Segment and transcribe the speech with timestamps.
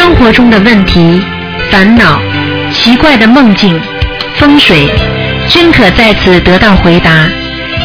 [0.00, 1.20] 生活中的问题、
[1.70, 2.18] 烦恼、
[2.72, 3.78] 奇怪的梦境、
[4.36, 4.88] 风水，
[5.46, 7.28] 均可在此得到回答。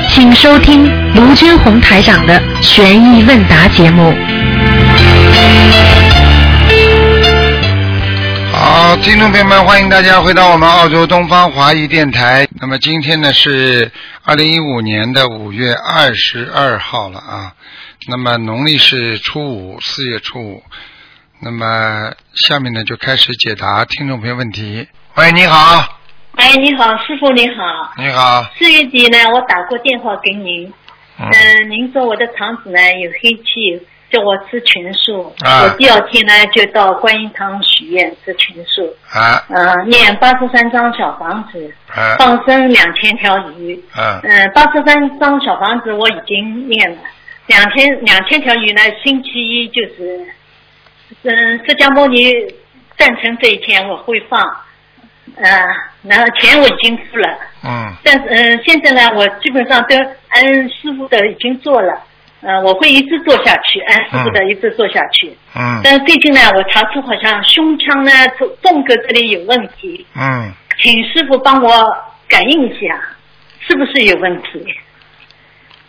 [0.08, 4.16] 请收听卢军红台长的悬疑问答节目。
[8.54, 12.48] 好，听众朋友们，欢迎大家回到我们澳洲东方华语电台。
[12.62, 13.92] 那么今天呢是
[14.24, 17.52] 二零一五年的五月二十二号了啊。
[18.08, 20.64] 那么农历是初五，四月初五。
[21.46, 24.88] 那么下面呢就开始解答听众朋友问题。
[25.14, 26.00] 喂，你好，
[26.38, 27.94] 哎，你好，师傅你好。
[27.98, 30.74] 你好，四月底呢，我打过电话给您，
[31.20, 31.30] 嗯。
[31.30, 35.36] 嗯、您说我的肠子呢有黑气，叫我吃全素。
[35.42, 35.62] 啊。
[35.62, 39.46] 我第二天呢就到观音堂许愿吃全素，啊。
[39.50, 42.16] 嗯、念八十三张小房子，啊。
[42.18, 43.80] 放生两千条鱼。
[43.94, 44.20] 啊。
[44.24, 46.98] 嗯，八十三张小房子我已经念了，
[47.46, 50.26] 两千两千条鱼呢，星期一就是，
[51.26, 52.32] 嗯，释迦牟尼
[52.98, 54.40] 诞辰这一天我会放，
[55.38, 55.66] 呃，
[56.04, 57.28] 然后钱我已经付了，
[57.64, 59.96] 嗯但是嗯、现在呢，我基本上都
[60.30, 62.00] 按师傅的已经做了，
[62.42, 65.36] 呃，我会一直做下去，按师傅的一直做下去。
[65.56, 71.72] 嗯但是最近呢，我查出好像胸腔呢、纵纵隔这里有问题，嗯，请师傅帮我
[72.30, 73.02] 感应一下，
[73.68, 74.64] 是不是有问题？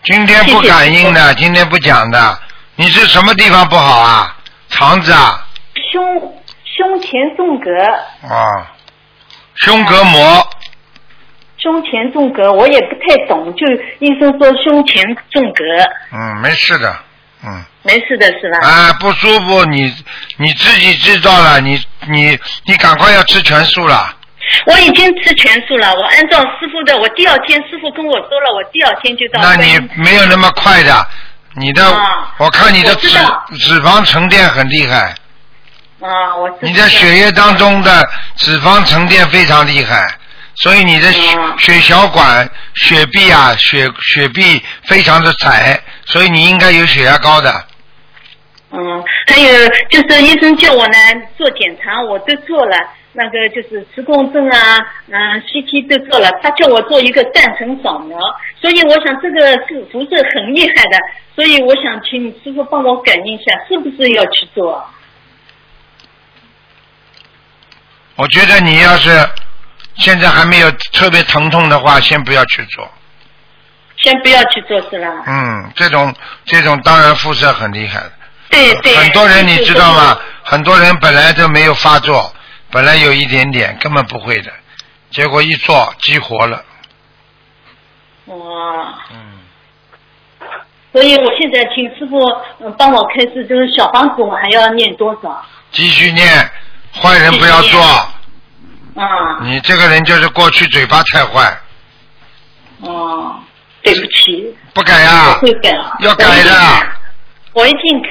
[0.02, 2.38] 今天不感应的，今天不讲的。
[2.76, 4.35] 你是什么地方不好啊？
[4.76, 5.42] 肠子啊？
[5.90, 6.04] 胸
[6.64, 7.70] 胸前纵隔，
[8.28, 8.70] 啊，
[9.54, 10.46] 胸膈膜。
[11.56, 13.66] 胸前纵隔，我也不太懂，就
[13.98, 15.64] 医生说胸前纵隔，
[16.12, 16.94] 嗯，没事的。
[17.42, 17.64] 嗯。
[17.82, 18.68] 没事的是吧？
[18.68, 19.92] 啊，不舒服，你
[20.36, 24.12] 你自己知道了，你你你赶快要吃全素了。
[24.66, 31.08] 我已经吃全素了，我按照师傅的，我第二天师傅跟我说了，我第二天就到那你没有那么快的，
[31.56, 32.34] 你的、啊。
[32.38, 33.08] 我看你的脂
[33.58, 35.14] 脂肪沉淀很厉害，
[36.00, 36.58] 啊，我知道。
[36.62, 40.06] 你的血液当中的脂肪沉淀非常厉害，
[40.56, 47.64] 所以你的血、嗯血小管、血壁啊、血血壁非常的窄，所以你应该有血压高的。
[48.72, 48.78] 嗯，
[49.28, 50.98] 还有就是医生叫我呢
[51.38, 52.76] 做检查，我都做了，
[53.16, 54.78] 那个就是磁共振啊，
[55.08, 58.18] 嗯、CT 都做了，他叫我做一个断层扫描，
[58.60, 60.98] 所以我想这个是辐射很厉害的，
[61.34, 64.86] 所以我想请你师傅帮我感应一下，是不是要去做？
[68.16, 69.10] 我觉得你要是
[69.96, 72.88] 现在还没有特别疼痛的话，先不要去做。
[73.96, 75.24] 先不要去做是吧？
[75.26, 78.12] 嗯，这种这种当然辐射很厉害的。
[78.50, 78.94] 对对。
[78.94, 80.18] 很多人你知道吗？
[80.42, 82.32] 很多人本来都没有发作，
[82.70, 84.52] 本来有一点点，根本不会的，
[85.10, 86.64] 结果一做激活了。
[88.26, 88.34] 哇，
[89.12, 89.38] 嗯，
[90.92, 92.18] 所以我现在请师傅
[92.60, 95.44] 嗯帮我开始，就是小房子我还要念多少？
[95.70, 96.26] 继续念，
[96.92, 97.80] 坏人不要做。
[98.96, 101.56] 啊，你这个人就是过去嘴巴太坏，
[102.80, 103.36] 哦，
[103.82, 106.50] 对不起，不改我呀、会改，要改的。
[107.52, 108.08] 我一定改。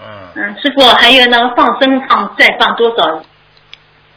[0.00, 3.22] 嗯，嗯，师傅，还有那个放生放再放多少？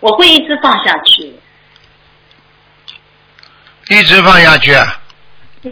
[0.06, 1.34] 我会一直放下去。
[3.90, 4.72] 一直放下去，
[5.64, 5.72] 嗯，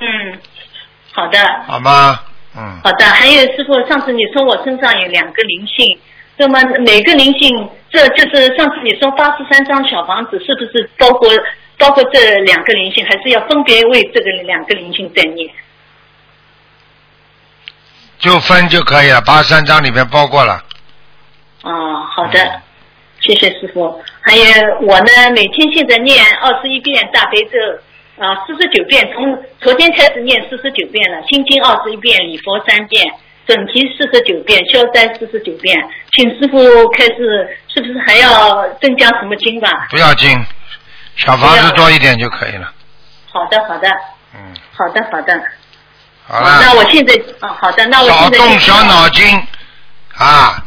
[1.11, 2.19] 好的，好吗？
[2.55, 3.05] 嗯，好的。
[3.05, 5.99] 还有师傅，上次你说我身上有两个灵性，
[6.37, 11.29] 那么每个灵性，这就是上次你说八十三张小房子，是不是包括
[11.77, 15.49] 包括这两个灵性，还是要分别为这个两个灵性在念？
[18.19, 20.63] 就分就可以了，八十三章里面包括了。
[21.63, 22.61] 哦，好的，
[23.25, 24.03] 谢谢师傅。
[24.19, 24.43] 还有
[24.81, 27.57] 我呢，每天现在念二十一遍大悲咒，
[28.21, 33.01] 啊，四十九遍，从昨天开始念四十九遍了，心经二十一遍，礼佛三遍，
[33.47, 35.81] 准提四十九遍，消灾四十九遍。
[36.11, 36.57] 请师傅
[36.89, 39.87] 开始，是不是还要增加什么经吧？
[39.89, 40.29] 不要经，
[41.15, 42.69] 小房子多一点就可以了。
[43.31, 43.87] 好的，好的，
[44.35, 45.41] 嗯，好的，好的。
[46.27, 46.59] 好了。
[46.61, 49.25] 那我现在，啊，好的，那我少现在少动小脑筋
[50.15, 50.63] 啊，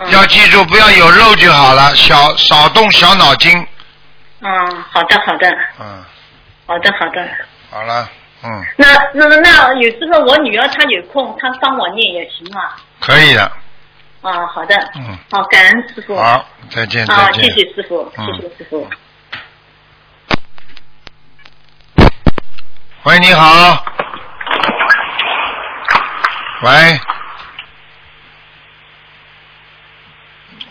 [0.00, 3.64] 嗯要记住不要有肉就好了，小少动小脑筋。
[4.40, 5.48] 嗯，好的，好的，
[5.80, 6.04] 嗯，
[6.66, 7.28] 好的，好的。
[7.70, 8.08] 好了，
[8.42, 12.76] 嗯，那那那有时候我女儿她有空，她帮我念也行啊。
[13.00, 13.42] 可以的，
[14.22, 14.76] 啊，好的。
[14.96, 15.16] 嗯。
[15.30, 16.16] 好，感恩师傅。
[16.16, 17.44] 好，再见，啊，再见。
[17.44, 18.88] 谢谢师傅，嗯谢谢师傅。
[23.04, 23.84] 喂，你好。
[26.62, 27.00] 喂。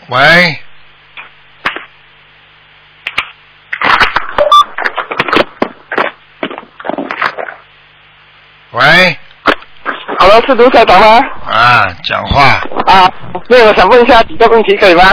[0.08, 0.18] 喂。
[8.72, 9.16] 喂
[10.18, 11.20] ，Hello，Hello，是卢台长吗？
[11.46, 13.08] 啊，讲话，啊，
[13.48, 15.04] 没有，我想问一下几个问题，可以吗？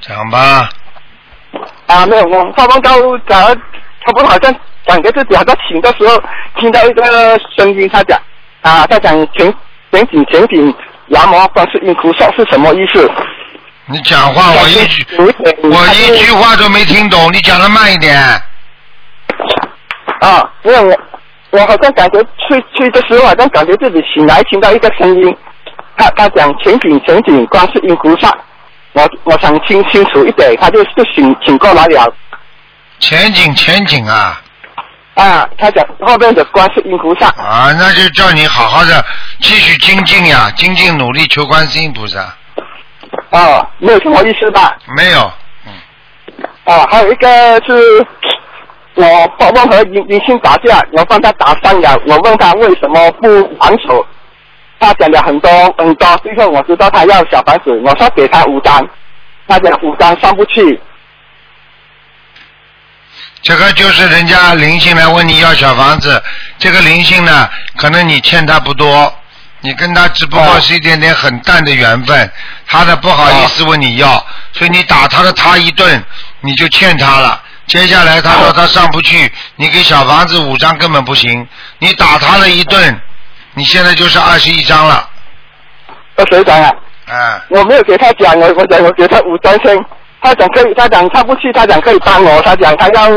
[0.00, 0.68] 讲吧。
[1.86, 2.90] 啊，没有，我发梦到
[3.28, 4.52] 早上差不多好像
[4.86, 6.20] 感觉自己好像醒的时候，
[6.56, 8.18] 听到一个声音，他讲
[8.62, 9.54] 啊，他讲前
[9.92, 10.74] 前景前景
[11.08, 13.06] 南无观世音菩萨是什么意思？
[13.90, 15.06] 你讲话，我一句
[15.62, 18.16] 我一句话都没听懂，你讲的慢一点。
[20.20, 20.96] 啊，因为我
[21.50, 25.36] 我好像感觉睡睡的时候，好像感觉自己醒来听到一个声音，
[25.96, 28.32] 他他讲前景前景观世音菩萨，
[28.92, 32.14] 我我想听清楚一点，他就就醒醒过来了。
[33.00, 34.40] 前景前景啊
[35.14, 39.04] 啊，他讲后面的观世音菩萨啊，那就叫你好好的
[39.40, 42.32] 继续精进呀，精进努力求观世音菩萨。
[43.30, 44.76] 啊，没有什么意思吧？
[44.96, 45.32] 没有，
[45.66, 45.72] 嗯
[46.64, 47.28] 啊，还有一个
[47.64, 48.06] 是
[48.94, 49.06] 我
[49.38, 53.28] 我梦和林林星打架，我帮他打伤了，我问他为什么不
[53.60, 54.04] 还手，
[54.80, 58.84] 他讲了很多很多，最后我知道他要小房子，我说给他五张，
[59.46, 60.80] 他讲五张上不去，
[63.42, 66.20] 这个就是人家灵性来问你要小房子，
[66.58, 69.14] 这个灵性呢，可能你欠他不多，
[69.62, 72.32] 你跟他只不过是一点点很淡的缘分，
[72.66, 76.02] 他的不好意思问你要，所以你打他的他一顿，
[76.40, 77.42] 你就欠他了。
[77.66, 81.46] 接下来他说他上不去，你给小房子五张根本不行，
[81.78, 83.00] 你打他了一顿，
[83.54, 85.08] 你现在就是二十一张了，
[86.16, 86.72] 二十一张啊，
[87.08, 89.78] 啊，我没有给他讲，我我讲我给他五张先，
[90.20, 93.08] 他讲可以，他讲他不去，他讲可以帮我，他讲他要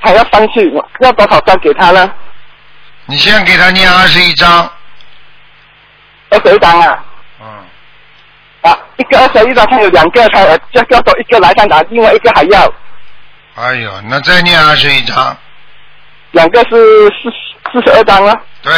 [0.00, 2.10] 他要上去，我要多少张给他呢？
[3.06, 4.70] 你先给他念二十一张，
[6.32, 7.04] 二十一张啊。
[7.40, 7.46] 嗯，
[8.62, 12.72] 啊，一个二十一张，他有两个，他呃叫叫多一个来上打，另外一个还要，
[13.56, 15.36] 哎呦，那再念二十一张，
[16.32, 17.30] 两个是四
[17.72, 18.34] 四十二张啊。
[18.62, 18.72] 对，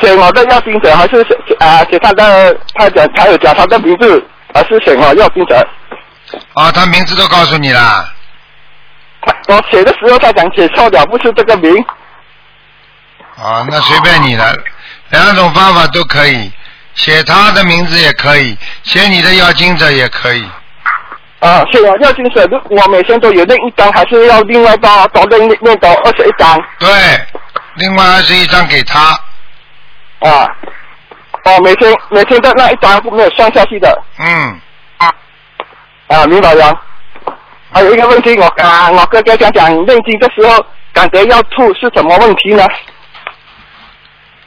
[0.00, 4.24] 写我的要经者还是写啊写他的，他讲他有讲他的名字，
[4.54, 5.56] 还是写我要经者？
[6.54, 8.08] 啊，他名字都告诉你了，
[9.22, 11.84] 他我写的时候他讲写错了，不是这个名。
[13.36, 14.56] 啊，那随便你了，
[15.10, 16.50] 两种方法都可以，
[16.94, 20.44] 写他的名字也可以，写你的要经者也可以，
[21.40, 26.88] 啊，是我要经者，如我每天都有那一张，还是要另外多多另另多二十一张对，
[27.74, 29.00] 另外二十一张给他，
[30.20, 30.48] 啊。
[31.44, 34.60] 哦，每天每天的那一张没有算下去的嗯，
[36.08, 36.76] 啊，明白了。
[37.70, 42.66] 还有一个问题，我啊，我哥哥讲讲念经的时候感觉要吐是什么问题呢？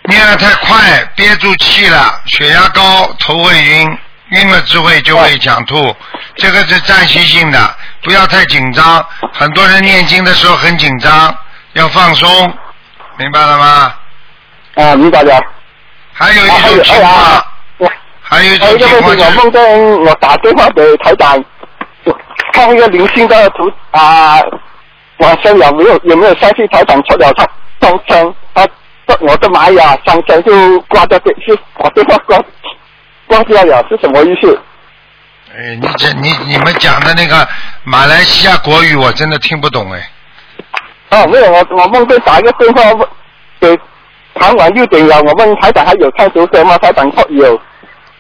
[0.10, 3.98] 念得太快，憋住气了，血压高，头会晕，
[4.32, 5.96] 晕了之后就会想吐，
[6.36, 9.06] 这个是暂时性的，不要太紧张。
[9.32, 11.34] 很多人念经的时候很紧张，
[11.74, 12.28] 要放松，
[13.18, 13.94] 明白了吗？
[14.76, 15.40] 啊，明白了。
[16.12, 17.46] 还有一种情况，
[17.78, 17.92] 我
[18.22, 21.42] 还有一种情况我梦见我打电话给台长，
[22.04, 22.18] 我
[22.54, 24.40] 看一个灵性的图啊，
[25.18, 25.98] 晚上有没有？
[26.04, 27.48] 有没有相信台长出了他
[27.88, 28.34] 上升？
[28.54, 28.68] 他
[29.22, 32.40] 我的玛雅上车就挂掉电，是把电话挂
[33.28, 34.62] 挂掉了，是什么意思？
[35.56, 37.48] 哎，你这你你们讲的那个
[37.84, 40.10] 马来西亚国语我真的听不懂哎。
[41.10, 43.08] 哦，没有，我我梦见打一个电话问
[43.60, 43.80] 给
[44.34, 46.78] 傍晚六点了，我问台长还有看图什吗？
[46.78, 47.60] 台长说有。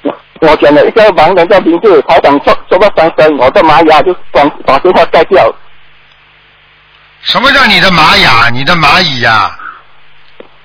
[0.01, 5.53] 我我讲了一个盲人的名字，台长说说到上升，我的玛雅就把把电话盖掉。
[7.21, 8.49] 什么叫你的玛雅？
[8.49, 9.51] 你的蚂蚁呀、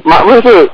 [0.04, 0.70] 马不是，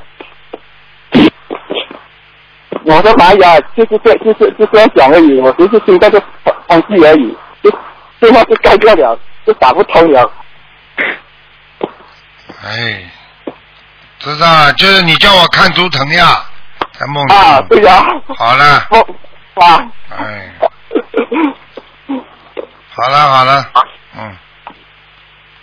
[2.84, 6.20] 我的玛雅就是这就是就这样讲而已，我只是听到这
[6.66, 7.70] 方式而已，就
[8.18, 10.30] 电话就盖掉了，就打不通了。
[12.64, 13.08] 哎，
[14.18, 16.44] 知道了，就是你叫我看图腾呀，
[16.98, 17.32] 在梦里。
[17.32, 18.04] 啊，对呀、
[18.36, 18.98] 好了，我
[19.64, 20.52] 啊，哎，
[22.90, 23.64] 好了好了，
[24.18, 24.36] 嗯，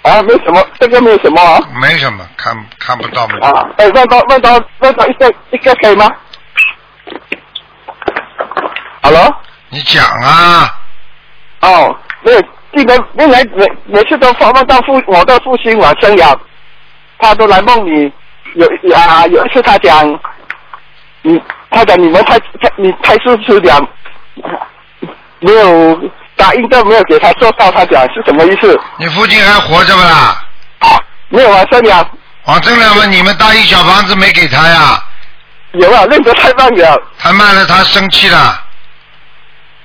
[0.03, 1.59] 啊，没什么，这个没有什么啊。
[1.81, 3.39] 没什么，看看不到没。
[3.39, 6.09] 啊，哎，问到问到问到一个一个可以吗
[9.01, 9.35] ？Hello，
[9.69, 10.79] 你讲啊，
[11.61, 12.41] 哦，没有，
[12.73, 16.39] 记得原来每每次都访问到父我的父亲往生了，
[17.17, 18.11] 他都来梦里，
[18.53, 20.19] 有啊有一次他讲，
[21.21, 23.89] 你他讲你们太太你太自私了，
[25.39, 25.99] 没有
[26.37, 28.79] 答应都没有给他做到，他讲是什么意思？
[28.97, 30.43] 你父亲还活着不啦？
[31.29, 32.09] 没有往生了，
[32.45, 35.03] 王正良问你们大一小房子没给他呀？
[35.73, 38.63] 有啊，认得太慢了，太慢了，他生气了。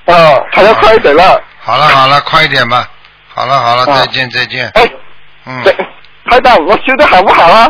[0.04, 2.88] 哦，他要快一点了，好了好了，快一点吧。
[3.35, 4.71] 好了好了，啊再见再见。
[4.75, 4.88] 哎，
[5.47, 5.73] 嗯，对，
[6.30, 7.68] 台长，我修的好不好啊？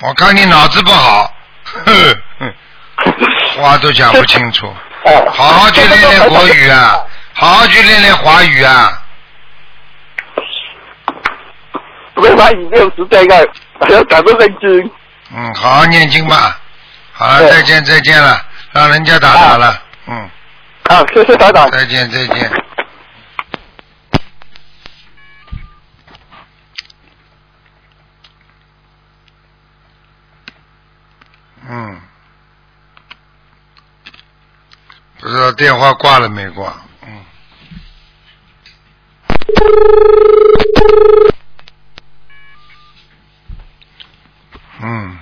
[0.00, 1.32] 我看你脑子不好。
[1.64, 1.92] 呵
[2.38, 4.72] 呵话都讲不清楚。
[5.04, 6.96] 呃，好好去练练国语啊，
[7.34, 9.02] 好好去练练华语啊。
[12.16, 13.44] 没法语没有时间啊，
[13.80, 14.90] 还要讲得认真。
[15.34, 16.58] 嗯，好好念经吧。
[17.12, 18.40] 好了，再见再见了，
[18.72, 19.82] 让人家打打了。
[20.06, 20.30] 嗯，
[20.88, 21.68] 好，谢谢台长。
[21.70, 22.50] 再见再见。
[31.68, 32.00] 嗯，
[35.18, 36.72] 不知道电话挂了没挂？
[44.80, 44.86] 嗯。
[44.86, 45.18] 嗯，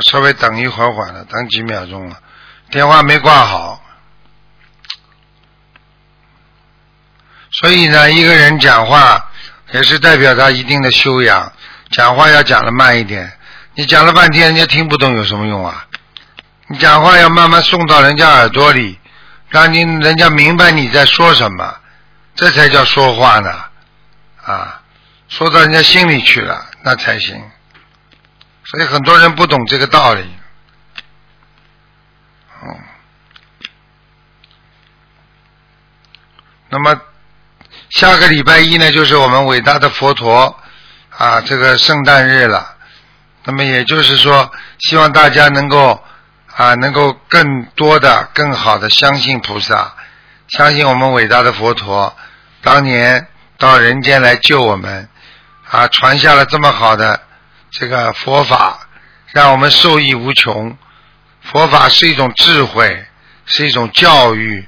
[0.00, 2.18] 稍微等一会儿会儿了，等几秒钟了，
[2.70, 3.82] 电话没挂好。
[7.52, 9.30] 所以呢，一个人讲话
[9.72, 11.52] 也是代表他一定的修养，
[11.90, 13.32] 讲话要讲的慢一点。
[13.74, 15.86] 你讲了半天，人家听不懂有什么用啊？
[16.68, 18.98] 你讲话要慢慢送到人家耳朵里，
[19.48, 21.76] 让你人家明白你在说什么，
[22.34, 23.64] 这才叫说话呢。
[24.42, 24.82] 啊，
[25.28, 27.50] 说到人家心里去了，那才行。
[28.64, 30.24] 所以很多人不懂这个道理。
[32.62, 32.78] 嗯。
[36.68, 37.00] 那么
[37.90, 40.58] 下个礼拜一呢，就是我们伟大的佛陀
[41.10, 42.76] 啊这个圣诞日了。
[43.44, 46.02] 那么也就是说，希望大家能够
[46.54, 49.94] 啊能够更多的、更好的相信菩萨，
[50.50, 52.16] 相信我们伟大的佛陀
[52.62, 55.08] 当年到人间来救我们
[55.70, 57.20] 啊，传下了这么好的
[57.70, 58.88] 这个佛法，
[59.32, 60.76] 让我们受益无穷。
[61.42, 63.06] 佛法是一种智慧，
[63.46, 64.66] 是一种教育，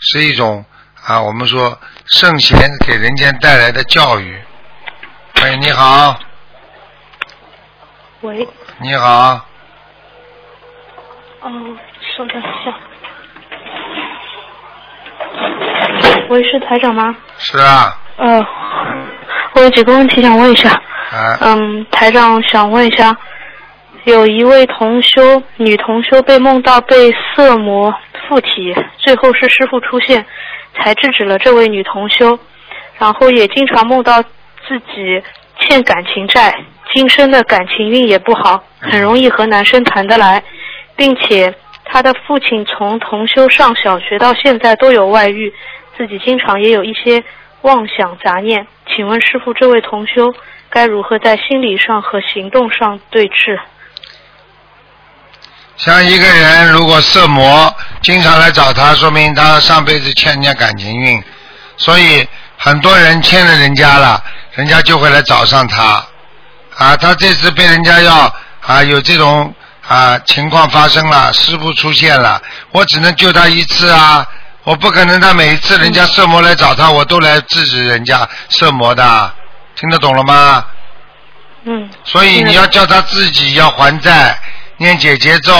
[0.00, 0.64] 是一种
[1.02, 4.38] 啊，我们说圣贤给人间带来的教育。
[5.42, 6.20] 喂，你好，
[8.20, 8.46] 喂，
[8.78, 9.46] 你好，
[11.40, 11.50] 哦，
[12.16, 12.91] 稍等一下。
[16.28, 17.14] 喂，是台长吗？
[17.38, 18.46] 是啊，呃，
[19.54, 20.70] 我有几个问题想问一下。
[20.70, 23.14] 啊，嗯，台长想问一下，
[24.04, 27.94] 有一位同修，女同修被梦到被色魔
[28.28, 30.24] 附体，最后是师傅出现，
[30.74, 32.38] 才制止了这位女同修，
[32.98, 35.22] 然后也经常梦到自己
[35.60, 36.54] 欠感情债，
[36.94, 40.42] 今生的感情运也不好，很容易和男生谈得来，
[40.96, 41.54] 并且
[41.92, 45.52] 他的父亲从同修上小学到现在都有外遇，
[45.98, 47.22] 自己经常也有一些
[47.60, 48.66] 妄想杂念。
[48.86, 50.34] 请问师傅，这位同修
[50.70, 53.60] 该如何在心理上和行动上对峙？
[55.76, 61.22] 像一个人如果色魔经常来找他，说明他上辈子欠人家感情运，
[61.76, 64.22] 所以很多人欠了人家了，
[64.54, 66.02] 人家就会来找上他。
[66.78, 69.54] 啊，他这次被人家要啊有这种
[69.86, 74.26] 啊情况发生了，师傅出现了，我只能救他一次啊，
[74.64, 79.34] 我不可能他每一次人家色魔来找他，我都来制止人家色魔的，
[79.76, 80.64] 听得懂了吗？
[81.64, 84.38] 嗯，所以你要叫他自己要还债，
[84.78, 85.54] 念解结咒，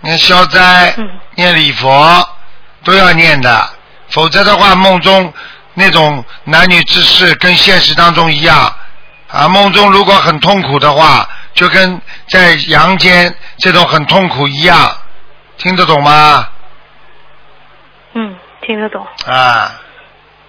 [0.00, 2.28] 念消灾，嗯念礼佛，
[2.84, 3.68] 都要念的。
[4.08, 5.32] 否则的话，梦中
[5.74, 8.72] 那种男女之事跟现实当中一样
[9.28, 9.48] 啊。
[9.48, 14.76] 梦中如果很痛苦的话，就跟在阳间这种很痛苦一样，
[15.56, 16.48] 听得懂吗？
[18.14, 19.06] 嗯，听得懂。
[19.26, 19.80] 啊，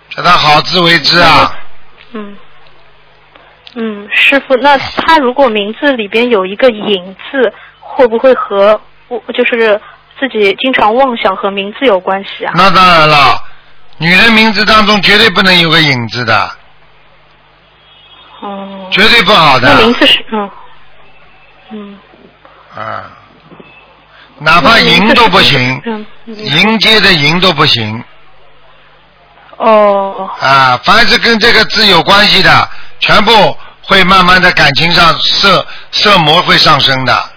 [0.10, 1.54] 叫他好自为之啊。
[2.14, 2.38] 嗯，
[3.76, 9.82] 嗯，师傅，那他如果名字里边有一个“隐”字，会不会和我就是
[10.20, 12.54] 自己经常妄想和名字有关系啊？
[12.56, 13.44] 那当然了，
[13.98, 16.52] 女人名字当中绝对不能有个影字的，
[18.42, 19.74] 哦，绝对不好的。
[19.74, 20.50] 那名字是嗯
[21.72, 21.98] 嗯，
[22.76, 23.12] 啊，
[24.40, 28.04] 哪怕赢都不行，迎接的迎都不行。
[29.58, 30.78] 哦，啊！
[30.84, 32.70] 凡是跟这个字有关系的，
[33.00, 37.30] 全部会慢慢的感情上色色魔会上升的，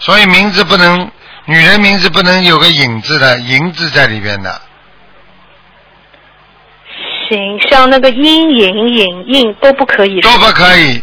[0.00, 1.10] 所以名字不能，
[1.44, 4.60] 女人名字不能有个影字的银字在里边的，
[7.28, 10.20] 行，像那个阴影、影印都不可以。
[10.20, 11.00] 都不可以，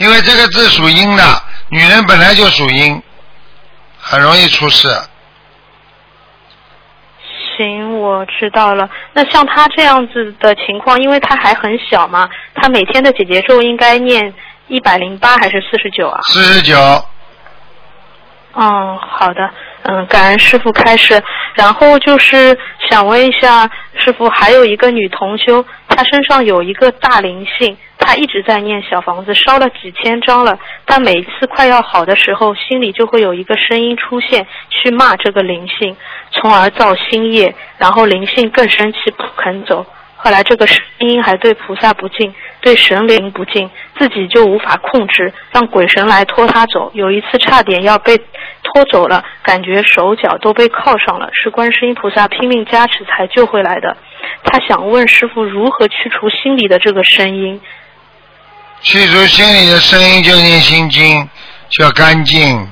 [0.00, 1.22] 因为这个字属阴的，
[1.68, 3.02] 女人本来就属阴，
[3.98, 4.88] 很容易出事。
[7.54, 8.88] 行，我知道了。
[9.12, 14.32] 那像他这样子的情况，因为他还很小嘛，他每天的姐姐咒应该念
[14.68, 16.18] 一百零八还是四十九啊？
[16.28, 16.78] 四十九，
[18.54, 19.50] 嗯，好的。
[19.82, 21.22] 嗯，感恩师傅开始。
[21.54, 22.58] 然后就是
[22.90, 30.58] 想问一下师傅，还有一个女同修，她身上有一个大灵性，她一直在念小房子，烧了几千张了。
[30.84, 35.96] 但每次快要好的时候，心里就会有一个声音出现，去骂这个灵性，
[36.32, 39.86] 从而造新业，然后灵性更生气，不肯走。
[40.16, 46.90] 后来这个声音还对菩萨不敬，对神灵不敬，自己就无法控制，让鬼神来拖他走。
[46.94, 48.16] 有一次差点要被
[48.62, 53.96] 拖走了，感觉手脚都被铐上了，是观世音菩萨拼命加持才救回来的。
[54.44, 57.60] 他想问师傅如何去除心里的这个声音？
[58.82, 61.28] 去除心里的声音就念心经，
[61.68, 62.68] 就要干净。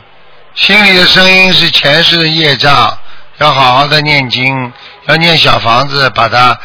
[0.54, 2.98] 心里的声音是前世的业障，
[3.38, 4.72] 要好好的念经，
[5.06, 6.58] 要念小房子，把它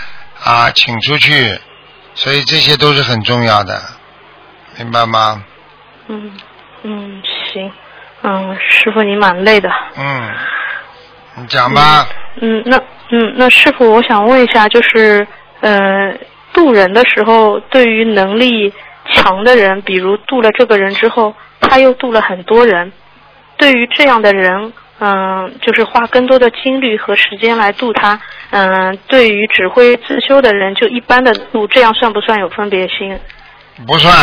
[0.44, 1.60] 啊请出去。
[2.15, 3.82] 所以这些都是很重要的，
[4.77, 5.43] 明白吗？
[6.08, 6.32] 嗯
[6.84, 7.72] 嗯，行，
[8.22, 9.70] 嗯，师傅你蛮累的。
[9.96, 10.32] 嗯，
[11.38, 12.08] 你讲吧。
[12.41, 12.77] 嗯，那
[13.10, 15.25] 嗯那师傅，我想问一下，就是
[15.62, 16.13] 呃
[16.51, 18.74] 渡人的时候，对于能力
[19.12, 22.91] 强的人，比如渡了这个人之后，他又渡了很多人，
[23.58, 24.74] 对于这样的人，
[25.05, 28.17] 嗯、就是花更多的精力和时间来度他，
[28.51, 33.19] 嗯、对于只会自修的人，就一般的度，这样算不算有分别心？
[33.86, 34.13] 不算，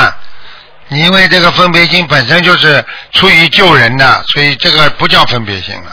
[0.89, 2.83] 你因为这个分别心本身就是
[3.13, 5.91] 出于救人的，所以这个不叫分别心了。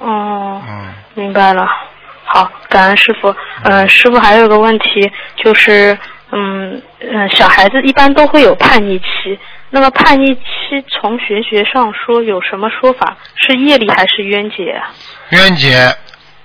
[0.00, 0.62] 哦。
[0.68, 1.66] 嗯，明白了，
[2.26, 3.34] 好，感恩师傅。
[3.62, 5.96] 呃，师傅还有个问题，就是，
[6.32, 9.38] 嗯嗯，小孩子一般都会有叛逆期。
[9.74, 10.40] 那么叛逆期
[10.88, 13.16] 从玄学上说有什么说法？
[13.34, 14.86] 是业力还是冤结啊？
[15.30, 15.92] 冤结、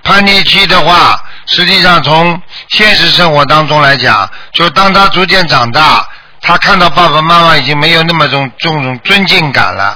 [0.01, 6.09] 叛逆期的话，实际上从现实生活当中来讲，就当他逐渐长大，
[6.41, 9.95] 他看到爸爸妈妈已经没有那么种这种尊敬感了，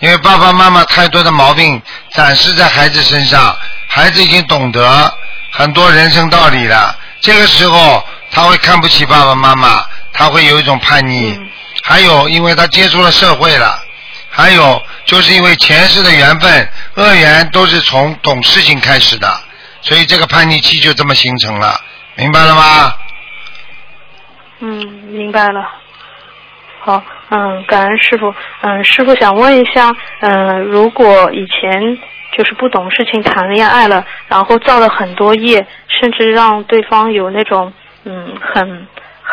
[0.00, 3.56] 因为爸爸妈妈太多的毛病展示在孩子身上，
[3.88, 5.10] 孩子已经懂得
[5.52, 6.94] 很多人生道理了。
[7.22, 11.34] 这个时候他会看不起爸爸妈妈，他会有一种叛逆。
[11.88, 13.82] 还有，因为他接触了社会了，
[14.28, 19.26] 还有就是因为前世的缘分，恶缘都是从懂事情开始的，
[19.80, 21.80] 所以这个叛逆期就这么形成了，
[22.14, 22.94] 明白了吗？
[24.60, 25.66] 嗯，明白了。
[26.80, 28.34] 好，嗯，感恩师傅。
[28.60, 31.98] 嗯，师傅想问一下，嗯，如果以前
[32.36, 37.72] 就是不懂事情谈恋爱了，然后造了很多业，甚至让对方有那种
[38.04, 38.86] 嗯很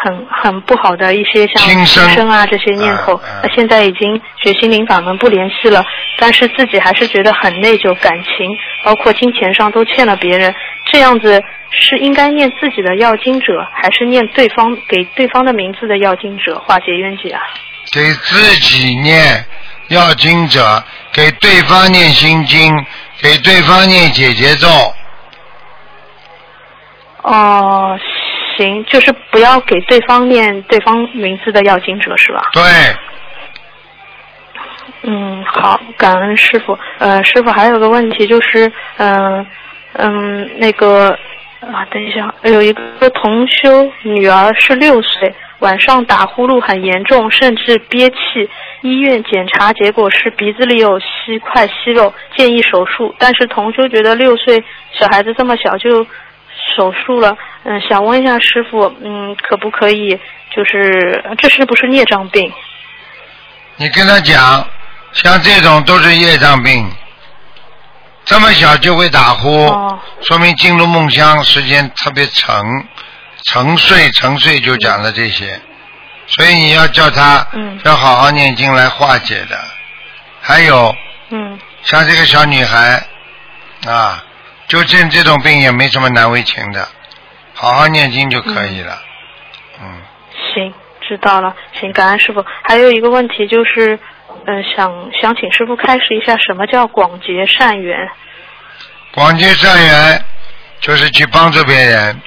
[0.04, 5.84] 很很不好的一些像轻生生啊这些念头，嗯嗯那现在已经学心灵法门不联系了，
[6.18, 8.50] 但是自己还是觉得很内疚，感情
[8.84, 10.54] 包括金钱上都欠了别人，
[10.92, 17.42] 这样子是应该念自己的要经者，还是念对方给对方的名字的要经者化解冤结啊？
[17.92, 19.46] 给自己念
[19.88, 22.86] 要经者，给对方念心经，
[23.22, 24.68] 给对方念解结咒，
[27.22, 27.98] 哦，
[28.58, 32.42] 行，就是不要给对方念对方名字的要经者是吧？
[32.54, 32.62] 对，
[35.04, 36.78] 嗯，好，感恩师傅。
[37.00, 39.46] 呃，师傅还有个问题就是，嗯、
[39.94, 41.10] 嗯，那个
[41.62, 48.50] 啊，等一下，有一个同修女儿是六岁，晚上打呼噜很严重，甚至憋气。
[48.82, 53.16] 医院检查结果是鼻子里有息块息肉，建议手术。
[53.18, 56.06] 但是同修觉得六岁小孩子这么小就
[56.76, 60.20] 手术了，嗯，想问一下师傅，嗯，可不可以
[60.56, 62.54] 就是这是不是孽障病？
[63.78, 64.68] 你跟他讲，
[65.14, 66.90] 像这种都是业障病，
[68.24, 72.64] 这么小就会打呼，哦说明进入梦乡时间特别长，
[73.46, 75.60] 沉睡沉睡就讲了这些，
[76.28, 79.60] 所以你要叫他嗯要好好念经来化解的。
[80.40, 80.96] 还有
[81.30, 81.60] 嗯。
[81.84, 83.04] 像这个小女孩
[83.88, 84.24] 啊，
[84.68, 86.88] 就见这种病也没什么难为情的，
[87.56, 89.02] 好好念经就可以了。
[89.82, 90.02] 嗯，
[90.54, 91.56] 行，知道了。
[91.74, 92.46] 行，感恩师傅。
[92.64, 93.98] 还有一个问题就是，
[94.46, 97.98] 嗯、想想请师傅开示一下，什么叫广结善缘？
[99.14, 100.26] 广结善缘
[100.82, 102.22] 就是去帮助别人，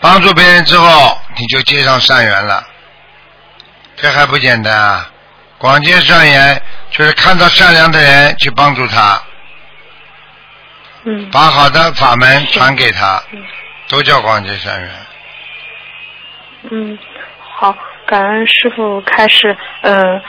[0.00, 2.62] 帮助别人之后你就结上善缘了，
[3.96, 5.10] 这还不简单啊！
[5.58, 9.22] 广结善缘就是看到善良的人去帮助他，
[11.04, 13.42] 嗯，把好的法门传给他嗯，
[13.88, 14.90] 都叫广结善缘。
[16.70, 16.98] 嗯，
[17.38, 19.56] 好，感恩师傅开始。
[19.82, 20.20] 呃，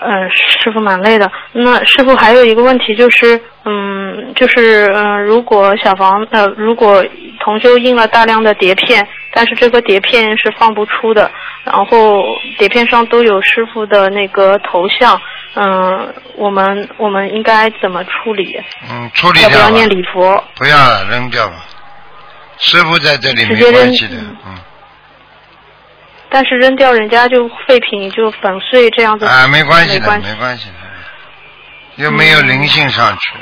[0.00, 1.30] 呃，师傅蛮累的。
[1.52, 7.04] 那师傅还有一个问题就是，嗯，就是嗯、呃如果小房呃，如果
[7.40, 11.30] 同修印了大量的碟片，但是这个碟片是放不出的，
[11.64, 12.24] 然后
[12.58, 15.20] 碟片上都有师傅的那个头像，
[15.54, 18.60] 嗯，我们我们应该怎么处理？
[18.90, 20.42] 嗯，处理掉要不要念礼佛？
[20.56, 21.54] 不要了，扔掉吧。
[22.58, 24.58] 师傅在这里没关系的，嗯嗯，
[26.30, 30.74] 但是扔掉人家就废品就粉碎这样子啊，没关系的，没关系的，
[32.02, 33.32] 又没有灵性上去，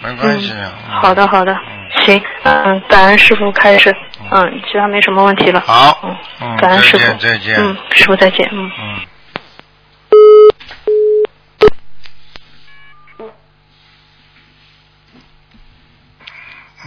[0.00, 0.64] 没关系的。
[0.64, 3.94] 嗯好的，好的，嗯行，嗯，感恩师傅开始，
[4.30, 5.60] 嗯，其他没什么问题了。
[5.60, 6.16] 好
[6.60, 8.70] 感恩师傅再见，再见嗯，师傅再见，嗯。
[8.78, 9.00] 嗯。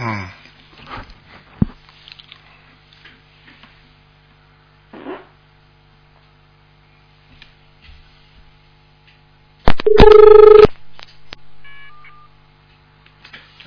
[0.00, 0.28] 嗯。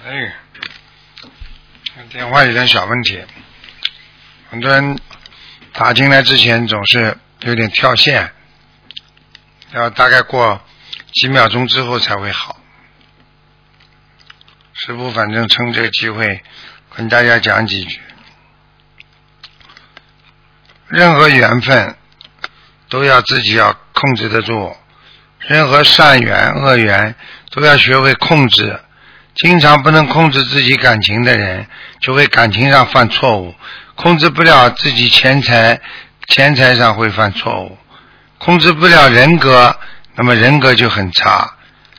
[0.05, 0.35] 哎，
[2.09, 3.23] 电话有点小问题，
[4.49, 4.99] 很多人
[5.73, 8.31] 打进来之前总是有点跳线，
[9.71, 10.61] 要大概过
[11.13, 12.59] 几秒钟之后才会好。
[14.73, 16.43] 师傅反正趁这个机会
[16.95, 17.99] 跟大家讲几句，
[20.87, 21.97] 任何缘分
[22.89, 24.77] 都要自己要控制得住，
[25.47, 27.15] 任何善缘恶缘
[27.51, 28.79] 都要学会控制。
[29.35, 31.67] 经常不能控制自己感情的人，
[31.99, 33.53] 就会感情上犯错误；
[33.95, 35.81] 控制不了自己钱财，
[36.27, 37.77] 钱财上会犯错误；
[38.37, 39.77] 控制不了人格，
[40.15, 41.53] 那么人格就很差。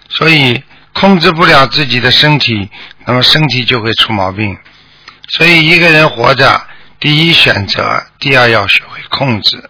[0.08, 0.62] 所以
[0.94, 2.70] 控制不了自己的身体，
[3.04, 4.56] 那么身体就会出毛病。
[5.28, 6.66] 所以一个人活着，
[6.98, 9.68] 第一选择，第二要学会控制。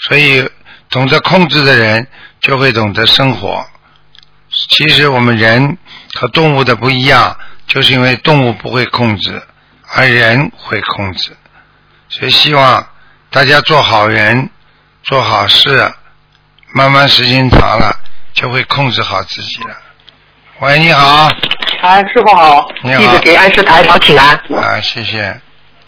[0.00, 0.46] 所以
[0.90, 2.06] 懂得控制的人，
[2.44, 3.64] 就会懂得生活。
[4.68, 5.78] 其实我们人
[6.12, 7.34] 和动物的不一样，
[7.66, 9.42] 就是因为动物不会控制，
[9.94, 11.34] 而人会控制。
[12.10, 12.86] 所以希望
[13.30, 14.50] 大家做好人，
[15.02, 15.90] 做好事，
[16.74, 17.98] 慢慢时间长了，
[18.34, 19.74] 就会控制好自己了。
[20.60, 21.30] 喂，你好，
[21.80, 24.36] 哎，师傅好，你好弟子给安师台长请安。
[24.54, 25.40] 啊，谢谢，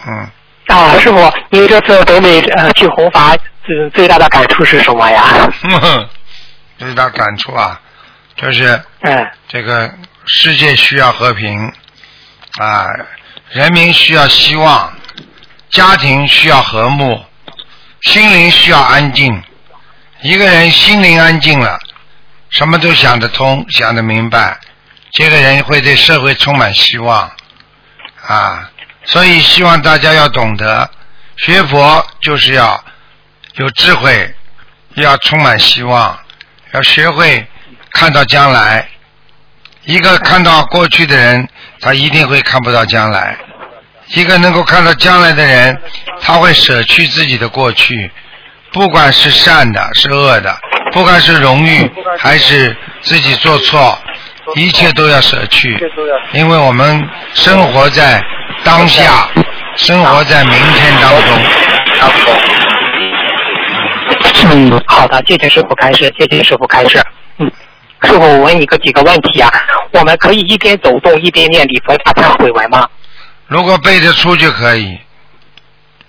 [0.06, 0.26] 嗯，
[0.68, 5.46] 啊，师傅，您这次北美呃去弘法，最最大的感触是什么呀？
[6.78, 7.80] 最大感触啊，
[8.36, 9.30] 就是嗯。
[9.48, 9.92] 这个
[10.26, 11.72] 世界需要和平。
[12.58, 12.86] 啊，
[13.50, 14.92] 人民需要希望，
[15.70, 17.24] 家庭需要和睦，
[18.02, 19.42] 心灵需要安静。
[20.22, 21.78] 一个人心灵安静了，
[22.50, 24.58] 什么都想得通，想得明白，
[25.12, 27.30] 这个人会对社会充满希望。
[28.26, 28.70] 啊。
[29.04, 30.90] 所以希望大家要懂得，
[31.36, 32.82] 学佛就是要
[33.54, 34.34] 有智慧，
[34.94, 36.18] 要充满希望，
[36.76, 37.42] 要学会
[37.92, 38.86] 看到将来。
[39.84, 41.48] 一个看到过去的人，
[41.80, 43.34] 他一定会看不到将来；
[44.08, 45.80] 一个能够看到将来的人，
[46.20, 48.10] 他会舍去自己的过去，
[48.72, 50.54] 不管是善的，是恶的，
[50.92, 53.98] 不管是荣誉还是自己做错，
[54.54, 55.78] 一切都要舍去，
[56.32, 58.20] 因为我们生活在
[58.64, 59.28] 当下，
[59.76, 62.65] 生活在明天当中。
[64.52, 67.02] 嗯，好的，谢谢师傅开始，谢谢师傅开始。
[67.38, 67.50] 嗯，
[68.02, 69.50] 师傅，我问你个几个问题啊？
[69.92, 72.88] 我们可以一边走动一边念礼佛大忏悔文吗？
[73.46, 74.98] 如果背着出就可以。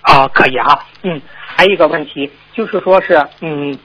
[0.02, 0.78] 啊，可以啊。
[1.02, 1.20] 嗯，
[1.56, 3.78] 还有一个问题就是说是嗯。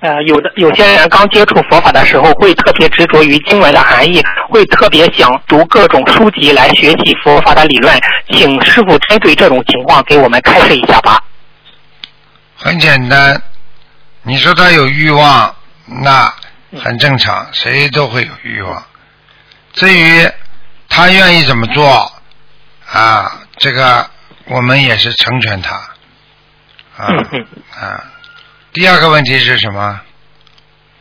[0.00, 7.98] 呃，有的有些人刚接触佛法的时候，会特别执着于经文的含义，会特别想读各种书籍来学习佛法的理论。
[8.28, 11.18] 请师傅针对这种情况给我们开示一下吧。
[12.64, 13.42] 很简单，
[14.22, 15.54] 你说他有欲望，
[16.02, 16.32] 那
[16.82, 18.82] 很正常，谁都会有欲望。
[19.74, 20.26] 至于
[20.88, 22.10] 他愿意怎么做，
[22.90, 24.08] 啊，这个
[24.46, 25.74] 我们也是成全他，
[26.96, 27.04] 啊
[27.78, 28.02] 啊。
[28.72, 30.00] 第二个问题是什么？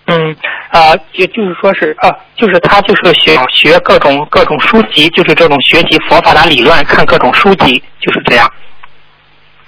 [0.08, 0.36] 嗯，
[0.71, 8.52] 啊，就就是说是啊，就是他就是学学各种各种书籍，就是这种学习佛法的理论，看各种书籍，就是这样。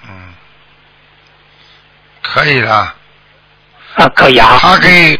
[0.03, 0.33] 嗯，
[2.33, 2.93] 可以的，啊，
[4.15, 4.57] 可以啊。
[4.59, 5.19] 他可以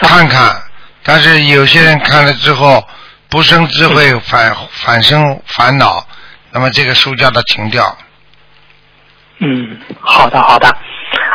[0.00, 0.62] 看看，
[1.02, 2.82] 但是有些人看了之后
[3.28, 6.04] 不生智慧，反反生烦恼，
[6.50, 7.96] 那么这个书叫他停掉。
[9.38, 10.68] 嗯，好的好的，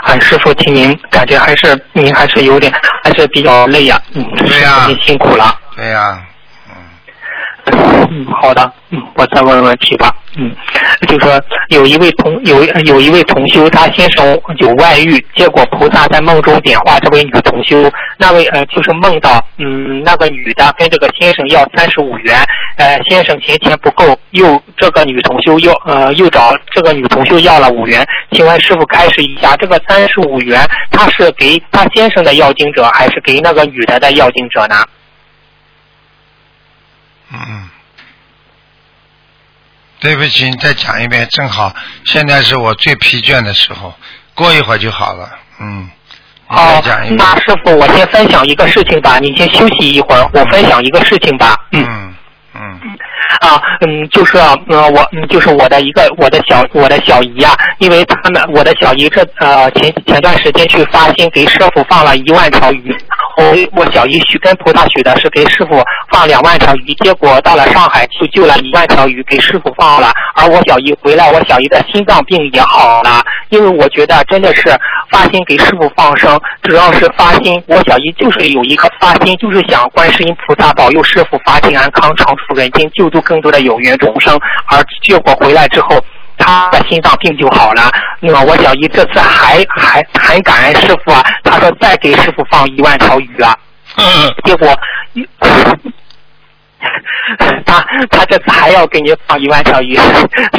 [0.03, 5.57] 啊，师傅听您感觉还是您还是有点还是比较累呀、嗯，对呀您辛苦了。
[5.75, 6.21] 对呀、
[8.09, 10.51] 嗯，好的，嗯，我再问问题吧，嗯，
[11.07, 22.37] 就说有一位同有有一位同修，他先生有外遇，结果菩萨在梦中点化这位女同修，那位呃就是梦到，嗯，那个女的跟这个先生要三十五元，
[22.77, 30.59] 呃，先生嫌钱不够，又这个女同修要呃又找这个女同修要了五元，请问师傅开示一下，这个三十五元
[30.91, 34.75] 他是给他先生的要经者，还是给那个女的的要经者呢？
[37.33, 37.69] 嗯，
[39.99, 41.73] 对不起，你再讲一遍，正好
[42.05, 43.93] 现在是我最疲倦的时候，
[44.33, 45.29] 过一会儿就好了。
[45.59, 45.89] 嗯，
[46.49, 47.17] 你再哦讲一，遍。
[47.17, 51.55] 那师傅，我先分享一个事情吧，你先休息一会儿，我分享一个事情吧。
[51.71, 51.83] 嗯。
[51.83, 52.15] 嗯
[52.53, 52.97] 嗯
[53.39, 62.93] 啊，嗯，就是啊呃，我嗯，就是我的一个我的小我的小姨啊，因为他们我的小姨这呃前前段时间去发心给师傅放了一万条鱼，
[63.37, 74.69] 我我小姨许跟菩萨许的是给师傅放两万条鱼，结果到了上海就救了一万条鱼给师傅放了，而我小姨回来，我小姨的心脏病也好了，因为我觉得真的是
[75.09, 84.37] 发心给师傅放生，只要是发心，我小姨就是有一个发心，就是想观世音菩萨保佑师傅法体安康，长出人间，救助更多的有缘众生。
[84.67, 85.99] 而结果回来之后，
[86.41, 87.91] 他的心脏病就好了。
[88.19, 93.55] 那么我小姨这次还还很感恩师傅啊，他说再给师傅放一万条鱼啊。
[93.97, 94.75] 嗯，结果，
[97.65, 99.95] 他他这次还要给你放一万条鱼，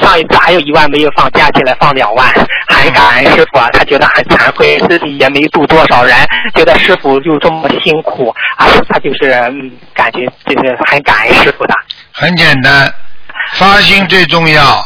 [0.01, 2.29] 上一次还有一万没有放，加起来放两万，
[2.69, 6.15] 很感恩师傅啊，他觉得很惭愧，自己也没度多少人，
[6.55, 11.75] 觉得师傅就这么辛苦啊，他就是嗯，感觉就是很感恩师傅的。
[12.13, 12.93] 很简单，
[13.55, 14.85] 发心最重要。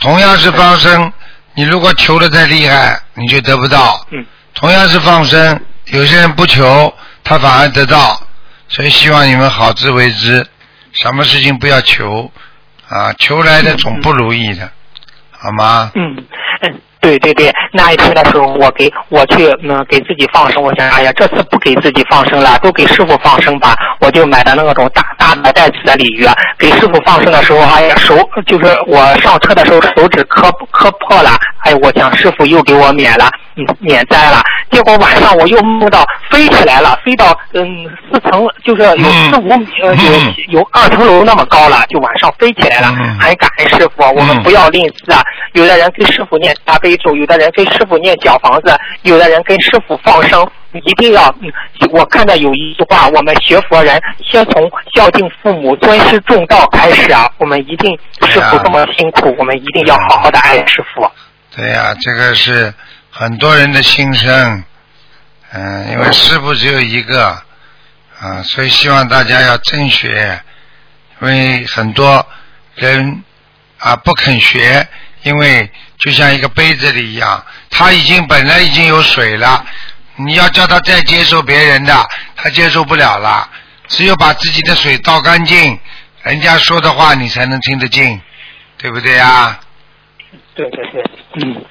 [0.00, 1.12] 同样是放生，
[1.54, 4.06] 你如果求的再厉害，你就得不到。
[4.10, 4.24] 嗯。
[4.54, 8.20] 同样是放生，有些人不求，他反而得到。
[8.68, 10.46] 所以希望你们好自为之，
[10.92, 12.30] 什么事情不要求
[12.88, 14.70] 啊，求来的总不如意的，
[15.30, 15.90] 好吗？
[15.94, 16.24] 嗯嗯，
[17.00, 23.74] 对对对，那一天的时候，我给我去嗯给自己放生，我想哎呀，这次不给自己放生了，都给师傅放生吧。
[24.00, 26.26] 我就买的那种大大的袋子的鲤鱼，
[26.58, 34.42] 给师傅放生的时候，哎呀手就是我上车的时候手指磕磕破了，哎，我想师傅又给我免了，嗯免灾了。
[34.70, 37.66] 结果晚上我又梦到飞起来了，飞到嗯
[38.10, 45.22] 四层，就是有四五米呃嗯有有二层楼那么高了，就晚上飞起来了，嗯很感恩师傅，我们嗯不要吝啬啊。
[45.54, 51.34] 有的人跟师傅念大悲咒，有的人跟师傅念小房子，有的人跟师傅放生，一定要。
[51.40, 51.50] 嗯，
[51.90, 57.28] 我看到有一句话，我们学佛人先从孝敬父母、尊师重道开始啊。
[57.38, 61.10] 我们一定师傅这么辛苦，我们一定要好好的爱师傅。
[61.56, 62.72] 对呀、这个是
[63.10, 64.64] 很多人的心声。
[65.52, 67.42] 嗯，因为师傅只有一个，
[68.20, 70.40] 啊，所以希望大家要真学，
[71.20, 72.24] 因为很多
[72.76, 73.24] 人
[73.78, 74.86] 啊不肯学，
[75.22, 75.68] 因为
[75.98, 79.66] 就像一个杯子里一样，他已经本来已经有水了，
[80.14, 83.50] 你要叫他再接受别人的，他接受不了了。
[83.88, 85.80] 只有把自己的水倒干净，
[86.22, 88.20] 人家说的话你才能听得进，
[88.78, 89.58] 对不对呀？
[90.54, 91.04] 对对对，
[91.42, 91.64] 嗯。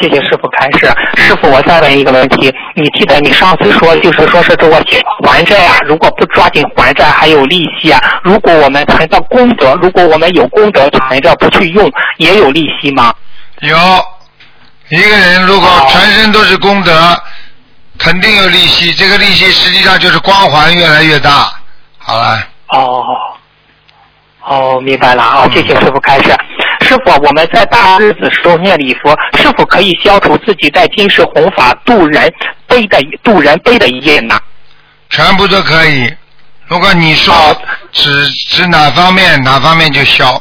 [0.00, 0.92] 谢谢师傅开示。
[1.16, 4.76] 师傅，我再问一个问题，你记得你上次说，就是说是这个
[5.22, 8.20] 还债啊，如果不抓紧还债，还有利息啊。
[8.22, 13.14] 如果我们存到功德，如果我们有功德存着不去用，也有利息吗？
[13.60, 13.76] 有
[14.90, 17.16] 一个人如果全身都是功德，
[17.98, 18.92] 肯定有利息。
[18.92, 21.50] 这个利息实际上就是光环越来越大。
[21.98, 23.02] 好了，哦，
[24.44, 26.36] 哦，明白了啊，谢谢师傅开示。
[26.86, 32.32] 师傅，我们在大日子时候念礼佛，是否可以消除自己在今世弘法度人
[32.66, 34.38] 背的度人背的一业呢？
[35.10, 36.14] 全部都可以。
[36.66, 37.56] 如果你说哦
[37.92, 40.32] 指指哪方面，哪方面就消。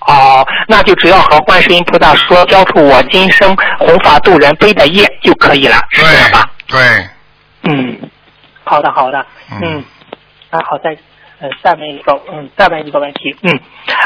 [0.00, 6.50] 哦，那就只要和观世音菩萨说，消除我今生弘法度人背的业就可以了，是这样吧？
[6.66, 7.08] 对，
[7.64, 7.98] 嗯，
[8.64, 9.84] 好的好的，嗯嗯，
[10.50, 10.96] 那好再。
[11.40, 13.60] 呃，再问一个，嗯，再问一个问题，嗯，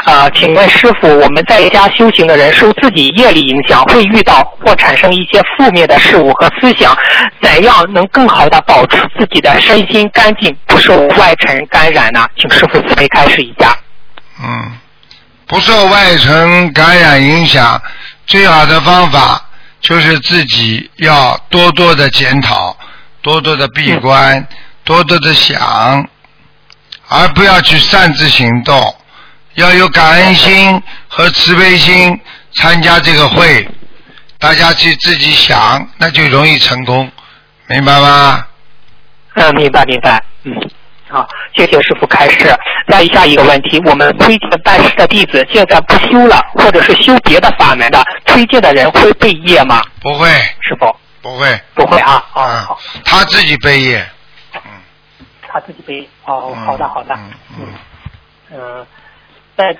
[0.05, 6.95] 啊、请问师傅，我们在家修行的人受自己业力影响，会遇到或产生一些负面的事物和思想，
[7.41, 12.27] 怎样能更好的保持自己的身心干净，不受外尘感染呢？
[12.37, 13.75] 请师傅慈悲开示一下。
[14.43, 14.71] 嗯，
[15.47, 17.81] 不受外尘感染影响，
[18.27, 19.41] 最好的方法
[19.81, 22.77] 就是自己要多多的检讨，
[23.23, 24.47] 多多的闭关，
[24.83, 26.07] 多多的想，
[27.15, 28.95] 而不要去擅自行动，
[29.53, 32.19] 要有感恩心和慈悲心
[32.55, 33.69] 参加这个会，
[34.39, 37.11] 大家去自己想，那就容易成功，
[37.67, 38.43] 明白吗？
[39.35, 40.53] 嗯，明白明白，嗯，
[41.07, 42.51] 好，谢谢师傅开示。
[42.87, 49.83] 再下一个问题，我们推荐拜师的弟子现在不修了，或者是修别的法门的，推荐的人会背业吗？
[50.01, 50.27] 不会，
[50.61, 52.23] 师傅不会，不会啊。
[52.33, 54.03] 哦，啊好，，他自己背业。
[55.53, 56.09] 他自己背。
[56.25, 57.13] 哦，好的好的。
[57.15, 57.67] 嗯嗯。
[58.55, 58.87] 嗯，
[59.55, 59.75] 再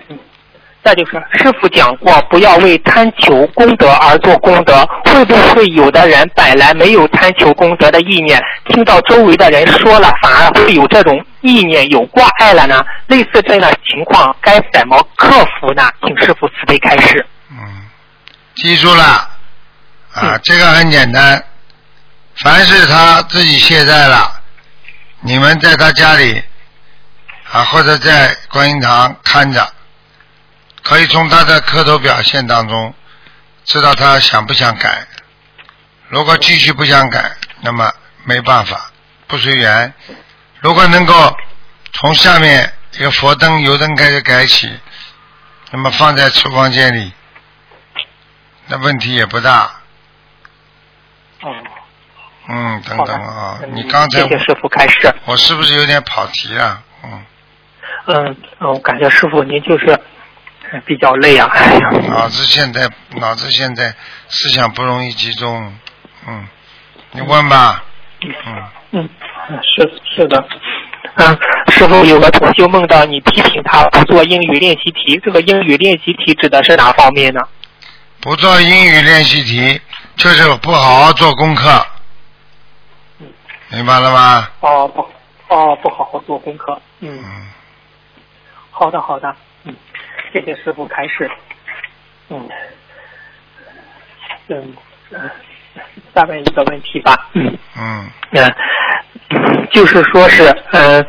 [0.83, 4.85] 再就是师傅讲过，不要为贪求功德而做功德。
[5.05, 12.83] 会不会有的人本来没有贪求功德的意念，听到周围的人说了，反而会有这种意念有挂碍了呢？
[13.07, 15.89] 类似这样的情况，该怎么克服呢？
[16.01, 17.25] 请师傅慈悲开示。
[17.51, 17.87] 嗯，
[18.55, 19.03] 记住了。
[19.03, 19.29] 啊
[20.15, 21.43] 嗯，这个很简单，
[22.43, 24.31] 凡是他自己卸债了，
[25.25, 26.43] 你们在他家里
[27.51, 29.73] 啊，或者在观音堂看着，
[30.81, 32.93] 可以从他的磕头表现当中
[33.63, 35.07] 知道他想不想改。
[36.09, 37.93] 如果继续不想改，那么
[38.25, 38.91] 没办法，
[39.27, 39.93] 不随缘。
[40.59, 41.37] 如果能够
[41.93, 44.77] 从下面一个佛灯、油灯开始改起，
[45.71, 47.13] 那么放在厨房间里，
[48.67, 49.71] 那问题也不大。
[51.41, 51.49] 哦，
[52.49, 55.13] 嗯，等等啊，嗯你刚才谢谢师傅开始。
[55.25, 56.81] 我是不是有点跑题了？
[57.03, 57.25] 嗯，
[58.07, 59.87] 嗯，嗯我感觉师傅您就是
[60.71, 61.49] 呃比较累啊。
[61.53, 61.89] 哎呀。
[62.09, 63.93] 脑子现在脑子现在
[64.27, 65.73] 思想不容易集中。
[66.27, 66.47] 嗯，
[67.11, 67.83] 你问吧。
[68.21, 69.09] 嗯，嗯，
[69.75, 70.45] 是是的，
[71.15, 71.37] 嗯，
[71.69, 77.41] 师傅有个同修梦到你批评他不做英语练习题，这个英语练习题指的是哪方面呢？
[78.21, 79.81] 不做英语练习题，
[80.15, 81.85] 就是不好好做功课。
[83.73, 84.47] 明白了吗？
[84.61, 85.01] 哦不，
[85.53, 87.47] 哦不好好做功课，嗯，嗯，
[88.71, 89.75] 好的好的，嗯，
[90.31, 91.29] 谢谢师傅开示，
[92.29, 92.47] 嗯，
[94.47, 94.73] 嗯，
[95.11, 95.29] 嗯
[96.13, 97.57] 再问一个问题吧，嗯。
[97.75, 101.03] 嗯，嗯，就是说是，嗯、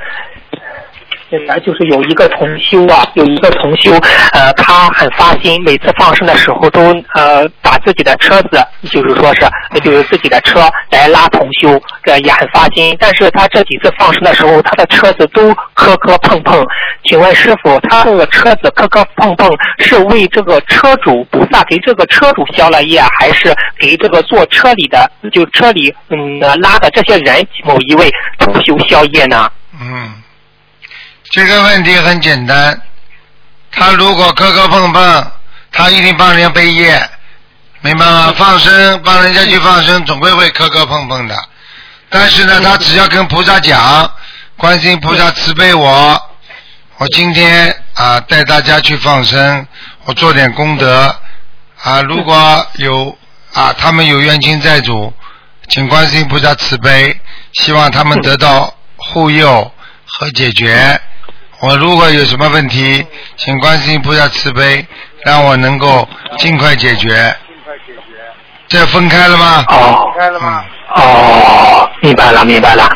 [1.34, 3.90] 本来就是有一个同修啊，有一个同修，
[4.34, 6.80] 呃，他很发心，每次放生的时候都
[7.12, 9.40] 呃把自己的车子，就是说是
[9.80, 12.96] 就是自己的车来拉同修，这也很发心。
[13.00, 16.64] 但是他这几次放生的时候，他的车子都磕磕碰碰。
[17.10, 29.50] 请问师傅，他这个车子磕磕碰碰是为这个车主菩萨给这个车主消了业，还是给这个坐车里的就车里嗯拉的这些人某一位同修消业呢？
[29.80, 30.12] 嗯，
[31.34, 32.80] 这个问题很简单，
[33.72, 35.32] 他如果磕磕碰碰，
[35.72, 37.10] 他一定帮人家背业，
[37.80, 38.32] 明白吗？
[38.36, 41.36] 放生帮人家去放生，总归会磕磕碰碰的。
[42.08, 44.08] 但是呢，他只要跟菩萨讲，
[44.56, 46.22] 观世音菩萨慈悲我，
[46.98, 49.66] 我今天啊带大家去放生，
[50.04, 51.16] 我做点功德
[51.82, 53.18] 啊，如果有
[53.54, 55.12] 啊他们有冤亲债主，
[55.68, 57.20] 请观世音菩萨慈悲，
[57.54, 59.72] 希望他们得到护佑
[60.06, 61.00] 和解决。
[61.64, 63.02] 我如果有什么问题，
[63.36, 64.86] 请观世音菩萨慈悲，
[65.24, 67.08] 让我能够尽快解决。
[67.48, 68.20] 尽快解决
[68.68, 69.64] 这分开了吗？
[69.68, 70.62] 哦，分开了吗？
[70.94, 72.86] 哦，明白了，明白了。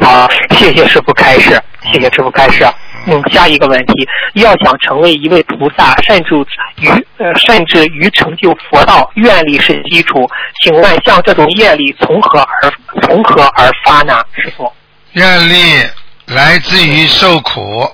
[0.00, 1.62] 好，谢谢师傅开示，
[1.92, 2.66] 谢谢师傅开示。
[3.06, 3.92] 嗯，下一个问题，
[4.34, 6.34] 要想成为一位菩萨，甚至
[6.80, 10.28] 于呃，甚至于成就佛道，愿力是基础。
[10.64, 14.20] 请问，像这种愿力从何而从何而发呢？
[14.34, 14.72] 师傅？
[15.12, 15.88] 愿力
[16.26, 17.88] 来自于受苦，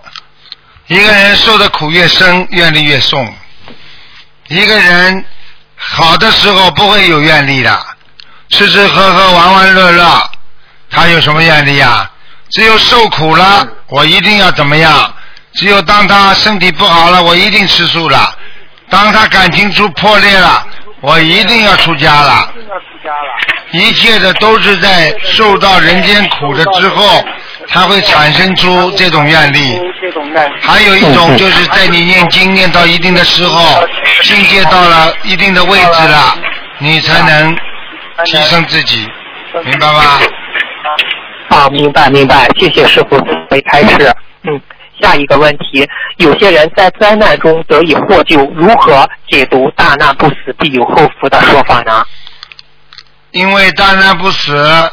[0.92, 3.34] 一个人受的苦越深，愿力越重。
[4.48, 5.24] 一个人
[5.74, 7.86] 好的时候不会有愿力的，
[8.50, 10.30] 吃吃喝喝玩玩乐乐，
[10.90, 12.10] 他有什么愿力呀？
[12.50, 15.14] 只有受苦了，我一定要怎么样？
[15.54, 18.30] 只有当他身体不好了，我一定吃素了；
[18.90, 20.66] 当他感情出破裂了，
[21.00, 22.52] 我一定要出家了。
[23.70, 27.24] 一切的都是在受到人间苦的之后，
[27.68, 29.80] 才会产生出这种愿力。
[30.60, 33.86] 还有一种就是在你念经念到一定的时候，
[34.22, 36.36] 境界到了一定的位置了，
[36.78, 37.56] 你才能
[38.24, 39.06] 提升自己，
[39.64, 40.20] 明白吗？
[41.48, 43.16] 啊，明白明白，谢谢师傅
[43.50, 44.12] 为开示。
[44.44, 44.60] 嗯，
[45.00, 52.04] 下一个问题，有些人在灾难中得以获救，如何解读“大难不死，必有后福”的说法呢？
[53.30, 54.90] 因为大难不死，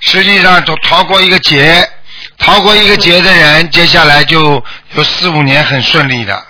[0.00, 1.88] 实际上都逃过一个劫，
[2.38, 4.62] 逃过一个劫的人，接下来就
[4.94, 6.42] 有四五年很顺利的。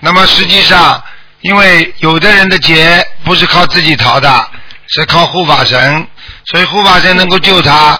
[0.00, 1.02] 那么实际上，
[1.40, 4.48] 因为有的人的劫不是靠自己逃的，
[4.86, 6.06] 是靠护法神，
[6.46, 7.98] 所以护法神能够救他，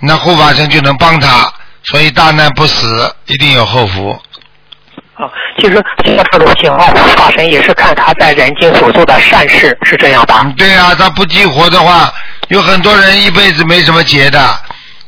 [0.00, 1.52] 那护法神就能帮他，
[1.84, 4.10] 所以大难不死，一定有后福。
[5.14, 5.24] 啊，
[5.58, 5.74] 其实
[6.06, 10.40] 像这种情况，法神也是看他在人间所做的善事，是这样吧？
[10.44, 12.12] 嗯，对啊，他不激活的话，
[12.48, 14.60] 有很多人一辈子没什么劫的，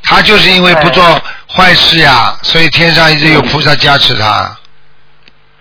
[0.03, 4.57] 他就是因为不做坏事呀，所以天上一直有菩萨加持他。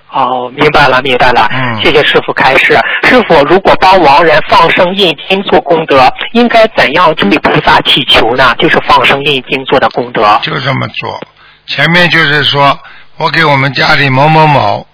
[0.10, 1.48] 哦，明白了，明白了。
[1.52, 2.80] 嗯谢谢师傅开示。
[3.04, 8.56] 师傅，如果帮亡人放生印经做功德，应该怎样对菩萨祈求呢？
[8.58, 10.40] 就是放生印经做的功德。
[10.42, 11.22] 就这么做。
[11.68, 12.78] 前面就是说
[13.18, 14.88] 我给我们家里某某某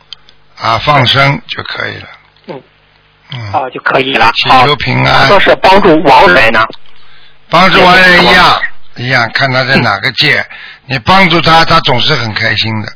[0.60, 2.08] 啊放生就可以了。
[2.48, 2.62] 嗯。
[3.34, 3.52] 嗯。
[3.54, 4.32] 哦，就可以了。
[4.36, 6.66] 祈哦求平安说是帮助亡人呢。
[7.50, 8.62] 帮助亡人一样
[8.96, 10.46] 一样，看他在哪个界，
[10.88, 12.94] 你帮助他，他总是很开心的。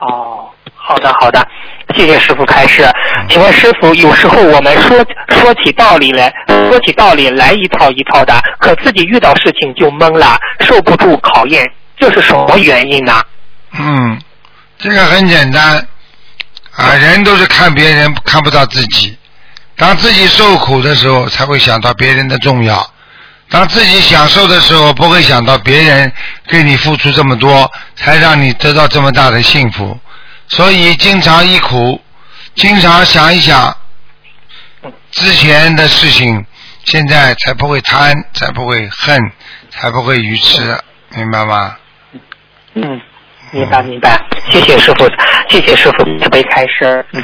[0.00, 1.46] 哦，好的好的，
[1.94, 2.88] 谢谢师傅开示。
[3.28, 6.32] 请问师傅，有时候我们说说起道理来，
[6.68, 11.64] 说起道理来一套一套的，可自己遇到事情就懵了，受不住考验，
[11.96, 13.22] 这是什么原因呢？
[13.78, 14.20] 嗯，
[14.78, 15.86] 这个很简单
[16.74, 19.16] 啊，人都是看别人，看不到自己。
[19.76, 22.76] 当自己受苦的时候，才会想到别人的重要；
[23.52, 26.10] 当自己享受的时候，不会想到别人
[26.48, 30.00] 给你付出这么多，才让你得到这么大的幸福。
[30.48, 32.00] 所以，经常一苦，
[32.54, 33.76] 经常想一想
[35.10, 36.46] 之前的事情，
[36.86, 39.20] 现在才不会贪，才不会恨，
[39.70, 40.78] 才不会愚痴，
[41.14, 41.76] 明白吗？
[42.74, 43.00] 嗯，
[43.50, 44.18] 明白明白，
[44.50, 45.06] 谢谢师傅，
[45.50, 47.04] 谢谢师傅慈悲开示。
[47.12, 47.22] 嗯。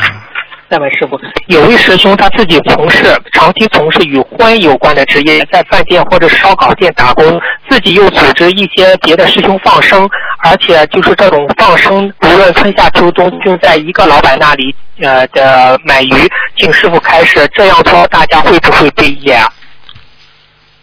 [0.70, 7.40] 再问师傅，有位师兄他自己从事长期从事与欢有关的职业，在饭店或者烧烤店打工，
[7.70, 10.08] 自己又组织一些别的师兄放生，
[10.40, 16.12] 而且就是这种放生，无论春夏秋冬，就在一个老板那里呃的买鱼，
[16.58, 19.50] 请师傅开示，这样做大家会不会被业啊？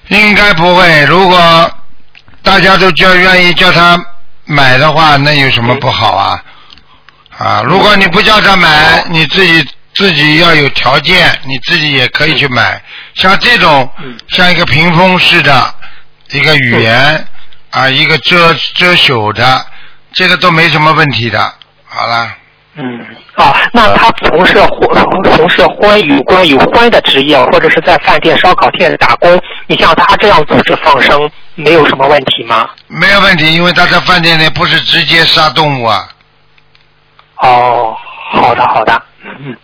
[0.07, 1.05] 应该不会。
[1.05, 1.71] 如果
[2.41, 4.03] 大家都叫愿意叫他
[4.45, 6.43] 买的话，那有什么不好啊？
[7.37, 12.81] 啊，如果你不叫他买，你自己自己要有条件，你自己也可以去买。
[13.15, 13.89] 像这种，
[14.27, 15.73] 像一个屏风式的
[16.31, 17.27] 一个语言
[17.71, 19.65] 啊，一个遮遮羞的，
[20.11, 21.53] 这个都没什么问题的。
[21.85, 22.35] 好了。
[22.77, 22.83] 嗯，
[23.35, 24.55] 啊，那他从事
[25.23, 32.69] 从事婚与关有欢的职业，或者是在饭店、烧烤店打工，你像他这样组织放生，没有什么问题吗？
[32.87, 36.09] 没有问题，因为他在饭店里不是直接杀动物啊。
[37.37, 37.95] 哦，
[38.33, 39.01] 好的好的，
[39.39, 39.55] 嗯。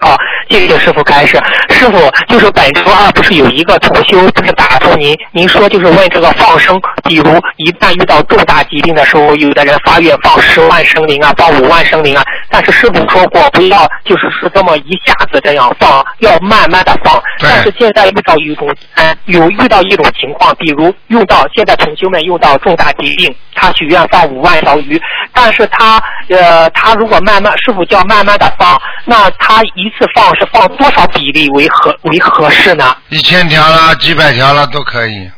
[0.00, 0.16] 好，
[0.48, 1.38] 谢谢师傅开示。
[1.68, 7.24] 师傅，就是本周二不是有一个同修不是打通您，您说就是问这个放生，比如
[7.56, 17.22] 一旦遇到重大疾病的时候，有的人发愿放十万生灵啊，放五万生灵啊，但是师傅说过不要就是是这么一下子这样放，要慢慢的放。
[17.38, 25.00] 但是现在遇到一种，嗯，有遇到一种情况，比如用到现在同修们用到重大疾病，他许愿放五万条鱼，
[25.34, 32.96] 但是他呃他如果慢慢师傅叫慢慢的放，那他一次放是放多少比例为合为合适呢？
[33.10, 35.30] 一千条啦，几百条啦都可以。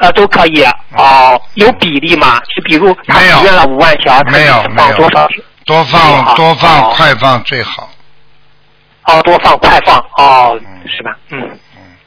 [0.00, 0.62] 呃，都可以
[0.96, 2.40] 哦，有比例吗？
[2.54, 5.28] 就比如他许愿了五万条，没有放多少？
[5.64, 7.90] 多放多放快放最好。
[9.06, 10.56] 哦，多放快放哦，
[10.86, 11.16] 是吧？
[11.30, 11.58] 嗯嗯，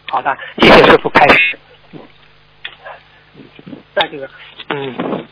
[0.09, 1.59] 好的，谢谢师傅开始。
[3.93, 4.26] 在这个
[4.74, 5.26] 嗯。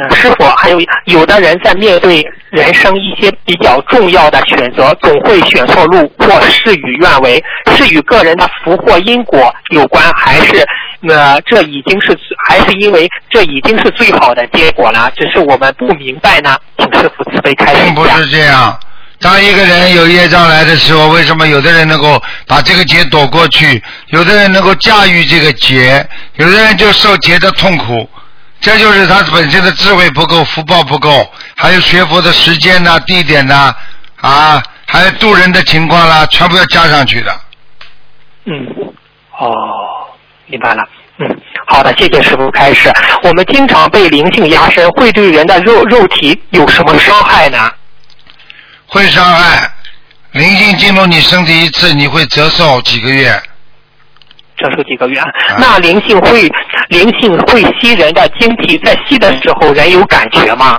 [0.00, 7.42] 那师傅，还有有的人在面对人生一些比较重要的选择，总会选错路或事与愿违，
[7.76, 10.64] 是与个人的福祸因果有关，还是
[11.08, 12.16] 呃这已经是
[12.46, 15.10] 还是因为这已经是最好的结果了？
[15.16, 16.56] 只是我们不明白呢？
[16.76, 18.78] 请师傅慈悲开示并不是这样。
[19.18, 28.08] 当一个人有业障来的时候，为什么有的人能够把这个劫躲过去，有的人能够驾驭这个劫，有的人就受劫的痛苦？
[28.60, 33.72] 这就是他本身的智慧不够，福报不够，还有学佛的时间呐、地点呐，
[34.20, 37.40] 啊，还有渡人的情况啦，全部要加上去的。
[38.46, 38.52] 嗯，
[39.38, 39.52] 哦，
[40.46, 40.82] 明白了。
[41.20, 42.92] 嗯，好的，谢谢师傅开始。
[43.22, 47.70] 我们经常被灵性压身，会对人的肉肉体有什么伤害呢？
[48.86, 49.70] 会伤害，
[50.32, 53.40] 灵性进入你身体一次，你会折寿几个月。
[54.58, 55.22] 折寿几个月？
[55.58, 56.48] 那灵性会
[56.88, 60.78] 灵性会吸人的精气，在吸的时候人有感觉吗？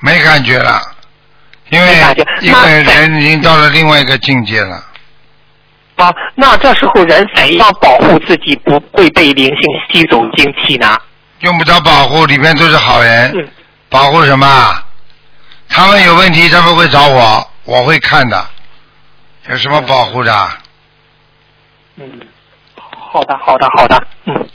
[0.00, 0.80] 没感觉了，
[1.68, 1.88] 因为
[2.40, 4.84] 因为人已经到了另外一个境界了。
[5.96, 9.56] 啊，那这时候人怎样保护自己不会被灵性
[9.88, 10.98] 吸走精气呢？
[11.40, 13.30] 用不着保护，里面都是好人。
[13.36, 13.48] 嗯。
[13.88, 14.82] 保护什么？
[15.68, 18.46] 他们有问题，他们会找我，我会看的。
[19.48, 20.48] 有什么保护的？
[21.96, 22.20] 嗯。
[23.12, 24.48] 好的，好的，好的，嗯，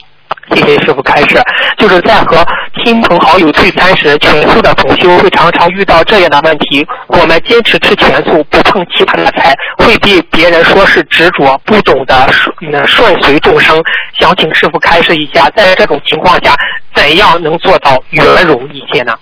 [0.52, 1.40] 谢谢师傅开示。
[1.78, 2.44] 就是在和
[2.82, 6.84] 亲朋好友聚餐时，全素的同修会常常遇到这样的问题。
[7.06, 13.80] 我们坚持吃全素，不碰其他的菜，会被别人说是执着，不懂得顺顺随众生。
[14.18, 16.56] 想请师傅开示一下，在这种情况下，
[16.96, 19.16] 怎样能做到圆融一些呢？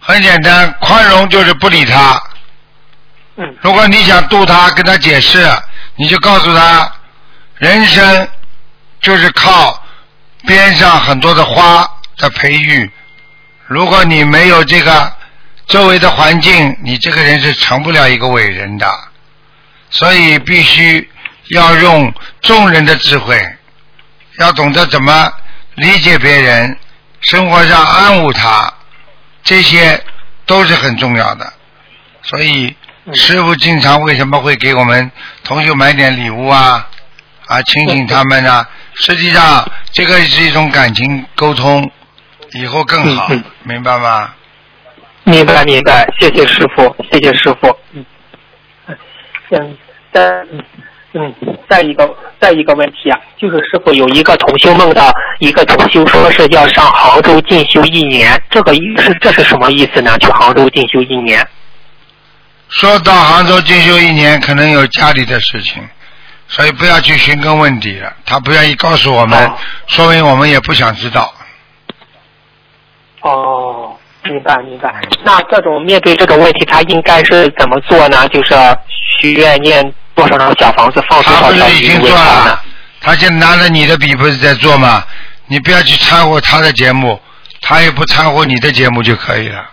[0.00, 2.20] 很简单，宽容就是不理他。
[3.36, 5.46] 嗯如果你想度他，跟他解释，
[5.94, 6.90] 你就告诉他，
[7.58, 8.28] 人生
[9.02, 9.84] 就是靠
[10.46, 12.90] 边上很多的花的培育。
[13.66, 15.12] 如果你没有这个
[15.66, 18.88] 周围的环境，你这个人是成不了一个伟人的。
[19.90, 21.10] 所以必须
[21.50, 23.56] 要用众人的智慧，
[24.38, 25.30] 要懂得怎么
[25.74, 26.78] 理解别人，
[27.20, 28.72] 生活上安抚他，
[29.42, 30.02] 这些
[30.46, 31.52] 都是很重要的。
[32.22, 32.74] 所以
[33.14, 35.10] 师傅经常为什么会给我们
[35.44, 36.88] 同学买点礼物啊？
[37.46, 38.68] 啊，亲亲他们啊。
[39.04, 41.90] 实际上，这个是一种感情沟通，
[42.52, 44.32] 以后更好嗯嗯，明白吗？
[45.24, 47.76] 明白明白，谢谢师傅，谢谢师傅。
[47.92, 48.06] 嗯，
[49.50, 49.76] 嗯，
[50.12, 50.22] 再
[50.52, 50.64] 嗯
[51.14, 51.34] 嗯，
[51.68, 52.08] 再一个
[52.40, 60.16] 再一个问题啊，就是师傅有一个同修梦到一个同修说是要上杭州进修一年，这个意是这是什么意思呢？
[60.18, 61.44] 去杭州进修一年？
[62.68, 65.82] 说到杭州进修一年，可能有家里的事情，
[66.54, 68.12] 所以不要去寻根问底了。
[68.26, 71.32] 他不愿意告诉我们，哦说明我们也不想知道。
[73.22, 75.00] 哦，明白明白。
[75.24, 78.28] 那这种面对这种问题，他应该是怎么做呢？
[78.28, 78.54] 就是
[79.18, 82.62] 许愿念多少张小房子，放多他少条不是已经做了？，
[83.00, 85.02] 他现在拿着你的笔不是在做吗？
[85.46, 87.18] 你不要去掺和他的节目，
[87.62, 89.70] 他也不掺和你的节目就可以了。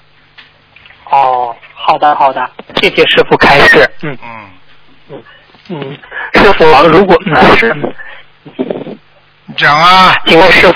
[1.12, 2.50] 哦，好的好的，
[2.82, 3.90] 谢谢师傅开示。
[4.04, 4.50] 嗯嗯，
[5.10, 5.24] 嗯，
[6.34, 7.76] 师傅，如果嗯是，
[9.56, 10.74] 讲啊，请问师傅，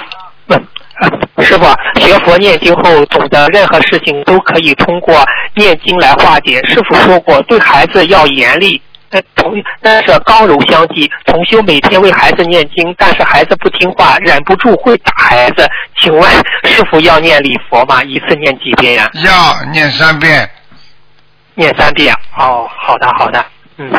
[0.48, 0.68] 嗯。
[1.02, 1.66] 呃师傅，
[2.00, 5.26] 学佛念经后，懂得任何事情都可以通过
[5.56, 6.64] 念经来化解。
[6.68, 11.12] 师傅说过，对孩子要严厉，但同但是刚柔相济。
[11.26, 15.68] 同修每天为孩子念经，但是孩子不听话，忍不住会打孩子。
[16.00, 16.32] 请问
[16.64, 18.04] 师傅要念礼佛吗？
[18.04, 20.48] 一次念几遍呀、要念三遍。
[21.56, 22.16] 念三遍。
[22.38, 23.44] 哦，好的好的，
[23.78, 23.92] 嗯，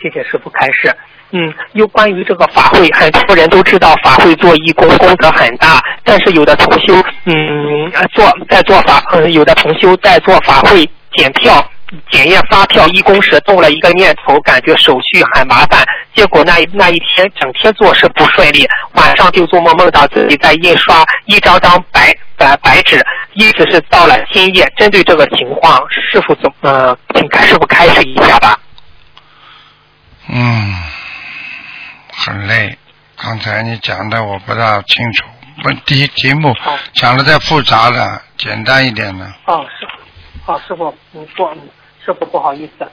[0.00, 0.94] 谢谢师傅开示。
[1.32, 6.94] 嗯，又关于这个法会，很多人都知道法会做义工功德很大，但是有的同修，
[7.24, 10.84] 嗯，做在做法，嗯，有的同修在做法会
[11.14, 11.64] 检票、
[12.10, 15.84] 检验发票义工时动了一个念头，感觉手续很麻烦，
[16.16, 23.00] 结果那那一天整天做事不顺利，晚上就做梦梦到自己在印刷一张张白白白纸，
[23.34, 24.68] 意思是到了新业。
[24.76, 28.58] 针对这个情况，师傅怎么呃，请开师傅开示一下吧。
[30.32, 30.74] 嗯，
[32.12, 32.78] 很累。
[33.16, 35.24] 刚才你讲的我不大清楚，
[35.64, 36.54] 问题题目
[36.94, 39.34] 讲的太复杂了，简单一点呢。
[39.46, 39.86] 哦，师
[40.46, 41.58] 傅，哦，师傅，嗯，不，嗯
[42.04, 42.90] 师傅不好意思，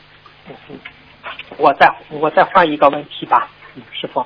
[1.58, 4.26] 我再我再换一个问题吧，嗯，师傅。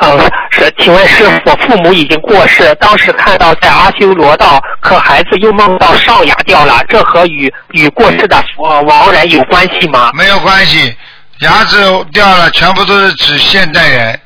[0.00, 0.20] 嗯，
[0.52, 10.12] 是，请问师傅，父母已经过世，当时看到在阿修罗道，可孩子又梦到上牙掉了，这和与与过世的呃亡人有关系吗？
[10.14, 10.94] 没有关系，
[11.40, 11.76] 牙齿
[12.12, 14.20] 掉了，全部都是指现代人。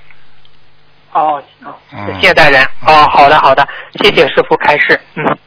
[1.12, 1.74] 哦，哦
[2.20, 2.62] 现代人。
[2.86, 3.66] 哦，好的好的，
[4.02, 4.98] 谢谢师傅开示。
[5.14, 5.38] 嗯，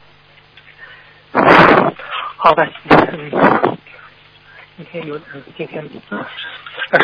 [2.36, 3.78] 好的，嗯，
[4.76, 6.24] 今天有嗯今天嗯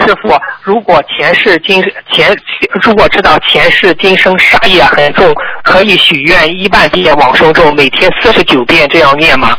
[0.06, 1.82] 师傅，如果前世今
[2.12, 2.38] 前
[2.82, 5.34] 如果知道前世今生杀业很重，
[5.64, 9.58] 可以许愿一万遍往生咒，每天四十九遍这样念吗？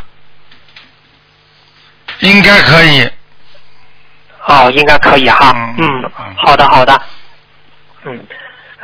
[2.20, 3.10] 应该可以。
[4.46, 5.54] 哦，应该可以哈。
[5.78, 7.02] 嗯好的好的。
[8.06, 8.26] 嗯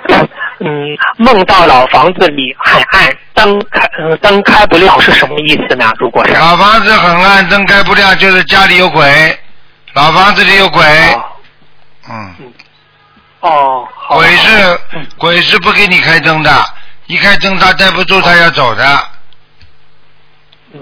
[0.61, 5.91] 嗯，梦到老房子里很暗，灯开嗯灯开不亮是什么意思呢？
[5.97, 9.37] 如果是老房子很暗，灯开不亮，就是家里有鬼，
[9.93, 10.83] 老房子里有鬼。
[11.13, 11.23] 哦
[12.09, 12.35] 嗯，
[13.41, 16.51] 哦，鬼是嗯鬼是不给你开灯的，
[17.07, 18.99] 一开灯他待不住，他要走的。
[20.73, 20.79] 嗯，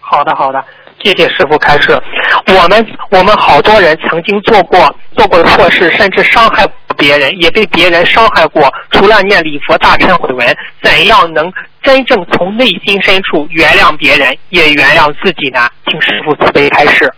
[0.00, 0.64] 好的好的，
[1.02, 2.00] 谢谢师傅开示。
[2.46, 8.72] 我们我们好多人曾经做过做过的错事，甚至伤害过别人，也被别人伤害过。
[8.90, 15.68] 除了念礼佛大忏悔文，怎样能真正从内心深处原谅别人，也原谅自己呢？
[15.86, 17.12] 请师傅慈悲开示。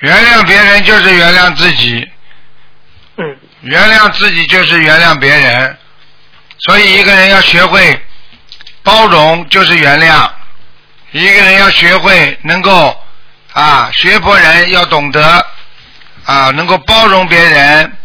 [0.00, 2.06] 原谅别人就是原谅自己，
[3.16, 5.76] 嗯原谅自己就是原谅别人。
[6.58, 7.98] 所以一个人要学会
[8.82, 10.28] 包容，就是原谅；
[11.14, 13.00] 一个人要学会能够
[13.52, 15.46] 啊，学佛人要懂得
[16.24, 17.96] 啊，能够包容别人，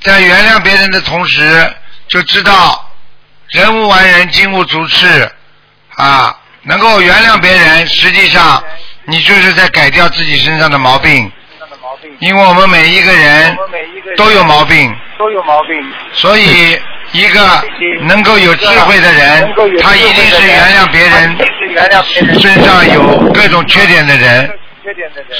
[0.00, 1.72] 在原谅别人的同时，
[2.08, 2.90] 就知道
[3.50, 5.30] 人无完人，金无足赤
[5.94, 8.60] 啊，能够原谅别人，实际上
[9.04, 11.30] 你就是在改掉自己身上的毛病。
[12.18, 13.56] 因为我们每一个人
[14.16, 15.92] 都有毛病，都有毛病。
[16.12, 16.76] 所以
[17.12, 17.40] 一个
[18.02, 19.52] 能够有智慧的人，
[19.82, 21.36] 他一定是原谅别人
[22.40, 24.50] 身上有各种缺点的人。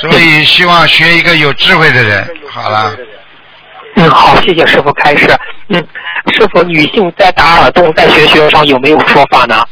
[0.01, 2.25] 所以希望学一个有智慧的人。
[2.49, 2.95] 好了，
[3.97, 5.27] 嗯，好，谢谢师傅开示。
[5.69, 5.85] 嗯，
[6.33, 9.65] 师傅，女性在打耳洞在学学上有没有说法呢？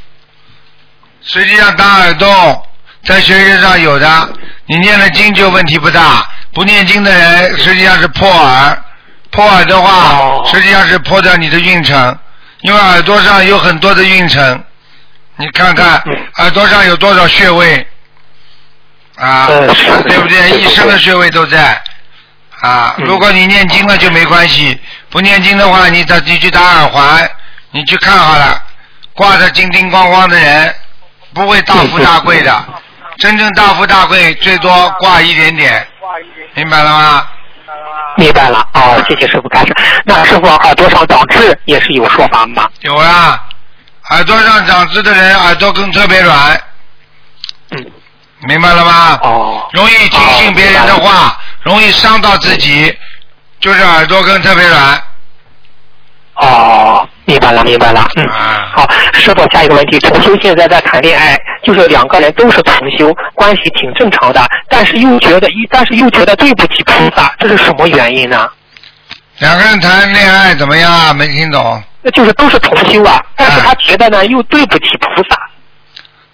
[1.23, 2.63] 实际上打耳洞
[3.05, 4.29] 在学学上有的，
[4.67, 6.27] 你念了经就问题不大。
[6.53, 8.77] 不念经的人实际上是破耳，
[9.31, 10.43] 破耳的话哦。
[10.53, 12.19] 实际上是破掉你的运程，
[12.61, 14.65] 因为耳朵上有很多的运程，
[15.37, 17.87] 你看看嗯耳朵上有多少穴位。
[19.17, 20.51] 啊，对不对？
[20.61, 21.81] 一生的穴位都在。
[22.61, 22.95] 啊。
[22.97, 23.05] 嗯。
[23.05, 27.31] 如果你念经了就没关系，不念经的话，你打你去打耳环，
[27.71, 28.63] 你去看好了，
[29.15, 30.75] 挂着金金光光的人
[31.35, 32.65] 不会大富大贵的，
[33.19, 35.87] 真正大富大贵最多挂一点点，
[36.55, 37.29] 明白了吗？
[38.17, 39.75] 明白了，哦，谢谢师傅开示。
[40.05, 42.69] 那师傅耳朵上长痣也是有说法吗？
[42.81, 43.43] 有啊，
[44.11, 46.61] 耳朵上长痣的人耳朵根特别软，
[47.71, 47.87] 嗯，
[48.41, 49.19] 明白了吗？
[49.23, 52.97] 哦，容易听信别人的话，容易伤到自己，
[53.61, 55.03] 就是耳朵根特别软。
[56.35, 58.09] 哦，明白了，明白了。
[58.17, 68.51] 嗯，啊好，师傅，下一个问题，同修现在在谈恋爱，就是两个人都是同修，关系挺正常的，但是又觉得一，但是又觉得对不起菩萨，这是什么原因呢？
[69.39, 71.13] 两个人谈恋爱怎么样啊？
[71.13, 71.81] 没听懂。
[72.03, 75.39] 那就是都是同修啊，但是他觉得呢，又对不起菩萨。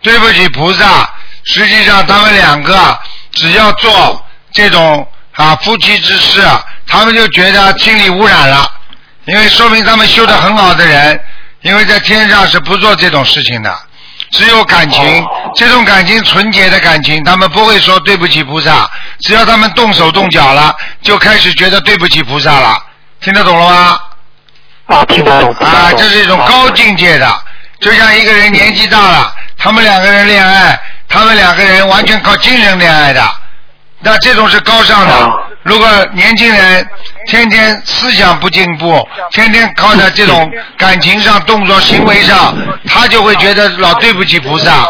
[0.01, 1.11] 对不起菩萨，
[1.44, 2.99] 实际上他们两个
[3.32, 6.40] 只要做这种啊夫妻之事，
[6.86, 8.70] 他们就觉得心理污染了，
[9.27, 11.20] 因为说明他们修的很好的人，
[11.62, 13.77] 因为在天上是不做这种事情的，
[14.31, 15.53] 只有感情，哦。
[15.57, 18.89] 这种感情纯洁的感情，他们不会说对不起菩萨，
[19.20, 22.79] 只要他们动手动脚了，就开始觉得对不起菩萨了，
[23.20, 24.01] 听得懂了吗？
[24.87, 27.43] 啊，听得懂，啊，这是一种高境界的，
[27.81, 33.29] 就像一个人年纪大了，他们两个人恋爱，他们两个人完全靠精神恋爱的，
[33.99, 35.12] 那这种是高尚的。
[35.12, 35.31] 啊。
[35.67, 36.87] 如果年轻人
[37.27, 42.57] 天天思想不进步，天天靠在这种感情上、动作、行为上，
[42.87, 44.89] 他就会觉得老对不起菩萨。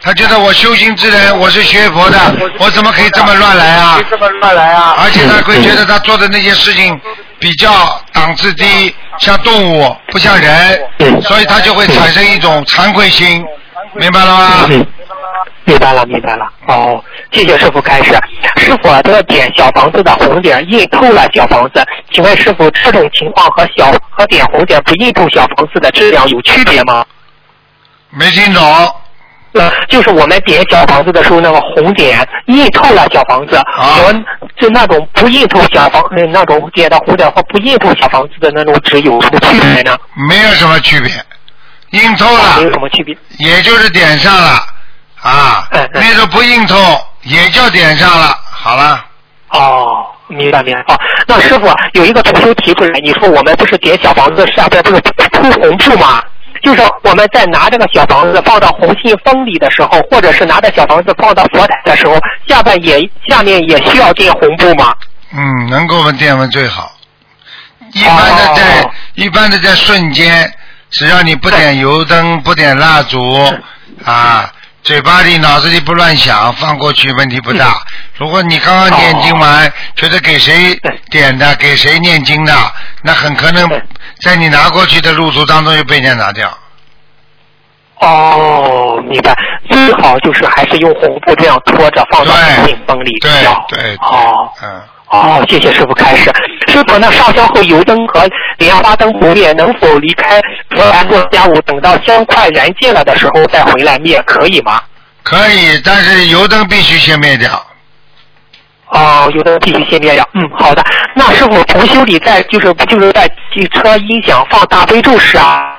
[0.00, 2.18] 他觉得我修行之人，我是学佛的，
[2.58, 4.00] 我怎么可以这么乱来啊？
[4.10, 4.96] 这么乱来啊！
[4.98, 7.00] 而且他会觉得他做的那些事情
[7.38, 10.80] 比较档次低，像动物不像人，
[11.22, 13.44] 所以他就会产生一种惭愧心，
[13.94, 14.68] 明白了吗？
[15.46, 16.50] 嗯，明白了，明白了。
[16.66, 18.12] 哦，谢谢师傅开始。
[18.56, 27.04] 师傅，这个点小房子的红点印透了小房子，请问师傅，这种情况和小和点红点不印透小房子的质量有区别吗？
[28.10, 28.62] 没听懂？
[29.52, 34.12] 呃，就是我们点小房子的时候，那个红点印透了小房子，和
[34.56, 39.98] 就那种不印透小房呃那种点的红点或不印透小房子的那种纸有什么区别呢？
[40.28, 41.12] 没有什么区别，
[42.00, 43.14] 印透啊没有什么区别。
[43.40, 44.58] 也就是点上了
[45.22, 46.76] 啊那个不硬透
[47.22, 49.04] 也叫点上了，好了。
[49.50, 50.94] 哦，明白明白。
[50.94, 55.00] 哦，那师傅有一个同修提出来，你说我们不是点小房子下边不是
[55.32, 56.22] 铺红布吗？
[56.62, 62.16] 就是我们在拿这个小房子放到红信封里的时候，或者是拿着小房子放到佛台的时候，
[62.48, 62.98] 下边也
[63.28, 64.94] 下面也需要垫红布吗？
[65.34, 66.92] 嗯，能够问电文最好。
[67.92, 70.50] 一般的在、哦一般的在瞬间，
[70.90, 73.20] 只要你不点油灯、不点蜡烛
[74.04, 74.50] 啊，
[74.82, 77.80] 嘴巴里、脑子里不乱想，放过去问题不大。
[78.16, 80.76] 如果你刚刚念经完，觉得给谁
[81.10, 82.52] 点的、给谁念经的，
[83.02, 83.68] 那很可能
[84.20, 86.52] 在你拿过去的路途当中就被人家拿掉。
[88.00, 89.32] 哦，明白。
[89.70, 92.34] 最好就是还是用红布这样拖着放到
[92.66, 93.30] 信封里对
[93.68, 94.50] 对哦。
[94.60, 96.32] 嗯，哦，谢谢师傅开始。
[96.68, 100.40] 师傅，那上香后油灯和莲花灯不灭，能否离开
[100.70, 104.80] 佛台做家务，等到香快燃尽了的时候再回来灭，可以吗？
[105.22, 107.50] 可以，但是油灯必须先灭掉。
[108.88, 110.26] 哦，油灯必须先灭掉。
[110.32, 110.82] 嗯，好的。
[111.14, 115.76] 那师傅，同修理在就是就是在汽车音响放大悲咒时啊，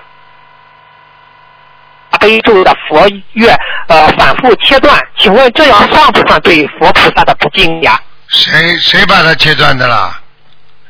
[2.12, 3.50] 大悲咒的佛乐
[3.88, 8.00] 呃反复切断，请问这样算不算对佛菩萨的不敬呀？
[8.34, 10.20] 谁谁把它切断的啦？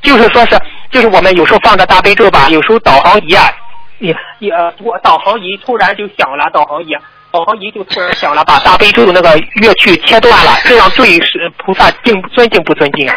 [0.01, 0.59] 就是说是，
[0.91, 3.49] 就是我们有时候放着大悲咒吧，有时候导航仪啊，
[3.99, 6.87] 也也呃，我导航仪突然就响了，导航仪，
[7.31, 13.15] 导航仪就突然响了，把 大悲咒那个乐曲切断了，这样对是菩萨敬尊敬不尊敬啊？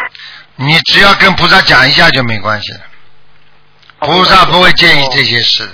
[0.55, 2.79] 你只要跟菩萨讲一下就没关系了，
[3.99, 5.73] 菩萨不会介意这些事的。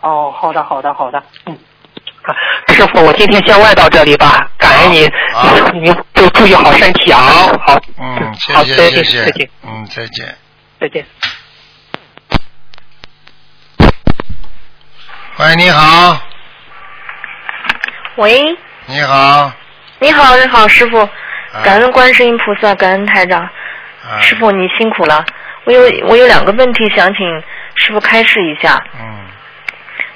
[0.00, 1.58] 哦，好的，好的，好的，嗯。
[2.24, 2.34] 啊
[2.72, 7.18] 师傅，我今天先问到这里吧，感恩你好，您 就注意好身体啊。
[7.20, 10.34] 好好，嗯，谢好，谢再见，谢谢再见，，嗯，再见。
[10.80, 11.06] 再见。
[15.36, 16.20] 喂，你好，
[18.16, 18.42] 喂，
[18.86, 19.52] 你好，
[19.98, 21.10] 你好，你好，师傅，啊
[21.64, 25.24] 感恩观世音菩萨，感恩台长，啊师傅你辛苦了。
[25.64, 27.26] 我有我有两个问题想请
[27.76, 28.82] 师傅开示一下。
[29.00, 29.23] 嗯，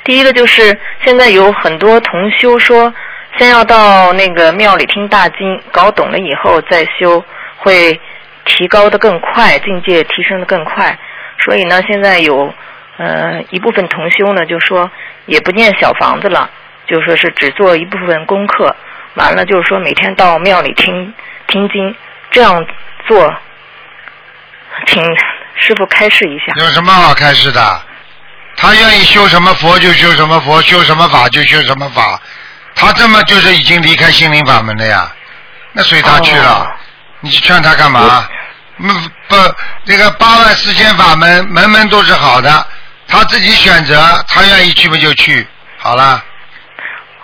[0.09, 2.95] 第一个就是现在有很多同修说，
[3.37, 7.23] 先要到那个庙里听大经，搞懂了以后再修，
[7.59, 8.01] 会
[8.47, 10.99] 提高的更快，境界提升的更快。
[11.45, 12.51] 所以呢，现在有
[12.97, 14.91] 呃一部分同修呢，就说
[15.27, 16.49] 也不念小房子了，
[16.87, 18.75] 就说是只做一部分功课，
[19.13, 21.13] 完了就是说每天到庙里听
[21.49, 21.95] 听经，
[22.31, 22.65] 这样
[23.07, 23.37] 做，
[24.87, 25.05] 请
[25.55, 26.45] 师傅开示一下。
[26.57, 27.61] 有什么好开示的？
[28.59, 32.21] 他愿意修什么佛就修什么佛，修什么法就修什么法。
[32.75, 35.11] 他这么就是已经离开心灵法门了呀，
[35.73, 36.65] 那随他去了。
[36.65, 36.67] 哦
[37.21, 38.29] 你去劝他干嘛？
[38.77, 39.55] 不，不，
[39.87, 42.65] 那个八万四千法门，门门都是好的，
[43.09, 45.45] 他自己选择，他愿意去不就去，
[45.79, 46.23] 好了。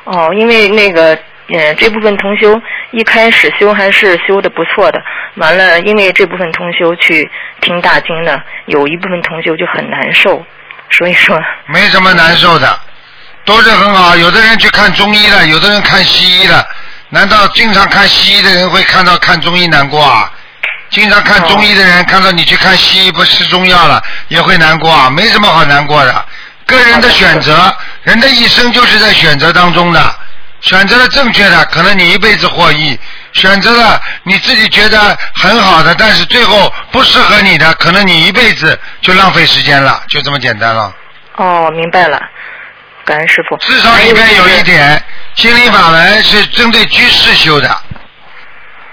[0.02, 1.16] 哦，因为那个
[1.48, 2.60] 呃这部分同修
[2.90, 5.00] 一开始修还是修的不错的，
[5.36, 7.30] 完了因为这部分同修去
[7.60, 10.44] 听大经呢，有一部分同修就很难受，
[10.96, 11.36] 所以说
[11.66, 12.80] 没什么难受的，
[13.44, 14.16] 都是很好。
[14.16, 16.66] 有的人去看中医了，有的人看西医了。
[17.10, 20.30] 难道经常看西医的人会看到看中医难过啊？
[20.90, 25.10] 经常看中医的人看到你去看西医不吃中药了，也会难过啊？
[25.10, 26.24] 没什么好难过的。
[26.66, 30.16] 个人的选择，人的一生就是在选择当中的。
[30.60, 32.96] 选择了正确的，可能你一辈子获益；
[33.34, 40.94] 选择了你自己觉得很好的，但是最后不适合你的，可能你一辈子就浪费时间了，就这么简单了。
[41.36, 42.20] 哦明白了，
[43.04, 43.56] 感恩师傅。
[43.58, 45.02] 至少里面有一点，
[45.34, 47.76] 心灵法门是针对居士修的，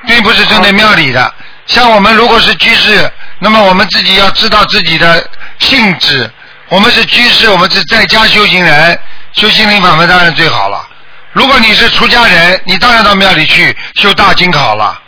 [0.07, 1.33] 并不是针对庙里的。
[1.67, 5.23] 像我们如果是居士，那么我们自己要知道自己的
[5.59, 6.29] 性质。
[6.67, 8.99] 我们是居士，我们是在家修行人，
[9.33, 10.87] 修心灵法门当然最好了。
[11.33, 15.01] 如果你是出家人，你当然到庙里去修大经考了，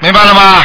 [0.00, 0.64] 明白了吗？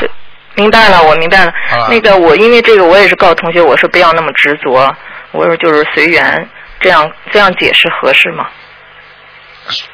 [0.56, 1.54] 明白了，我明白了。
[1.90, 4.94] 那个我因为这个我也是告诉同学，我说不要那么执着，
[5.32, 6.50] 我说就是随缘，
[6.82, 8.46] 这样这样解释合适吗？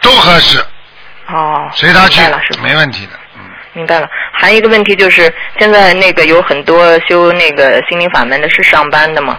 [0.02, 0.60] 都合适，
[1.28, 2.64] 哦，随他去了，师，傅。
[2.64, 3.12] 没问题的。
[3.36, 3.42] 嗯，
[3.74, 9.38] 明白了，还有一个问题就是，现在那个有很多修那个心灵法门的是上班的嘛，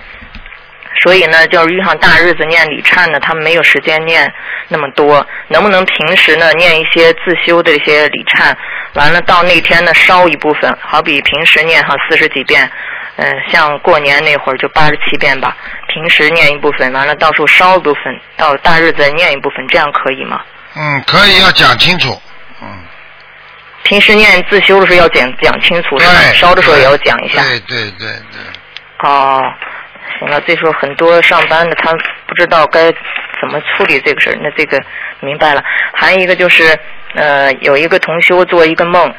[1.02, 4.32] 所以呢，就是遇上大日子念礼忏呢，他们没有时间念
[4.68, 8.54] 那么多，能不能平时呢念一些自修的一些礼忏，
[8.94, 12.70] 完了到那天呢烧一部分，好比平时念上四十几遍，
[13.16, 15.56] 嗯、像过年那会儿就八十七遍吧，
[15.88, 18.02] 平时念一部分，完了到时候烧一部分，
[18.36, 20.40] 到大日子念一部分，这样可以吗？
[20.76, 22.20] 嗯，可以要讲清楚。
[22.60, 22.68] 嗯。
[23.84, 25.98] 平时念自修的时候要讲讲清楚，
[26.34, 27.42] 烧的时候也要讲一下。
[27.42, 29.42] 对对对对，哦，
[30.18, 31.92] 行了，这时候很多上班的他
[32.26, 32.90] 不知道该
[33.40, 34.82] 怎么处理这个事儿，那这个
[35.20, 35.62] 明白了。
[35.92, 36.76] 还有一个就是，
[37.14, 39.14] 呃，有一个同修做一个梦，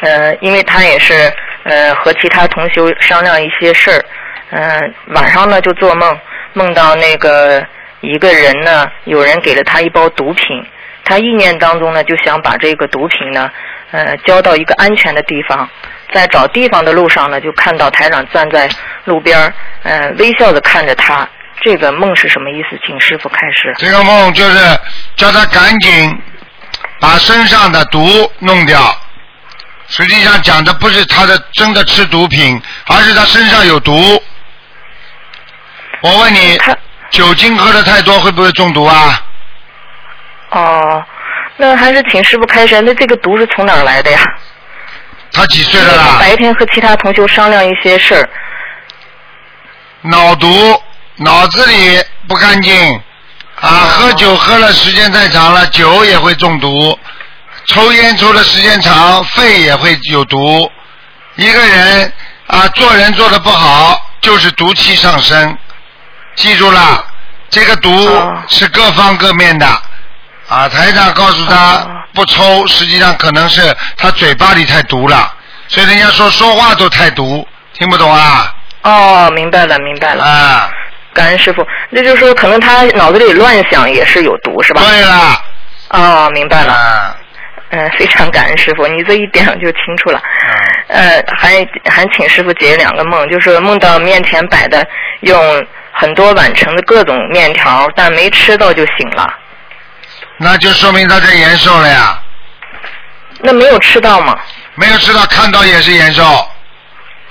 [0.00, 1.32] 呃，因为他也是
[1.64, 4.04] 呃和其他同修商量一些事儿，
[4.50, 6.18] 呃，晚上呢就做梦，
[6.52, 7.66] 梦到那个
[8.00, 10.64] 一个人呢，有人给了他一包毒品，
[11.04, 13.50] 他意念当中呢就想把这个毒品呢，
[13.90, 15.68] 呃，交到一个安全的地方。
[16.14, 18.70] 在找地方的路上呢，就看到台长站在
[19.04, 19.52] 路边儿，
[19.82, 21.28] 呃，微笑着看着他。
[21.60, 22.78] 这个梦是什么意思？
[22.86, 23.74] 请师傅开始。
[23.78, 24.58] 这个梦就是
[25.16, 26.22] 叫他赶紧
[27.00, 28.78] 把身上的毒弄掉。
[29.88, 34.22] 实际上讲的不是他的真的吃毒品，而是他身上有毒。
[36.02, 36.76] 我问你，他
[37.10, 39.20] 酒精喝的太多会不会中毒啊？
[40.50, 41.04] 哦，
[41.56, 42.80] 那还是请师傅开示。
[42.82, 44.20] 那这个毒是从哪儿来的呀？
[45.34, 46.16] 他几岁了啦？
[46.20, 48.28] 白天和其他同学商量一些事儿。
[50.02, 50.80] 脑毒，
[51.16, 53.02] 脑子里不干净
[53.60, 53.68] 啊！
[53.90, 56.96] 喝酒喝了时间太长了，酒也会中毒；
[57.66, 60.70] 抽烟抽的时间长，肺也会有毒。
[61.36, 62.12] 一个人
[62.46, 65.58] 啊，做人做的不好，就是毒气上升。
[66.36, 67.04] 记住了，
[67.50, 69.66] 这个毒哦是各方各面的。
[70.48, 75.32] 啊，台长告诉他哦不抽，实际上可能是他嘴巴里太毒了，
[75.68, 78.54] 所以人家说说话都太毒，听不懂啊？
[78.82, 80.22] 哦，明白了，明白了。
[80.22, 80.70] 啊，
[81.14, 81.66] 感恩师傅。
[81.90, 84.82] 那就是说，可能他脑子里乱想也是有毒，是吧？
[84.82, 85.42] 对了，
[85.88, 86.72] 哦，明白了。
[86.74, 87.16] 啊，
[87.70, 90.22] 嗯、非常感恩师傅，你这一点就清楚了。
[90.88, 94.86] 嗯呃，还还请师傅解两个梦，就是梦到面前摆的
[95.22, 99.26] 用很多碗盛的各种面条，但没吃到就醒了。
[100.38, 102.20] 那就说明他在延寿了呀。
[103.40, 104.38] 那没有吃到吗？
[104.76, 106.22] 没有吃到，看到也是延寿。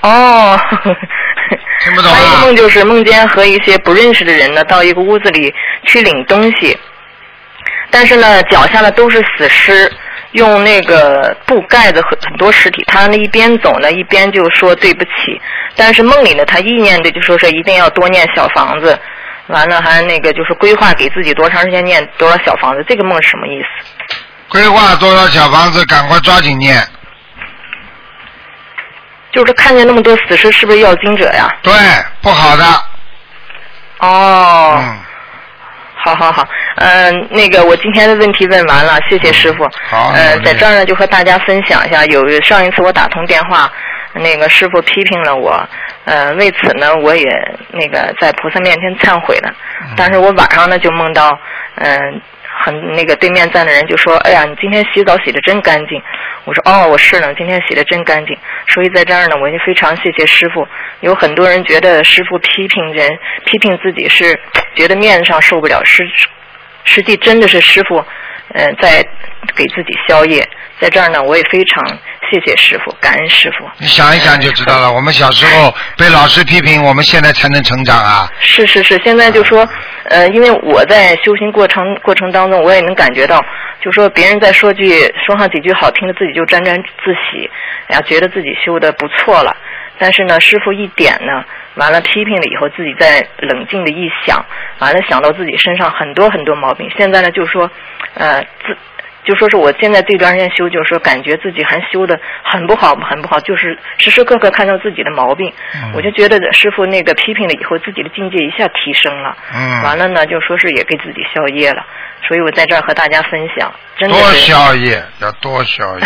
[0.00, 0.58] 哦，
[1.80, 2.40] 听不懂还有一个啊？
[2.42, 5.52] 梦就是梦见和一些不认识的人呢，到一个屋子里
[5.86, 6.78] 去领东西，
[7.90, 9.90] 但是呢，脚下的都是死尸，
[10.32, 12.84] 用那个布盖着很很多尸体。
[12.86, 15.10] 他呢一边走呢，一边就说对不起，
[15.74, 18.98] 但是梦里呢，他意念的就说是一定要多念小房子，
[19.48, 24.16] 完了还那个就是规划给自己多长时间念多少小房子，这个梦是什么意思？
[24.48, 26.76] 规划多少小房子，赶快抓紧念。
[29.32, 31.48] 就是看见那么多死尸，是不是要经者呀？
[31.62, 31.72] 对，
[32.20, 32.64] 不好的。
[33.98, 34.78] 哦。
[34.80, 34.98] 嗯。
[35.96, 39.66] 好好好，嗯、那个我今天的问题问完了，谢谢师傅。
[39.88, 43.72] 好呃，在这儿呢就和大家分享一下，有上一次我打通电话，
[44.14, 45.68] 那个师傅批评了我，
[46.04, 47.24] 呃，为此呢我也
[47.72, 49.52] 那个在菩萨面前忏悔了。
[49.96, 51.38] 但是我晚上呢就梦到，
[51.76, 52.20] 嗯、
[52.64, 56.00] 很那个对面站的人就说：“哎呀，你今天洗澡洗的真干净。”
[56.44, 58.36] 我说：“哦，我是呢，今天洗的真干净。”
[58.68, 60.66] 所以在这儿呢，我就非常谢谢师傅。
[61.00, 63.10] 有很多人觉得师傅批评人、
[63.46, 64.38] 批评自己是
[64.74, 66.04] 觉得面子上受不了，实
[66.84, 68.04] 实际真的是师傅，
[68.52, 69.02] 呃，在
[69.56, 70.46] 给自己宵夜。
[70.80, 71.98] 在这儿呢，我也非常
[72.30, 73.64] 谢谢师傅，感恩师傅。
[73.78, 74.92] 你想一想就知道了。
[74.92, 78.28] 我们小时候被老师批评，我们现在才能成长啊。
[78.40, 79.66] 是是是，现在就说，
[80.10, 83.40] 呃，因为我在修行过程过程当中，我也能感觉到，
[83.80, 87.48] 就说别人在说句说上几句好听的，自己就沾沾自喜，
[87.86, 89.56] 然后，觉得自己修的不错了。
[89.96, 94.44] 但是呢，师傅一点呢，完了批评了以后，自己再冷静的一想，
[94.78, 96.88] 完了想到自己身上很多很多毛病。
[96.96, 97.70] 现在呢，就说，
[98.14, 98.76] 呃，自
[99.24, 105.50] 就说是我现在这段时间修，就是说感觉自己还修的很不好，很不好，就是时时刻刻看到自己的毛病。
[105.74, 109.36] 嗯我就觉得师傅那个批评了以后，自己的境界一下提升了。
[109.54, 109.82] 嗯。
[109.82, 111.86] 完了呢，就说是也给自己消业了，
[112.26, 116.04] 所以我在这儿和大家分享，真的多 是消业，要多消业。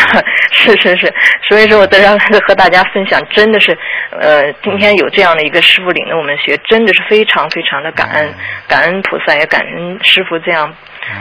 [0.53, 1.15] 是是是，
[1.49, 3.77] 所以说我在这儿和大家分享，真的是，
[4.19, 8.35] 呃，今天有这样的一个师傅领着我们学，真的是非常非常的感恩，
[8.67, 10.75] 感恩菩萨，也感恩师傅这样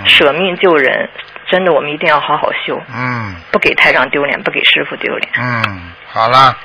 [0.05, 1.09] 舍命救人，
[1.47, 5.29] 真的我们一定要好好修，嗯不给台长丢脸，不给师傅丢脸。
[5.37, 6.57] 嗯，好了，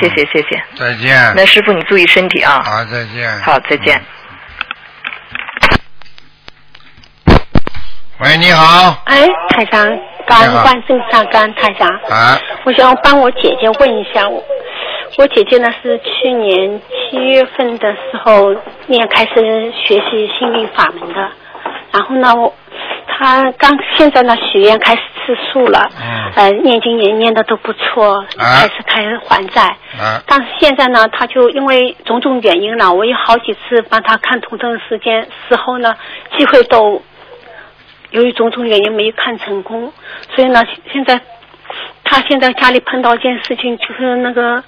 [0.00, 1.34] 谢谢谢谢，再见。
[1.36, 2.62] 那师傅你注意身体啊。
[2.64, 3.40] 好，再见。
[3.42, 4.00] 好，再见。
[8.18, 8.96] 喂，你好。
[9.04, 9.86] 哎，台长，
[10.26, 11.86] 感恩你好观世音菩萨，感恩台长。
[12.08, 14.42] 啊，我想帮我姐姐问一下，我
[15.18, 18.54] 我姐姐呢是去年七月份的时候
[18.86, 21.28] 念开始学习心灵法门的，
[21.92, 22.54] 然后呢，我
[23.06, 29.76] 她刚现在呢许愿开始吃素了，嗯呃，念经也念的都不错，啊开始开始还债。
[30.00, 35.94] 啊，但是现在呢，她就因为种种原因呢，我有好几次帮她看图腾的时间时候呢，
[36.38, 37.02] 机会都
[38.16, 39.92] 由于种种原因没有看成功，
[40.34, 41.20] 所以呢，现在
[42.02, 44.64] 他现在家里碰到一件事情，就是那个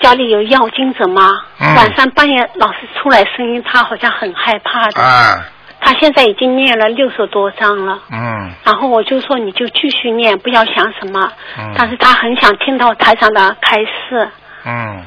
[0.00, 1.74] 家里有要精者嘛，嗯。
[1.74, 5.02] 晚上半夜老是出来声音，他好像很害怕的。
[5.02, 5.44] 啊，
[5.80, 8.52] 他现在已经念了六十多章了，嗯。
[8.62, 11.32] 然后我就说你就继续念，不要想什么。
[11.58, 11.74] 嗯。
[11.76, 14.28] 但是他很想听到台长的开示。
[14.64, 15.02] 嗯，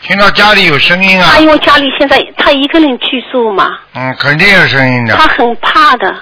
[0.00, 1.32] 听到家里有声音啊。
[1.34, 6.14] 他，因为家里现在他一个人居住嘛，嗯，肯定有声音的，他很怕的。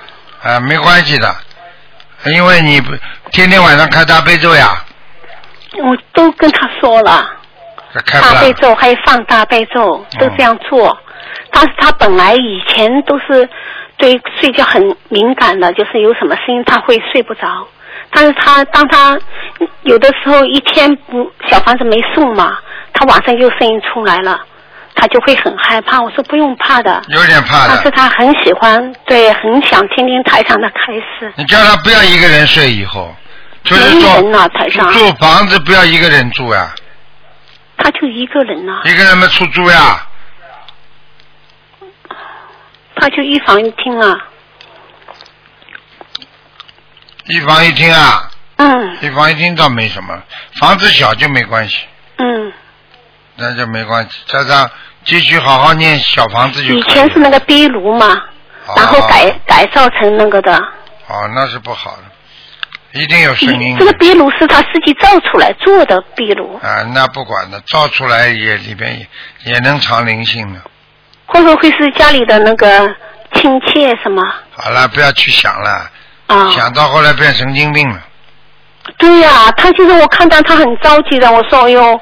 [0.43, 1.35] 啊，没关系的，
[2.27, 2.93] 因为你不
[3.33, 4.85] 天天晚上开大悲咒呀，
[5.79, 7.29] 我都跟他说了。
[8.05, 10.97] 开，大悲咒还有放大悲咒都这样做，
[11.51, 13.49] 但是他本来以前都是
[13.97, 17.67] 对睡觉很敏感的，就是有什么声音他会睡不着。
[18.11, 19.19] 但是他当他
[19.83, 22.59] 有的时候一天不小房子没送嘛，
[22.93, 24.41] 他晚上又声音出来了，
[25.01, 26.01] 他就会很害怕。
[26.03, 27.91] 我说不用怕的，有点怕的但是。
[27.93, 31.33] 他很喜欢，对，很想听听台上的开示。
[31.37, 33.15] 你叫他不要一个人睡，以后
[33.63, 36.75] 就是没说人呐、台上，住房子不要一个人住呀，
[37.77, 40.05] 他就一个人呐、一个人嘛出租呀，
[42.97, 44.19] 他就一房一厅啊，
[47.27, 50.21] 一房一厅啊，嗯一房一厅倒没什么，
[50.61, 51.87] 房子小就没关系，
[52.17, 52.53] 嗯。
[53.41, 54.69] 那就没关系，加上
[55.09, 58.09] 继续好好念小房子就可以以前是那个壁炉嘛，
[58.77, 60.55] 然后改改造成那个的。
[60.55, 70.61] 哦，那是不好的，一定有声音这个壁炉是他自己造出来做的壁炉，啊，那不管的，造出来也里边也也能藏灵性的。
[71.25, 72.95] 会不会是家里的那个
[73.33, 74.23] 亲戚什么
[74.55, 75.91] 好了，不要去想了，
[76.27, 76.51] 啊？
[76.51, 78.03] 想到后来变神经病了。
[78.97, 82.01] 对呀、他就是我看到他很着急的，我说哎呦，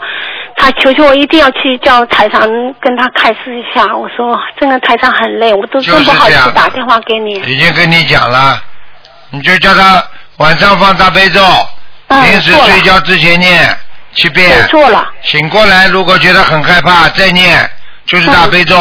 [0.56, 2.40] 他求求我一定要去叫台长
[2.80, 3.94] 跟他开示一下。
[3.94, 7.34] 我说这个台长很累，我都就是真不好意思打电话给你。
[7.42, 8.60] 已经跟你讲了，
[9.30, 10.02] 你就叫他
[10.38, 11.40] 晚上放大悲咒，
[12.08, 13.76] 嗯平时睡觉之前念
[14.12, 17.68] 七遍我，做了，醒过来如果觉得很害怕再念，
[18.06, 18.76] 就是大悲咒。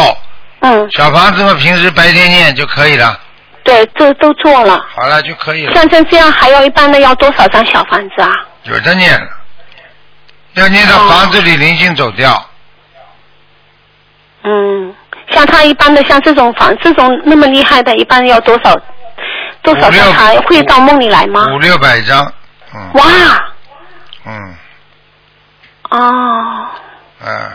[0.62, 3.20] 嗯，小房子嘛，平时白天念就可以了，
[3.64, 4.84] 对，这都做了。
[4.96, 8.32] 好了就可以了，像这这样还要一般的要多少张小房子啊？
[8.64, 9.28] 有的念了，
[10.56, 12.50] 要念到哦房子里灵性走掉。
[14.44, 14.96] 嗯，
[15.32, 18.76] 像他一般的像这种房这种那么厉害的，一般要多少
[19.62, 20.12] 多少张？
[20.14, 21.46] 他会到梦里来吗？
[21.54, 22.32] 五六百张，
[22.74, 23.04] 嗯哇，
[24.26, 24.56] 嗯
[25.90, 26.68] 哦，
[27.26, 27.52] 嗯，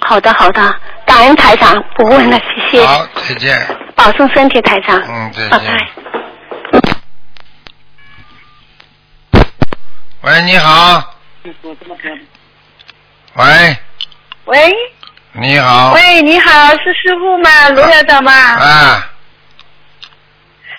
[0.00, 0.74] 好的好的，
[1.06, 5.72] 感恩台长，不问了，谢谢，好，再见，保重身体，台长，嗯，再拜见。
[5.72, 5.88] 拜。
[10.22, 11.14] 喂，你好。
[13.34, 13.76] 喂，
[14.44, 14.74] 喂
[15.32, 15.92] 你好。
[15.94, 17.68] 喂，你好，是师傅吗？
[17.70, 18.32] 卢校长吗？
[18.32, 19.10] 啊，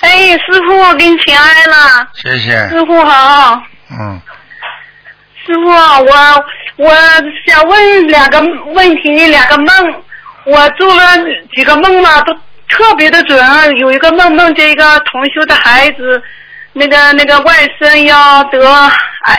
[0.02, 2.08] 哎，师傅，我给你请安了。
[2.14, 2.52] 谢谢。
[2.70, 3.60] 师傅好，
[3.90, 4.22] 嗯，
[5.46, 6.46] 师傅，我
[6.76, 6.94] 我
[7.48, 8.40] 想问两个
[8.74, 10.04] 问题，两个梦，
[10.44, 11.04] 我做了
[11.56, 12.34] 几个梦嘛，都
[12.68, 13.40] 特别的准。
[13.78, 16.22] 有一个梦梦见一个同修的孩子，
[16.74, 18.92] 那个那个外甥要得啊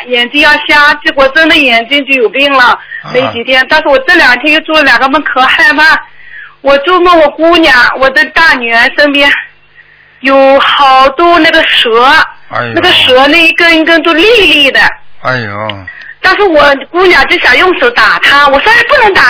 [0.06, 2.78] 眼睛要瞎，结果真的眼睛就有病了，
[3.12, 3.64] 没几天。
[3.68, 5.98] 但是我这两天又做了两个梦，可害怕。
[6.60, 9.28] 我做梦我姑娘，我的大女儿身边
[10.20, 12.04] 有好多那个蛇，
[12.50, 14.80] 哎，那个蛇那一根一根都立立的。
[15.22, 15.50] 哎呦，
[16.20, 19.22] 但是我姑娘就想用手打他，我说哎不能打，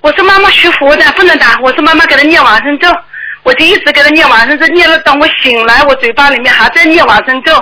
[0.00, 2.88] 我说妈妈学佛的不能打，我说妈妈给她念往生咒，
[3.50, 7.52] 我就一直给他念往生咒，念了等我醒来，我嘴巴里面还在念往生咒，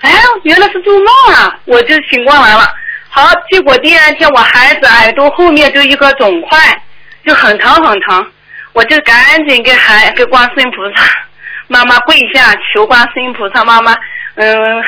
[0.00, 0.10] 哎，
[0.42, 2.66] 原来是做梦啊，我就醒过来了。
[3.08, 6.58] 好，结果第二天我孩子耳朵后面就一个肿块，
[7.24, 8.26] 就很疼很疼，
[8.72, 9.16] 我就赶
[9.48, 11.08] 紧给孩给观世音菩萨
[11.68, 13.94] 妈妈跪下求观世音菩萨妈妈，
[14.34, 14.82] 嗯，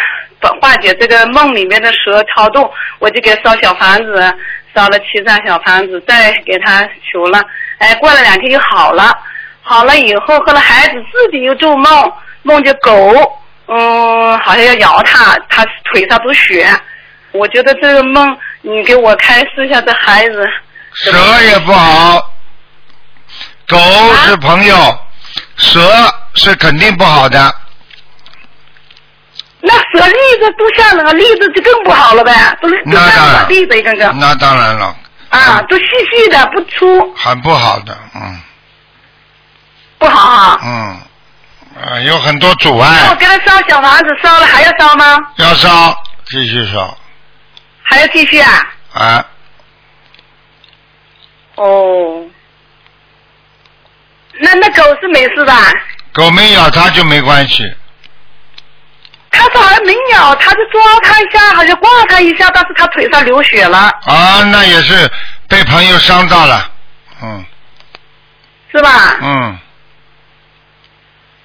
[0.60, 4.34] 化解这个梦里面的蛇超度，我就给烧小房子，
[4.74, 6.82] 烧了七张小房子，再给他
[7.12, 7.40] 求了，
[7.78, 9.16] 哎，过了两天就好了，
[9.62, 16.68] 好了以后，后来孩子自己又做梦，梦见狗，嗯，好像要咬他，他腿上都血，
[17.32, 20.44] 我觉得这个梦，你给我开示一下，这孩子
[20.92, 21.10] 蛇
[21.44, 22.32] 也不好，
[23.68, 23.78] 狗
[24.24, 24.74] 是朋友，
[25.56, 25.80] 蛇
[26.34, 27.54] 是肯定不好的。
[29.60, 32.32] 那蛇栗子都像那个栗子就更不好了呗，
[32.62, 33.48] 都是那当像然。
[33.48, 34.18] 栗子一根根。
[34.18, 34.96] 那当然了，
[35.28, 38.40] 啊，都细细的不粗，很不好的，嗯
[40.00, 40.58] 不好啊。
[40.64, 41.00] 嗯，
[41.80, 45.16] 啊，有很多阻那我，给他烧小房子烧了还要烧吗？
[45.36, 46.96] 要烧继续烧
[47.82, 48.66] 还要继续啊？
[48.94, 49.24] 啊，
[51.56, 52.24] 哦，
[54.40, 55.54] 那那狗是没事吧？
[56.12, 57.62] 狗没咬它就没关系，
[59.30, 65.10] 他说好像没咬，他就抓他一下，好像挂他一下，但是他腿上流血了，啊，那也是
[65.48, 66.70] 被朋友伤到了，
[67.22, 67.44] 嗯
[68.72, 69.18] 是吧？
[69.20, 69.58] 嗯，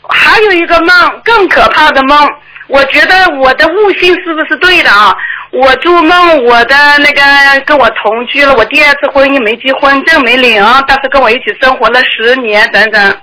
[0.09, 2.29] 还有一个梦，更可怕的梦，
[2.67, 5.15] 我觉得我的悟性是不是对的啊？
[5.51, 7.21] 我做梦，我的那个
[7.65, 13.17] 跟我同居了，我第二次婚姻没结婚证没领，但是跟我一起生活了十年等等。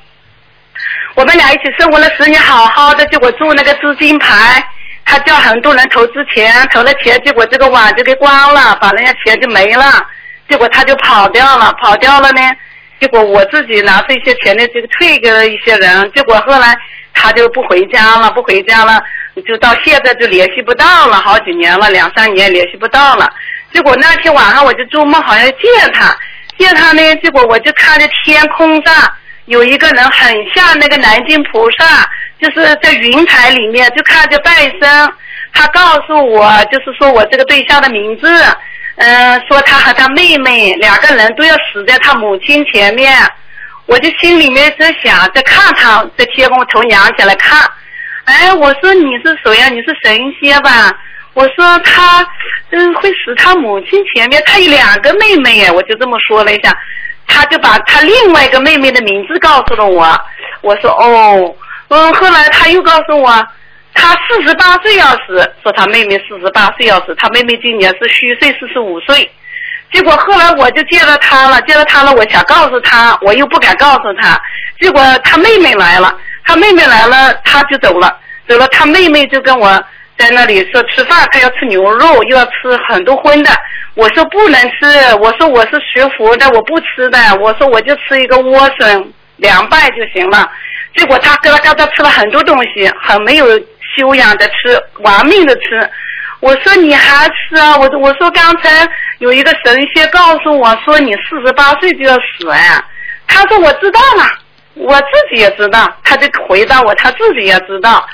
[1.15, 4.67] 我们俩一起生活了十年，好好的，结果做那个资金牌，
[5.05, 9.85] 他叫很多人投资钱，投了钱，结果这个网就给关了，把人家钱就没了，
[10.49, 12.41] 结果他就跑掉了，跑掉了呢，
[13.03, 16.73] 结果我自己拿这些钱呢，就退给了一些人，结果后来
[17.13, 19.03] 他就不回家了，不回家了，
[19.45, 23.29] 就到现在就联系不到了，好几年了，两三年联系不到了。
[23.73, 26.17] 结果那天晚上我就做梦，好像见他，
[26.57, 28.95] 见他呢，结果我就看着天空上
[29.47, 32.09] 有一个人很像那个南京菩萨，
[32.41, 35.13] 就是在云彩里面，就看着半身。
[35.53, 38.27] 他告诉我，就是说我这个对象的名字，
[38.97, 43.13] 嗯、说他和他妹妹两个人都要死在他母亲前面。
[43.87, 47.69] 我就心里面在想，在看他，在天空头仰起来看。
[48.25, 50.93] 哎，我说你是谁呀、你是神仙吧？
[51.35, 52.25] 我说他
[52.71, 56.73] 嗯会死他母亲前面，他有两个妹妹耶，我就这么说了一下。
[57.27, 60.21] 他就把他另外一个妹妹的名字告诉了我。
[60.61, 61.55] 我说哦，
[61.89, 63.45] 嗯，后来他又告诉我，
[63.95, 69.31] 他四十八岁要死，说他妹妹四十八岁要死，他妹妹今年是虚岁四十五岁。
[69.93, 74.41] 结果后来我就见到他了，见到他了，我想告诉他，我又不敢告诉他。
[74.81, 78.19] 结果他妹妹来了，他妹妹来了，他就走了，
[78.49, 79.69] 走了，他妹妹就跟我
[80.17, 83.51] 在那里说吃饭，他要吃牛肉，又要吃很多荤的。
[83.95, 87.19] 我说不能吃，我说我是学佛的，我不吃的。
[87.39, 90.51] 我说我就吃一个莴笋凉拌就行了。
[90.97, 93.47] 结果他咯啦咯哒吃了很多东西，很没有
[93.97, 95.91] 修养的吃，玩命的吃。
[96.41, 97.77] 我说你还吃啊？
[97.77, 98.89] 我我说刚才
[99.19, 102.83] 有一个神仙告诉我说你四十八岁就要死哎。
[103.29, 104.29] 他说我知道了，
[104.75, 105.89] 我自己也知道。
[106.03, 108.05] 他就回答我，他自己也知道。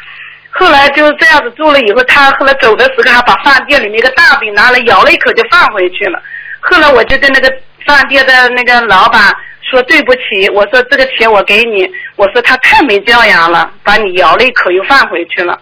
[0.51, 6.23] 后来就这样子做了以后，他后来走的时候还把饭店里面一个大饼拿来咬了一口就放回去了。
[6.61, 7.51] 后来我就跟那个
[7.87, 9.35] 饭店的那个老板
[9.71, 15.59] 说对不起，我说这个钱我给你，我说他太没教养了，把你咬了一口又放回去了。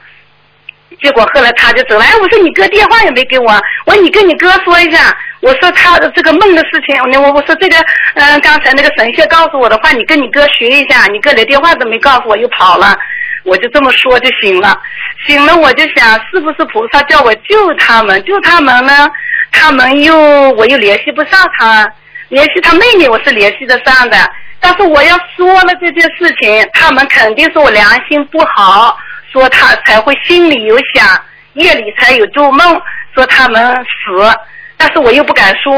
[1.02, 3.52] 结果后来他就走了，哎，我说你哥电话也没给我，
[3.86, 7.76] 我说你跟你哥说一下，我说他这个梦的事情，我我说这个
[8.14, 12.96] 嗯，刚才那个神仙告诉我的话，你跟你哥学一下，你哥连电话都没告诉我，又跑了，
[13.44, 14.80] 我就这么说就行了，
[15.26, 19.10] 醒了，我就想是不是菩萨叫我救他们，救他们呢？
[19.52, 20.16] 他们又
[20.52, 21.90] 我又联系不上他，
[22.28, 24.16] 联系他妹妹我是联系得上的，
[24.60, 28.98] 但是我要说了这件事情，他们肯定说我良心不好。
[29.32, 31.06] 说他才会心里有想，
[31.54, 32.80] 夜里才有做梦，
[33.14, 34.38] 说他们死，
[34.78, 35.76] 但是我又不敢说，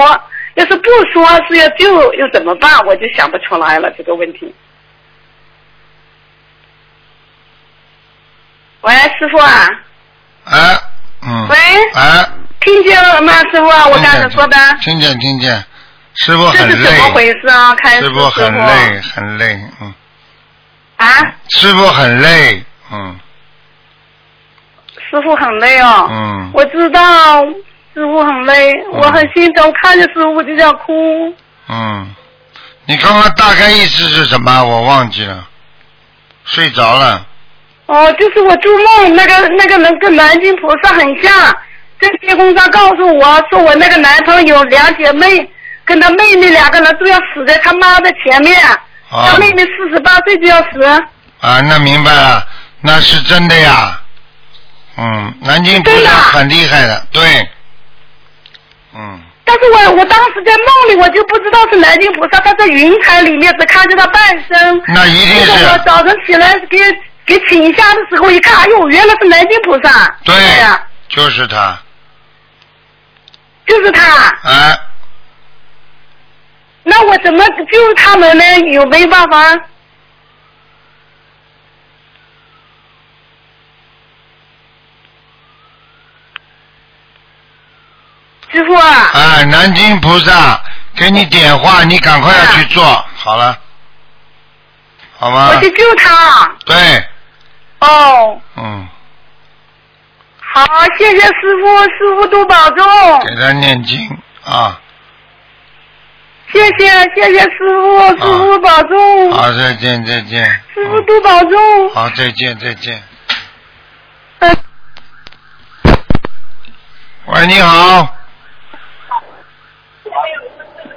[0.55, 2.79] 要是不说是要救又怎么办？
[2.87, 4.55] 我就想不出来了这个问题。
[8.83, 9.69] 喂，师傅啊。
[10.45, 10.79] 哎，
[11.27, 11.49] 嗯。
[11.49, 11.57] 喂。
[11.95, 12.29] 哎。
[12.61, 13.67] 听见了吗，师傅？
[13.67, 14.57] 我刚才说的。
[14.83, 15.65] 听见，听见。
[16.19, 16.75] 师傅很累。
[16.75, 17.75] 这是怎么回事啊？
[17.77, 18.03] 开始。
[18.03, 19.95] 师傅很累，很累，嗯。
[20.97, 21.07] 啊。
[21.49, 23.19] 师傅很累，嗯。
[25.11, 27.43] 师傅很累哦，嗯，我知道
[27.95, 31.35] 师傅很累，我很心疼，看着师傅就想哭。
[31.67, 32.15] 嗯，
[32.85, 34.63] 你刚刚大概意思是什么？
[34.63, 35.47] 我忘记了，
[36.45, 37.27] 睡着了。
[37.87, 41.33] 哦，就是我做梦，那个那个人跟南京菩萨很像，
[41.99, 45.51] 在天空上告诉我说，我那个男朋友两姐妹
[45.89, 48.61] 跟他妹妹两个人都要死在他妈的前面，
[49.11, 50.85] 他妹妹四十八岁就要死。
[51.41, 52.47] 啊，那明白了，
[52.83, 53.99] 那是真的呀。
[54.99, 57.23] 嗯，南京菩萨很厉害的，对，
[58.95, 59.23] 嗯。
[59.45, 64.83] 但是我我当时在梦里，我就不知道是南京菩萨，他在云彩里面只看见他半身。
[64.89, 65.65] 那一定是。
[65.65, 66.79] 我早晨起来给
[67.25, 70.15] 给请下的时候一看，哎呦，原来是南京菩萨。
[70.23, 70.35] 对。
[71.09, 71.79] 就是他。
[73.67, 74.03] 就是他。
[74.43, 74.79] 哎。
[76.91, 78.45] 那我怎么救他们呢？
[78.73, 79.53] 有没有办法？
[88.51, 89.11] 师傅啊！
[89.13, 90.59] 哎，南京菩萨
[90.97, 92.83] 给你点化，你赶快要去做，
[93.15, 93.59] 好了，
[95.19, 95.51] 好吗？
[95.51, 96.51] 我去救他。
[96.65, 96.75] 对。
[97.81, 98.41] 哦。
[98.57, 98.89] 嗯。
[100.41, 100.65] 好，
[100.97, 102.87] 谢谢师傅，师傅多保重。
[103.21, 104.81] 给他念经啊。
[106.53, 109.31] 谢谢谢谢师傅，师傅保重。
[109.33, 110.45] 好，再见再见。
[110.75, 111.91] 师傅多保重。
[111.91, 113.03] 好，再见再见。
[117.27, 118.01] 喂，你好。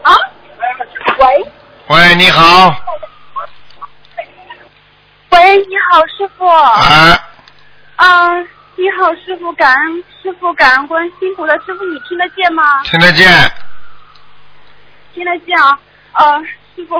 [0.04, 0.16] 啊？
[1.20, 1.52] 喂？
[1.88, 2.74] 喂，你好。
[5.32, 6.48] 喂，你好，师傅。
[6.48, 7.20] 啊。
[7.98, 8.38] 啊，
[8.76, 12.64] 你好，师傅，感恩师傅，感恩关辛苦了，师傅，你听得见吗？
[12.84, 13.28] 听得见。
[15.14, 15.80] 听得见啊，
[16.14, 16.44] 呃，
[16.76, 17.00] 师傅，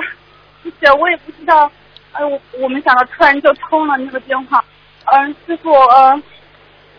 [0.64, 1.72] 不是，我也不知道，
[2.14, 4.64] 呃，我我们想到突然就通了那个电话，
[5.06, 6.22] 嗯，师傅，呃，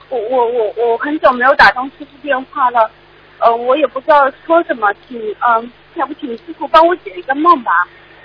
[0.09, 2.91] 我我我我很久没有打通师傅电话了，
[3.39, 5.71] 呃，我也不知道说什么，请嗯。
[5.97, 7.71] 要不请师傅帮我解一个梦吧。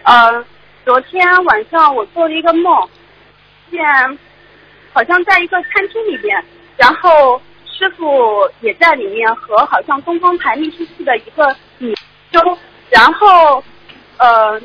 [0.04, 0.46] 呃，
[0.86, 2.90] 昨天晚上我做了一个梦，
[3.70, 3.84] 见
[4.94, 6.42] 好像在一个餐厅里面，
[6.78, 11.94] 然后师傅也在里面和好像东方台秘书室的一个女
[12.32, 12.58] 生，
[12.90, 13.64] 然后
[14.18, 14.60] 呃，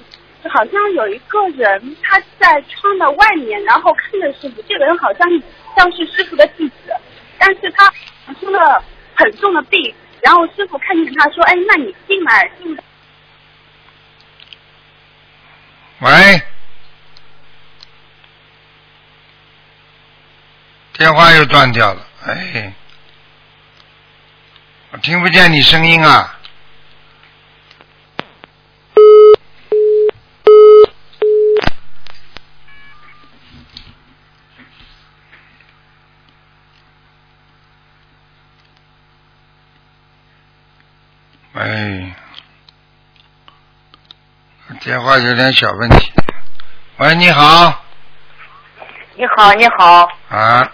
[0.49, 5.29] 好像有一个人他在窗的外面，然后看着师傅，这个人好像
[5.77, 6.95] 像是师傅的弟子，
[7.39, 7.93] 但是他
[8.41, 8.83] 生了
[9.15, 12.83] 很重的病，然后师傅看见他说，哎，那你进来进来。
[16.01, 16.43] 喂，
[20.95, 22.73] 电话又断掉了，哎，
[24.91, 26.39] 我听不见你声音啊。
[41.55, 42.17] 哎。
[44.93, 46.13] 电话有点小问题。
[46.99, 47.83] 喂，你好。
[49.15, 50.07] 你好，你好。
[50.29, 50.71] 啊。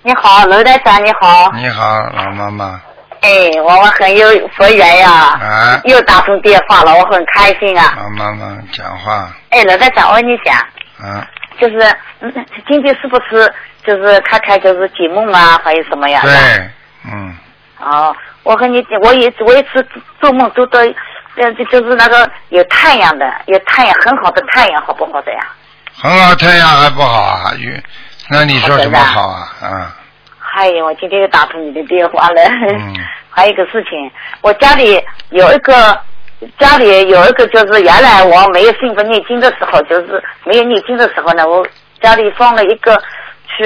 [0.00, 1.52] 你你好，楼台长，你好。
[1.52, 2.80] 你好，老妈妈。
[3.20, 4.26] 哎，我们很有
[4.56, 7.92] 佛缘呀，啊，又打通电话了，我很开心啊。
[7.98, 10.56] 老妈妈讲话，哎，楼台长，我跟你讲，
[11.06, 11.28] 啊，
[11.60, 12.32] 就是嗯，
[12.66, 13.52] 今天是不是
[13.84, 16.22] 就是看看就是解梦啊，还有什么呀？
[16.22, 16.32] 对，
[17.12, 17.36] 嗯，
[17.80, 19.86] 哦，我和你讲，我也我一次
[20.22, 20.80] 做梦都到，
[21.38, 25.46] 呃，就就是那个有太阳的，有太阳很好的太阳，好不好的呀？
[26.00, 27.70] 很好，太阳还不好啊，有
[28.30, 29.48] 那你说什么好啊？
[29.62, 29.96] 啊，
[30.38, 32.42] 还有，我今天又打通你的电话了。
[32.42, 32.94] 嗯
[33.30, 34.10] 还有一个事情，
[34.40, 35.00] 我家里
[35.30, 35.96] 有一个，
[36.58, 41.64] 家里有一个，就是原来我没有信佛念经的时候，就是没有念经的时候呢，我
[42.02, 43.00] 家里放了一个，
[43.56, 43.64] 去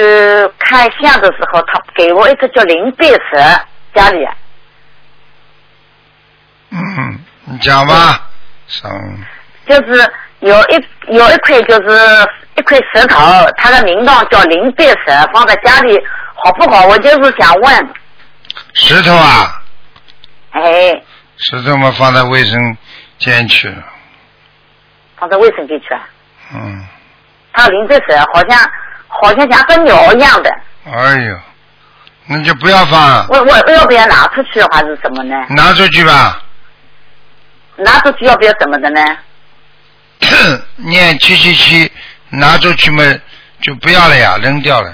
[0.59, 3.37] 看相的时候，他给我一个叫灵贝蛇，
[3.95, 4.23] 家里
[6.71, 8.21] 嗯，你讲吧，
[8.67, 8.91] 上。
[9.67, 13.17] 就是有一有一块就是一块石头，
[13.57, 14.97] 它的名堂叫灵璧石，
[15.33, 15.97] 放在家里
[16.35, 16.85] 好不好？
[16.87, 17.89] 我就是想问，
[18.73, 19.61] 石头啊，
[20.51, 21.01] 哎，
[21.37, 22.77] 石头嘛放在卫生
[23.17, 23.83] 间去了，
[25.17, 26.01] 放在卫生间去啊？
[26.53, 26.85] 嗯，
[27.53, 28.59] 它灵璧石好像
[29.07, 30.49] 好像像个鸟一样的，
[30.85, 31.39] 哎呦，
[32.27, 35.35] 那就不要放了，我我要不要拿出去还是什么呢？
[35.49, 36.41] 拿出去吧，
[37.77, 39.01] 拿出去要不要怎么的呢？
[40.77, 41.91] 念七七七，
[42.29, 43.03] 拿出去嘛
[43.61, 44.93] 就不要了呀，扔掉了。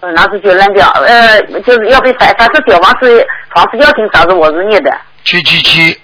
[0.00, 4.90] 呃拿出去扔掉，呃，就是要被反反正小房子房子邀请啥子我是念的，
[5.24, 6.00] 七七七，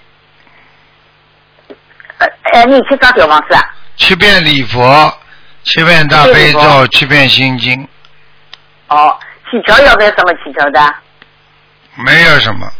[2.19, 3.61] 呃呃，念七张小房子啊，
[3.95, 5.11] 七遍礼佛，
[5.63, 7.87] 七遍大悲咒，七遍心经，
[8.89, 9.17] 哦，
[9.49, 10.95] 祈求要不要什么祈求的？
[11.95, 12.71] 没有什么。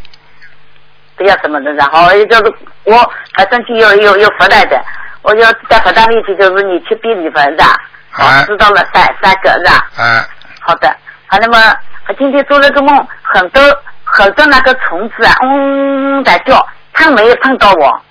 [1.18, 2.54] 不要什么的，然后就是
[2.84, 4.80] 我反正就有有有佛来的，
[5.24, 7.76] 我要在佛堂面前就是你去比礼佛是吧？
[8.14, 9.90] 哎知道了三三个是吧？
[9.98, 10.24] 嗯，
[10.62, 10.88] 好的，
[11.28, 11.76] 好，那么
[12.08, 13.62] 我今天做了个梦，很多
[14.04, 18.02] 很多那个虫子啊，嗡在叫，它没有碰到我，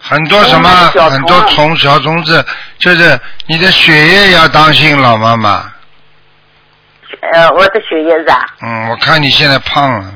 [0.00, 2.44] 很多什么很多虫小虫子，
[2.78, 5.72] 就是你的血液要当心，老妈妈。
[7.32, 8.40] 呃，我的血液是吧？
[8.62, 10.12] 嗯，我看你现在胖了，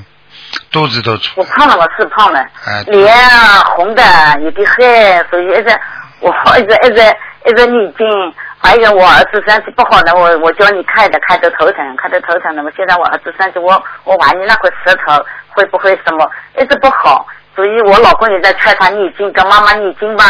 [0.71, 1.45] 肚子都出我。
[1.45, 4.03] 胖了，我是胖了，哎，脸啊红的，
[4.43, 5.81] 有点黑，所以一直
[6.21, 7.17] 我一直一直
[7.47, 8.35] 一直逆经。
[8.61, 12.53] 还有我儿子身体不好呢，我我叫你看的，看的头疼，看的头疼。
[12.57, 16.29] 那么现在我儿子身体，我我怀疑那块石头会不会什么
[16.61, 17.25] 一直不好，
[17.55, 20.25] 所以我老公也在劝他念经，跟妈妈逆经吧。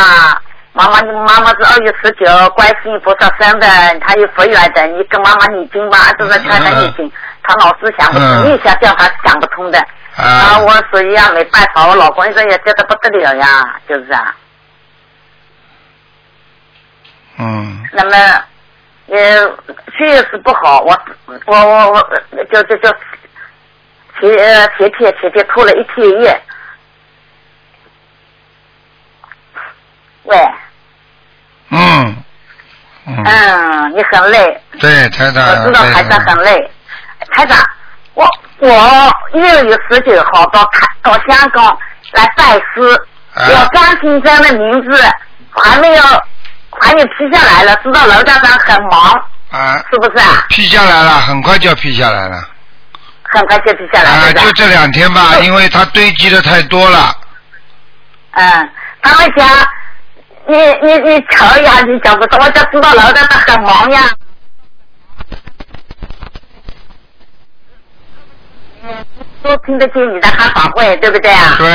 [0.79, 3.67] 妈妈，你妈妈是二月十九观世音菩萨生的，
[3.99, 7.11] 她有佛缘的，你跟妈妈念经吧，就是劝他念经。
[7.43, 9.79] 她老是想不通，嗯念下叫她想不通的。
[10.15, 14.37] 啊，啊，我所以啊，没办法，我老公一直也觉得不得了呀，就是啊。
[17.39, 18.45] 嗯，那么，
[19.07, 19.35] 也
[19.97, 20.97] 确实不好，我
[21.27, 22.89] 我我我就就就
[24.21, 26.41] 前呃前天前天吐了一天液。
[30.25, 30.37] 喂，
[31.71, 32.17] 嗯，
[33.07, 35.45] 嗯，嗯，你很累，对，台长。
[35.47, 36.71] 我知道台长很累。
[37.35, 37.59] 台长，
[38.15, 38.27] 我
[38.59, 41.77] 我六月十九号到台到香港
[42.13, 42.95] 来拜师，
[43.35, 45.03] 啊我张先生的名字
[45.51, 46.03] 还没有
[46.81, 49.13] 还没批下来了，知道楼道长很忙，
[49.51, 50.45] 啊，是不是啊？
[50.49, 52.37] 批下来了，很快就要批下来了。
[53.31, 57.15] 很快就批下来啊，了，就这两天吧，因为他堆积的太多了。
[58.33, 58.71] 嗯，
[59.03, 59.47] 他们讲
[60.49, 64.01] 你你你瞧呀，你讲不懂，我就知道老大长很忙呀。
[69.43, 71.55] 都听得见你的喊法会，对不对啊？
[71.59, 71.69] 对，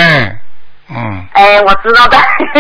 [0.90, 2.18] 嗯，哎，我知道的，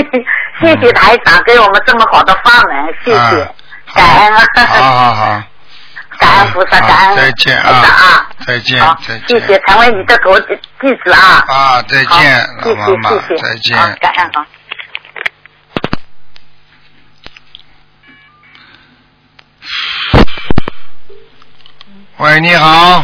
[0.61, 3.51] 谢谢台长给我们这么好的法门，谢谢，啊
[3.95, 5.43] 感恩啊，好好好，
[6.19, 9.27] 感恩菩萨，感恩再见啊啊，，再见，再见。
[9.27, 13.77] 谢谢，成为你的头弟弟子啊，啊，再见，谢老妈谢谢，再见。
[13.99, 14.45] 感恩啊。
[22.23, 23.03] 喂，你好，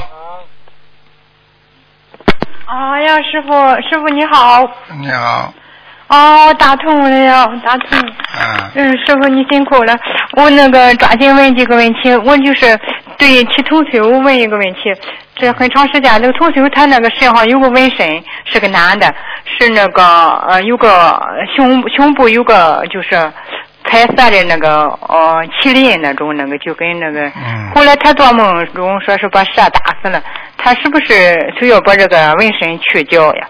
[2.67, 3.51] 哎呀，师傅，
[3.81, 4.65] 师傅你好，
[4.97, 5.53] 你好，
[6.07, 7.99] 哦，打通了呀，打通。
[7.99, 9.93] 啊，嗯，师傅你辛苦了。
[10.37, 12.79] 我那个抓紧问几个问题，我就是
[13.17, 14.79] 对齐同修问一个问题。
[15.35, 19.13] 这很长时间，那个同修他那个身上有个纹身，是个男的，
[19.43, 20.01] 是那个
[20.47, 21.21] 呃有个
[21.57, 23.29] 胸胸部有个就是
[23.89, 27.27] 彩色的那个呃麒麟那种那个就跟那个。
[27.29, 30.21] 嗯，后来他做梦中说是把蛇打死了，
[30.57, 33.47] 他是不是就要把这个纹身去掉呀？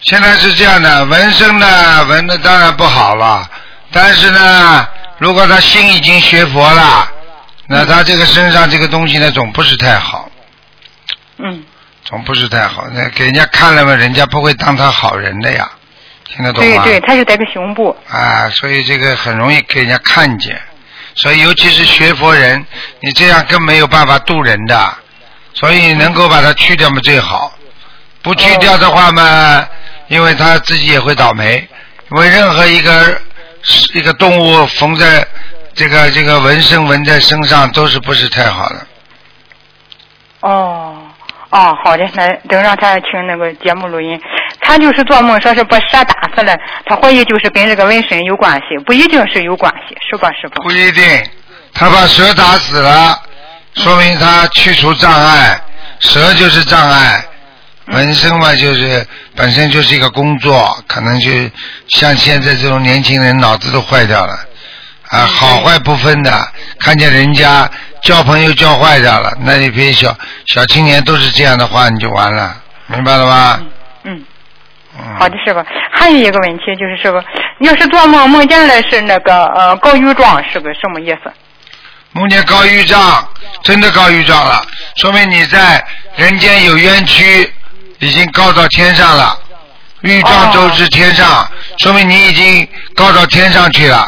[0.00, 3.48] 现在是这样的，纹身呢，纹的当然不好了，
[3.90, 4.86] 但是呢，
[5.18, 7.08] 如果他心已经学佛了，
[7.66, 10.30] 那他这个身上这个东西呢，总不是太好，
[11.38, 11.64] 嗯，
[12.04, 12.86] 总不是太好。
[12.92, 15.68] 那给人家看了嘛，人家不会当他好人的呀，
[16.30, 16.84] 听得懂吗？
[16.84, 17.96] 对对，他就带个胸部。
[18.08, 20.60] 啊，所以这个很容易给人家看见，
[21.14, 22.64] 所以尤其是学佛人，
[23.00, 24.94] 你这样更没有办法渡人的，
[25.54, 27.52] 所以能够把它去掉嘛最好，
[28.22, 29.66] 不去掉的话嘛，
[30.08, 31.66] 因为他自己也会倒霉，
[32.10, 33.20] 因为任何一个
[33.94, 35.26] 一个动物缝在
[35.74, 38.86] 这个这个纹身纹在身上都是不是太好的。
[40.40, 40.96] 哦
[41.50, 44.20] 哦，好的，那等让他听那个节目录音。
[44.68, 46.54] 他就是做梦说是把蛇打死了，
[46.84, 50.62] 他怀疑就是跟这个纹身有关系，不一定是有关系，是吧，师傅？
[50.62, 51.02] 不一定，
[51.72, 53.18] 他把蛇打死了，
[53.74, 55.58] 说明他去除障碍，
[56.00, 57.24] 蛇就是障碍，
[57.86, 61.30] 纹身嘛就是本身就是一个工作，可能就
[61.88, 64.38] 像现在这种年轻人脑子都坏掉了，
[65.08, 66.46] 啊，好坏不分的，
[66.78, 67.66] 看见人家
[68.02, 70.14] 交朋友交坏掉了，那你别小
[70.46, 72.54] 小青年都是这样的话，你就完了，
[72.88, 73.60] 明白了吗？
[74.04, 74.22] 嗯。
[75.18, 75.64] 好的，师傅。
[75.92, 77.22] 还有一个问题就是，师傅，
[77.60, 81.32] 要是做梦梦见了是那个呃高玉状，是个什么意思？
[82.12, 83.28] 梦见高玉状，
[83.62, 84.60] 真的高玉状了，
[84.96, 85.84] 说明你在
[86.16, 87.52] 人间有冤屈，
[87.98, 89.38] 已经告到天上了。
[90.00, 94.06] 玉状都是天上，说明你已经告到天上去了。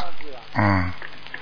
[0.56, 0.90] 嗯，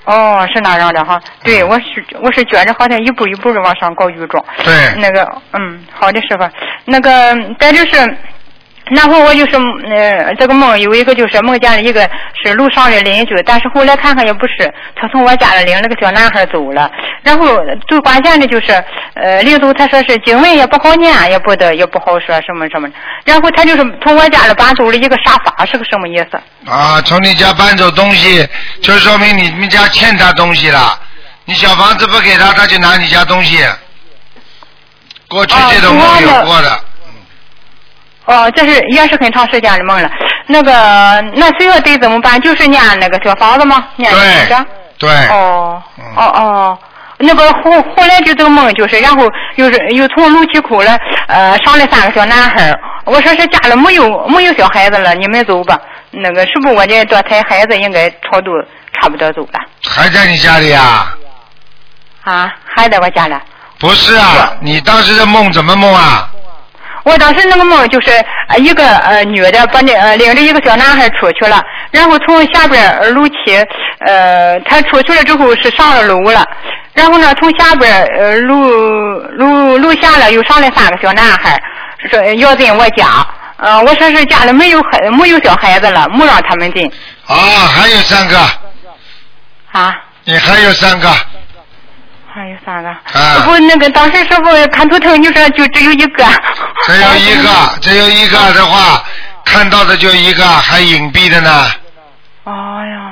[0.05, 1.19] 哦，是那样的哈。
[1.43, 4.43] 对，我是我是觉着好像一步一步的往上高玉状。
[4.63, 4.93] 对。
[4.97, 5.23] 那个，
[5.53, 6.47] 嗯，好的，师傅。
[6.85, 8.17] 那个，再就是。
[8.89, 9.55] 然后我就是
[9.87, 12.09] 呃，这个梦有一个就是梦见了一个
[12.43, 16.91] 是楼上的邻居，但是后来看看也不是，他从我家里领了个小男孩走了。
[17.23, 18.71] 然后最关键的就是
[19.13, 22.89] 呃，临走他说是经文也不好念，也不得也不好说什么什么。
[23.25, 26.39] 然后他就是从我家里搬走了一个沙发，是个什么意思？
[26.69, 28.47] 啊，从你家搬走东西，
[28.81, 30.99] 就说明你们家欠他东西了。
[31.45, 33.57] 你小房子不给他，他就拿你家东西。
[35.27, 36.79] 过去这种梦有过的。
[38.29, 40.09] 哦，这是也是很长时间的梦了。
[40.45, 40.71] 那个，
[41.33, 42.39] 那需要得怎么办？
[42.39, 43.83] 就是念那个小房子吗？
[43.95, 44.65] 念那个。
[44.99, 45.09] 对。
[45.31, 45.81] 哦。
[46.15, 46.79] 哦哦。
[47.21, 50.97] 那个后后来就这个梦，就是然后又是又从楼梯口了，
[51.27, 52.73] 呃，上来三个小男孩。
[53.05, 55.77] 我说是家里没有没有小孩子了，你们走吧。
[56.11, 58.51] 那个是不是我这多胎孩子应该超度
[58.93, 59.59] 差不多走了？
[59.89, 61.13] 还在你家里啊？
[62.23, 63.35] 啊，还在我家里。
[63.79, 66.29] 不是啊，你当时的梦怎么梦啊？
[67.09, 68.11] 我当时那个梦就是
[68.57, 71.61] 一个呃女的把那呃领着一个小男孩出去了，
[71.91, 73.57] 然后从下边楼梯
[74.05, 76.45] 呃他出去了之后是上了楼了，
[76.93, 78.55] 然后呢从下边呃楼
[79.37, 81.59] 楼楼下了又上来三个小男孩，
[82.11, 83.25] 说要进我家，
[83.57, 86.85] 呃我说是家里没有孩没有小孩子了，没让他们进。
[87.25, 88.37] 啊，还有三个。
[89.71, 89.95] 啊。
[90.25, 91.09] 你还有三个。
[92.39, 92.89] 还有三个，
[93.43, 96.23] 不，那个当时师傅看图腾，你说就只有一个。
[96.85, 97.49] 只有一个，
[97.83, 99.03] 只有一个的话，
[99.43, 101.65] 看到的就一个，还隐蔽的呢。
[102.45, 103.11] 哎呀，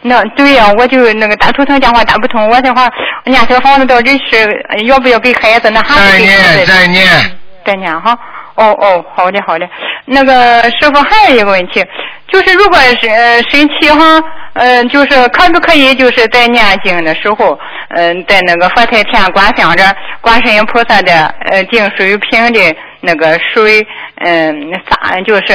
[0.00, 2.90] 那对呀，我就那个打图腾电话打不通，我的话
[3.26, 5.70] 念小房子到底是要不要给孩子？
[5.70, 8.18] 那还是再念，再念，再念哈。
[8.54, 9.68] 哦哦，好的好的。
[10.04, 11.84] 那个师傅还有一个问题，
[12.28, 13.08] 就是如果是
[13.50, 14.22] 身体哈，
[14.54, 17.58] 嗯，就是可不可以就是在念经的时候，
[17.90, 19.84] 嗯，在那个佛台前观想着
[20.20, 25.54] 观世音菩萨的呃净水瓶的那个水，嗯，洒就是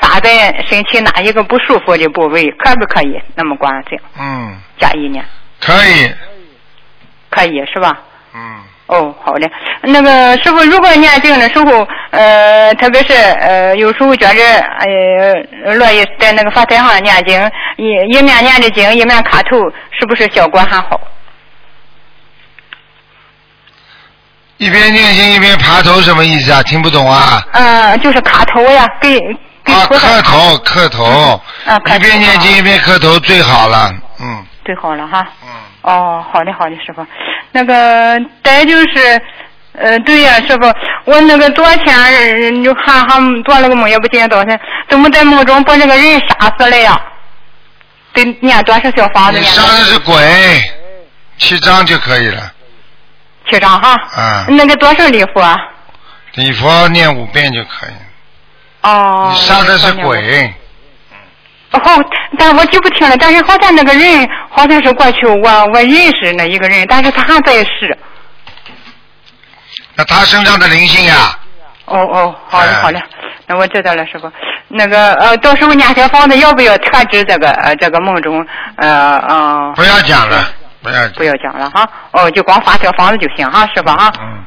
[0.00, 3.98] 洒在身体哪一个不舒服的部位，可不可以那么观想？
[4.18, 4.56] 嗯。
[4.78, 5.24] 加一念。
[5.60, 6.14] 可以。
[7.30, 7.98] 可以是吧？
[8.34, 8.60] 嗯。
[8.86, 9.50] 哦，好的。
[9.82, 14.42] 那个师傅，如果念经的时候，呃，特别是呃，有时候觉着
[15.64, 19.58] 呃，乐意在那个发台上念经，一一面念着经，一面磕头，
[19.90, 21.00] 是不是效果还好？
[24.58, 26.62] 一边念经一边爬头什么意思啊？
[26.62, 27.42] 听不懂啊？
[27.52, 29.18] 嗯，就是磕头呀，给
[29.64, 31.04] 给啊，磕头磕头。
[31.66, 34.46] 啊，一边念经一边磕头最好了，嗯。
[34.66, 35.26] 最好了哈。
[35.42, 35.48] 嗯。
[35.82, 37.06] 哦，好的好的，师傅。
[37.52, 39.22] 那个再就是，
[39.72, 40.74] 呃，对呀，师傅，
[41.04, 47.00] 我那个昨天就还还做了个梦，也不见得多少天，怎么在梦中把那个人杀死了呀？
[48.12, 49.38] 得念多少小房子？
[49.38, 50.16] 你杀的是鬼，
[51.38, 52.52] 七张就可以了。
[53.48, 53.92] 七张哈。
[54.16, 54.44] 啊。
[54.48, 55.60] 那个多少礼佛？
[56.34, 57.94] 礼佛念五遍就可以。
[58.82, 59.30] 哦。
[59.32, 60.52] 你杀的是鬼。
[61.78, 62.00] 好，
[62.38, 63.16] 但我记不清了。
[63.18, 67.96] 但是好像那个人好像是过去我我认识那一个人，但是他还在世。
[69.94, 71.14] 那他身上的灵性呀？
[71.86, 73.00] 哦哦，好嘞好嘞，
[73.46, 74.30] 那我知道了，师傅。
[74.68, 78.44] 那个呃，到时候念小房子要不要特指这个呃这个梦中
[78.76, 80.50] 呃嗯、不要讲了，
[80.82, 84.12] 不要不要讲了哈，哦，就光发小房子就行哈，师傅哈。
[84.20, 84.44] 嗯。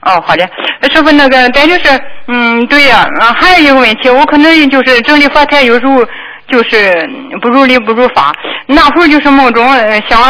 [0.00, 0.48] 哦，好的，
[0.80, 6.06] 呃师傅那个，咱就是，嗯，对呀、啊，还有一个问题，我可能就是整理佛台，有时候
[6.48, 7.08] 就是
[7.40, 8.34] 不如理不如法。
[8.66, 9.64] 那会儿就是梦中
[10.08, 10.20] 想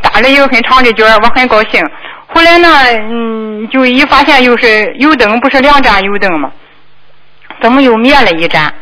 [0.00, 1.82] 打了一个很长的卷，我很高兴。
[2.26, 2.68] 后来呢，
[3.10, 6.50] 嗯，就一发现又是油灯，不是两盏油灯吗？
[7.62, 8.72] 怎么又灭了一盏？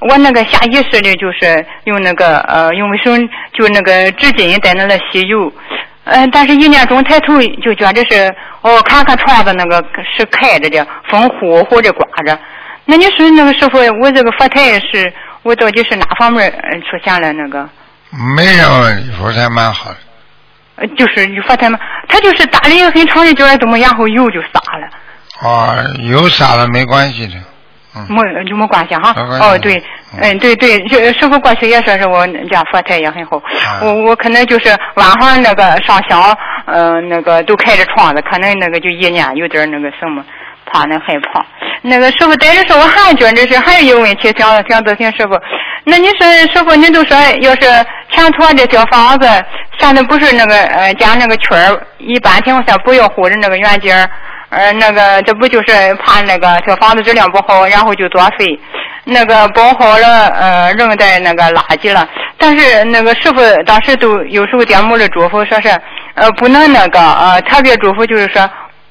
[0.00, 5.50] 我那个下意识的就是用那个呃用卫生就那个纸巾在那里吸油，
[6.04, 9.82] 嗯、但是一念中抬头就觉着是哦，看看窗子那个
[10.16, 12.38] 是开着的，风呼呼的刮着。
[12.84, 15.10] 那你说那个师傅，我这个佛台是
[15.46, 17.68] 我到底是哪方面呃出现了那个？
[18.36, 19.96] 没什么问题，佛台蛮好的。
[20.76, 21.78] 呃就是有佛台嘛，
[22.08, 24.88] 他就是打了一个很长的卷儿，怎么然后油就洒了，
[25.42, 25.76] 哦，
[26.10, 27.34] 油洒了没关系的。
[28.10, 29.14] 没就没关系哈。
[29.40, 29.82] 哦，对，
[30.20, 36.36] 嗯，对对，就师傅过去也说是我家佛台也很好，啊我我可能就是晚上那个上香，
[36.66, 40.22] 嗯、那个都开着窗子，可能那个就意念有点那个什么。
[40.66, 41.44] 怕那害怕，
[41.82, 45.38] 那个师傅带着说，我还觉得是还有问题，想想咨询师傅。
[45.84, 47.60] 那你说师傅，你都说要是
[48.10, 49.28] 前头的小房子，
[49.78, 54.10] 现在不是那个呃加那个圈儿，一般情况下不要护着那个原件儿，
[54.50, 58.58] 呃那个这不就是怕那个小房子质量不好，然后就作废，
[59.04, 62.08] 那个包好了呃扔在那个垃圾了。
[62.36, 65.68] 但是那个师傅当时都有时候点木的嘱咐说是
[66.14, 68.42] 呃不能那个呃特别嘱咐就是说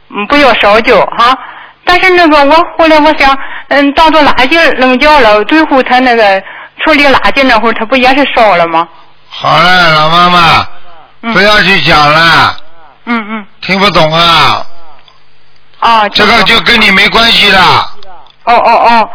[0.10, 1.38] 嗯不要烧焦哈。
[1.86, 3.38] 但是那个我后来我想，
[3.70, 6.42] 嗯，当做垃圾扔掉了，最后他那个
[6.84, 8.88] 处理垃圾那会儿，他不也是烧了吗？
[9.30, 12.58] 好了，老妈妈，不要去讲了，
[13.06, 13.46] 嗯嗯。
[13.62, 14.66] 听不懂啊。
[15.80, 16.10] 啊。
[16.10, 17.60] 这个就跟你没关系了。
[18.46, 19.10] 哦哦哦。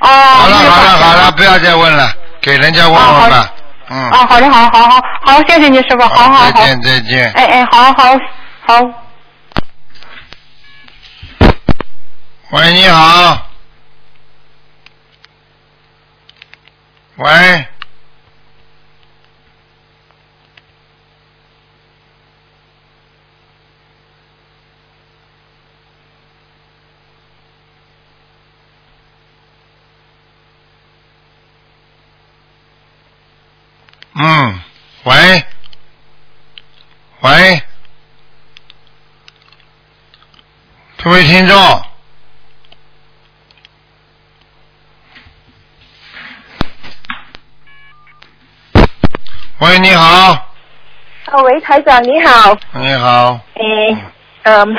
[0.00, 0.08] 哦。
[0.08, 3.48] 好了好了好了，不要再问了，给人家问问吧。
[3.88, 4.10] 嗯。
[4.10, 6.50] 啊，好的，好好好好，谢谢你师傅，好好好。
[6.52, 7.32] 再见再见。
[7.32, 8.18] 哎哎，好好
[8.66, 9.09] 好。
[12.50, 13.46] 喂，你好。
[17.14, 17.66] 喂。
[34.12, 34.60] 嗯，
[35.04, 35.44] 喂，
[37.20, 37.62] 喂，
[40.96, 41.86] 各位听众，
[49.60, 50.32] 喂，你好，
[51.32, 53.96] 哦，喂，台长你好，你好，诶，
[54.44, 54.76] 嗯，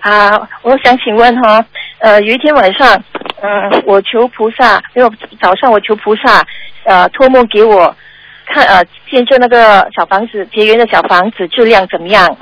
[0.00, 1.64] 啊，我想请问哈，
[2.00, 3.02] 呃，有一天晚上，
[3.40, 5.10] 嗯，我求菩萨，因为
[5.40, 6.44] 早上我求菩萨，
[6.84, 7.96] 呃，托梦给我
[8.44, 12.36] 看，呃，见证那个小房子结缘的小房子质量怎么样？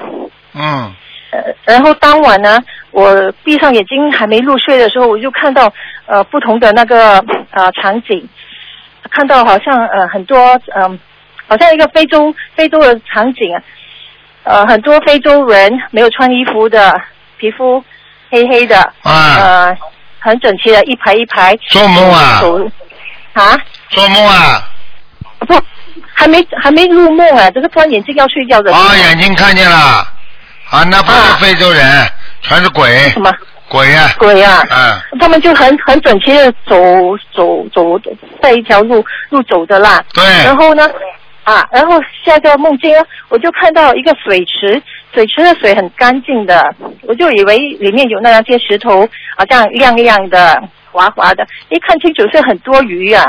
[0.54, 0.92] 嗯，
[1.30, 2.58] 呃，然后当晚呢，
[2.90, 5.72] 我闭上眼睛还没入睡的时候，我就看到
[6.06, 8.28] 呃不同的那个呃场景，
[9.10, 10.38] 看到好像呃很多
[10.74, 10.98] 嗯、
[11.46, 13.62] 好像一个非洲非洲的场景啊，
[14.44, 17.00] 呃很多非洲人没有穿衣服的，
[17.38, 17.82] 皮肤
[18.30, 19.78] 黑黑的，啊呃
[20.20, 21.56] 很整齐的一排一排。
[21.68, 22.40] 做梦啊
[23.34, 23.56] 啊？
[23.90, 24.62] 做梦啊？
[25.46, 25.54] 不，
[26.12, 28.74] 还没还没入梦啊，这个突然眼睛要睡觉的。
[28.74, 29.76] 啊，眼睛看见了，
[30.70, 31.84] 啊，那不是非洲人，
[32.42, 32.96] 全是鬼。
[33.10, 33.32] 什么？
[33.68, 34.64] 鬼呀、鬼啊！
[34.70, 36.74] 嗯，他们就很很整齐的走
[37.32, 38.00] 走走
[38.42, 40.02] 在一条路路走的啦。
[40.14, 40.88] 对然后呢，
[41.44, 44.82] 啊，然后下个梦境呢，我就看到一个水池，
[45.12, 53.24] 水池的水很干净的，我就以为里面有那些石头，好像亮亮的、滑滑的，一看清楚是很多鱼啊，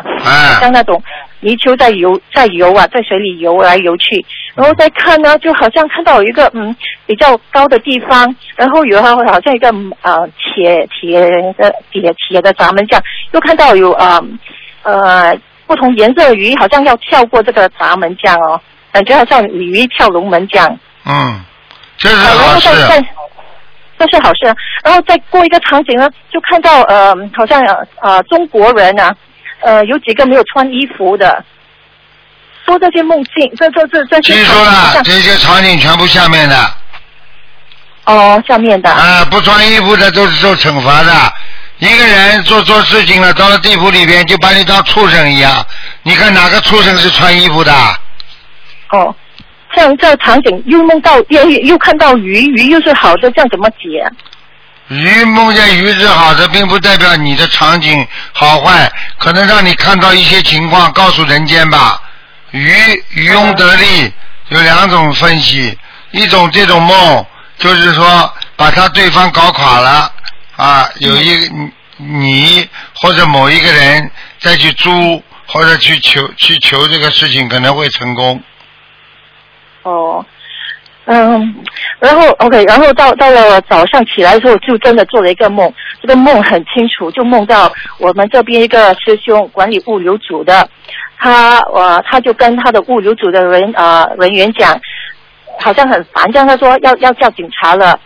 [0.62, 1.04] 像那种
[1.42, 4.26] 泥鳅在游在游啊，在水里游来游去。
[4.60, 6.76] 然后再看呢，就好像看到有一个嗯
[7.06, 11.22] 比较高的地方，然后有好好像一个嗯呃铁铁
[11.54, 14.22] 的铁铁的闸门这样，又看到有呃
[14.84, 15.34] 呃
[15.66, 18.60] 不同颜色的鱼，好像要跳过这个闸门这样哦，
[18.92, 20.78] 感觉好像鲤鱼跳龙门这样。
[21.06, 21.40] 嗯，
[21.98, 22.68] 这是好事。
[22.68, 23.08] 后再再
[23.98, 24.56] 这是好事啊。
[24.84, 29.16] 然后再过一个场景呢，就看到呃，好像呃呃中国人啊，
[29.62, 31.42] 呃有几个没有穿衣服的，
[32.70, 36.74] 说这些梦境，这这这这些记住了，这些场景全部下面的。
[38.06, 38.92] 哦，下面的。
[38.92, 41.34] 啊，不穿衣服的都是受惩罚的。
[41.80, 45.66] 一个人做错事情了，到了地府里边就把你当畜生一样。
[46.04, 47.74] 你看哪个畜生是穿衣服的？
[48.92, 49.16] 哦，
[49.76, 54.12] 像这场景又梦到又又看到鱼，鱼又是好的，这样怎么解啊？
[54.90, 62.00] 鱼梦见鱼是好的，并不代表你的场景好坏，可能让你看到一些情况，告诉人间吧。
[62.52, 64.14] 渔渔翁得利
[64.50, 65.78] 有两种分析，
[66.12, 67.26] 一种这种梦
[67.58, 70.12] 就是说把他对方搞垮了
[70.56, 71.54] 啊，有一个
[71.98, 74.10] 你或者某一个人
[74.40, 78.42] 再去租或者去求去求这个事情可能会成功。
[79.84, 80.26] 哦，
[81.12, 81.56] 嗯，
[81.98, 90.70] 然后 OK，然后到到了早上起来之后，就真的做了一个梦，这个梦很清楚，就梦到我们这边一个师兄管理物流组的，
[91.18, 94.80] 他呃他就跟他的物流组的人呃人员讲，
[95.60, 98.00] 好像很烦，这样他说要要叫警察了，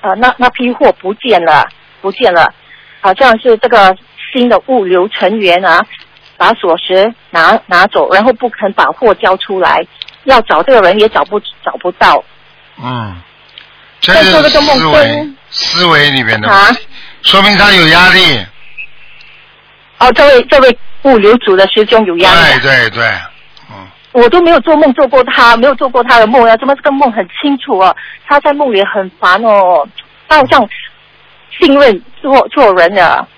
[0.00, 1.64] 呃那那批货不见了，
[2.00, 2.52] 不见了，
[3.00, 3.96] 好像是这个
[4.32, 5.80] 新的物流成员啊，
[6.36, 9.86] 把锁匙拿拿走，然后不肯把货交出来。
[10.24, 12.22] 要找这个人也找不找不到。
[12.82, 13.20] 嗯，
[14.00, 16.68] 这但是是这个梦思维跟思维里面的啊，
[17.22, 18.46] 说明他有压力。
[19.98, 23.12] 哦，这位这位物流组的师兄有压力啊，对对对，
[24.12, 27.94] 我都没有做梦做过他，没有做过他的梦啊，怎么这个梦很清楚啊？
[28.26, 29.86] 他在梦里很烦哦，
[30.26, 30.66] 他好像
[31.58, 33.28] 信任错错人了，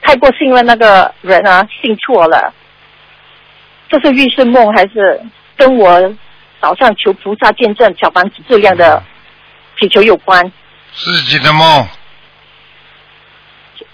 [0.00, 2.52] 太过信任那个人啊，信错了。
[3.90, 5.20] 这是预示梦还是
[5.56, 6.00] 跟我
[6.64, 9.02] 早上求菩萨见证小房子质量的
[9.78, 10.50] 祈求有关？
[10.94, 11.86] 自己的梦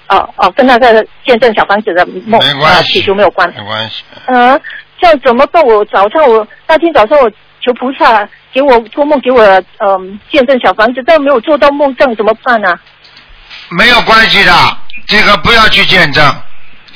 [0.06, 3.52] 哦哦，跟那个见证小房子的梦没关呃系祈求没有关。
[3.56, 4.04] 没关系。
[4.26, 4.60] 呃，
[5.00, 5.60] 这样怎么办？
[5.64, 7.28] 我早上我那天早上我
[7.60, 9.42] 求菩萨给我托梦给我
[9.78, 12.78] 嗯、见证小房子，但没有做到梦证，怎么办呢、
[13.70, 14.52] 没有关系的，
[15.08, 16.24] 这个不要去见证，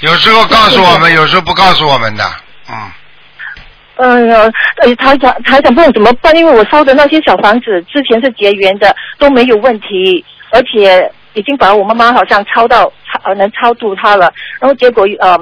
[0.03, 2.25] 有时候告诉我们，有时候不告诉我们的。
[2.71, 2.93] 嗯，
[3.97, 6.35] 哎呀，哎，台长，台长，不懂怎么办？
[6.37, 14.33] 因为我烧的那些小房子之前是结缘的，都没有问题，而且已经把我妈妈好像超到超呃能超度她了。
[14.61, 15.39] 然后结果呃，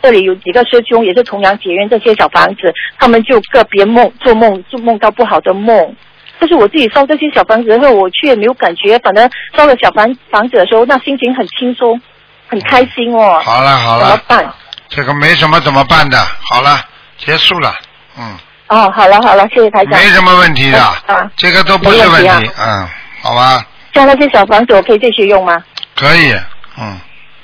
[0.00, 5.96] 这里有几个师兄也是同样结缘这些小房子，他们就个别梦做梦就梦到不好的梦。
[6.38, 12.00] 但是我自己烧这些小房子的时候，我却没有感觉，反正烧了小房房子的时候，那心情很轻松，
[12.46, 13.40] 很开心哦。
[13.42, 14.54] 好了好了，怎么办？
[14.88, 16.78] 这个没什么怎么办的，好了，
[17.16, 17.74] 结束了，
[18.18, 18.36] 嗯，
[18.68, 20.00] 哦，好了好了，谢谢台长。
[20.00, 22.88] 没什么问题的，啊，这个都不是问题题，嗯，
[23.22, 23.64] 好吧，
[23.94, 25.62] 像那些小房子，我可以继续用吗？
[25.94, 26.32] 可以，
[26.78, 26.98] 嗯，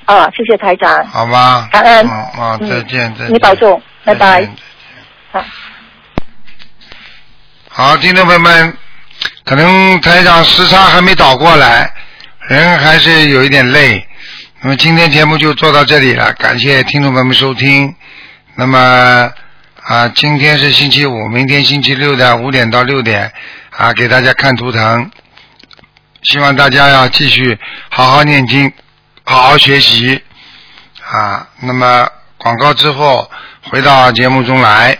[0.06, 2.06] 啊，谢谢台长，好吧，感恩。
[2.06, 4.48] 嗯啊，嗯再见再见，你保重，拜拜。
[5.30, 5.44] 好
[7.68, 8.76] 好，听众朋友们，
[9.44, 11.90] 可能台长时差还没倒过来，
[12.48, 14.06] 人还是有一点累。
[14.60, 17.94] 那么今天节目就做到这里了，感谢听众朋友们收听。
[18.54, 19.30] 那么
[19.84, 23.32] 啊，今天是星期五，明天星期六的五点到六点
[23.70, 25.10] 啊，给大家看图腾。
[26.22, 27.58] 希望大家要继续
[27.90, 28.72] 好好念经，
[29.24, 30.22] 好好学习
[31.04, 31.48] 啊。
[31.60, 33.28] 那么广告之后
[33.70, 34.96] 回到节目中来。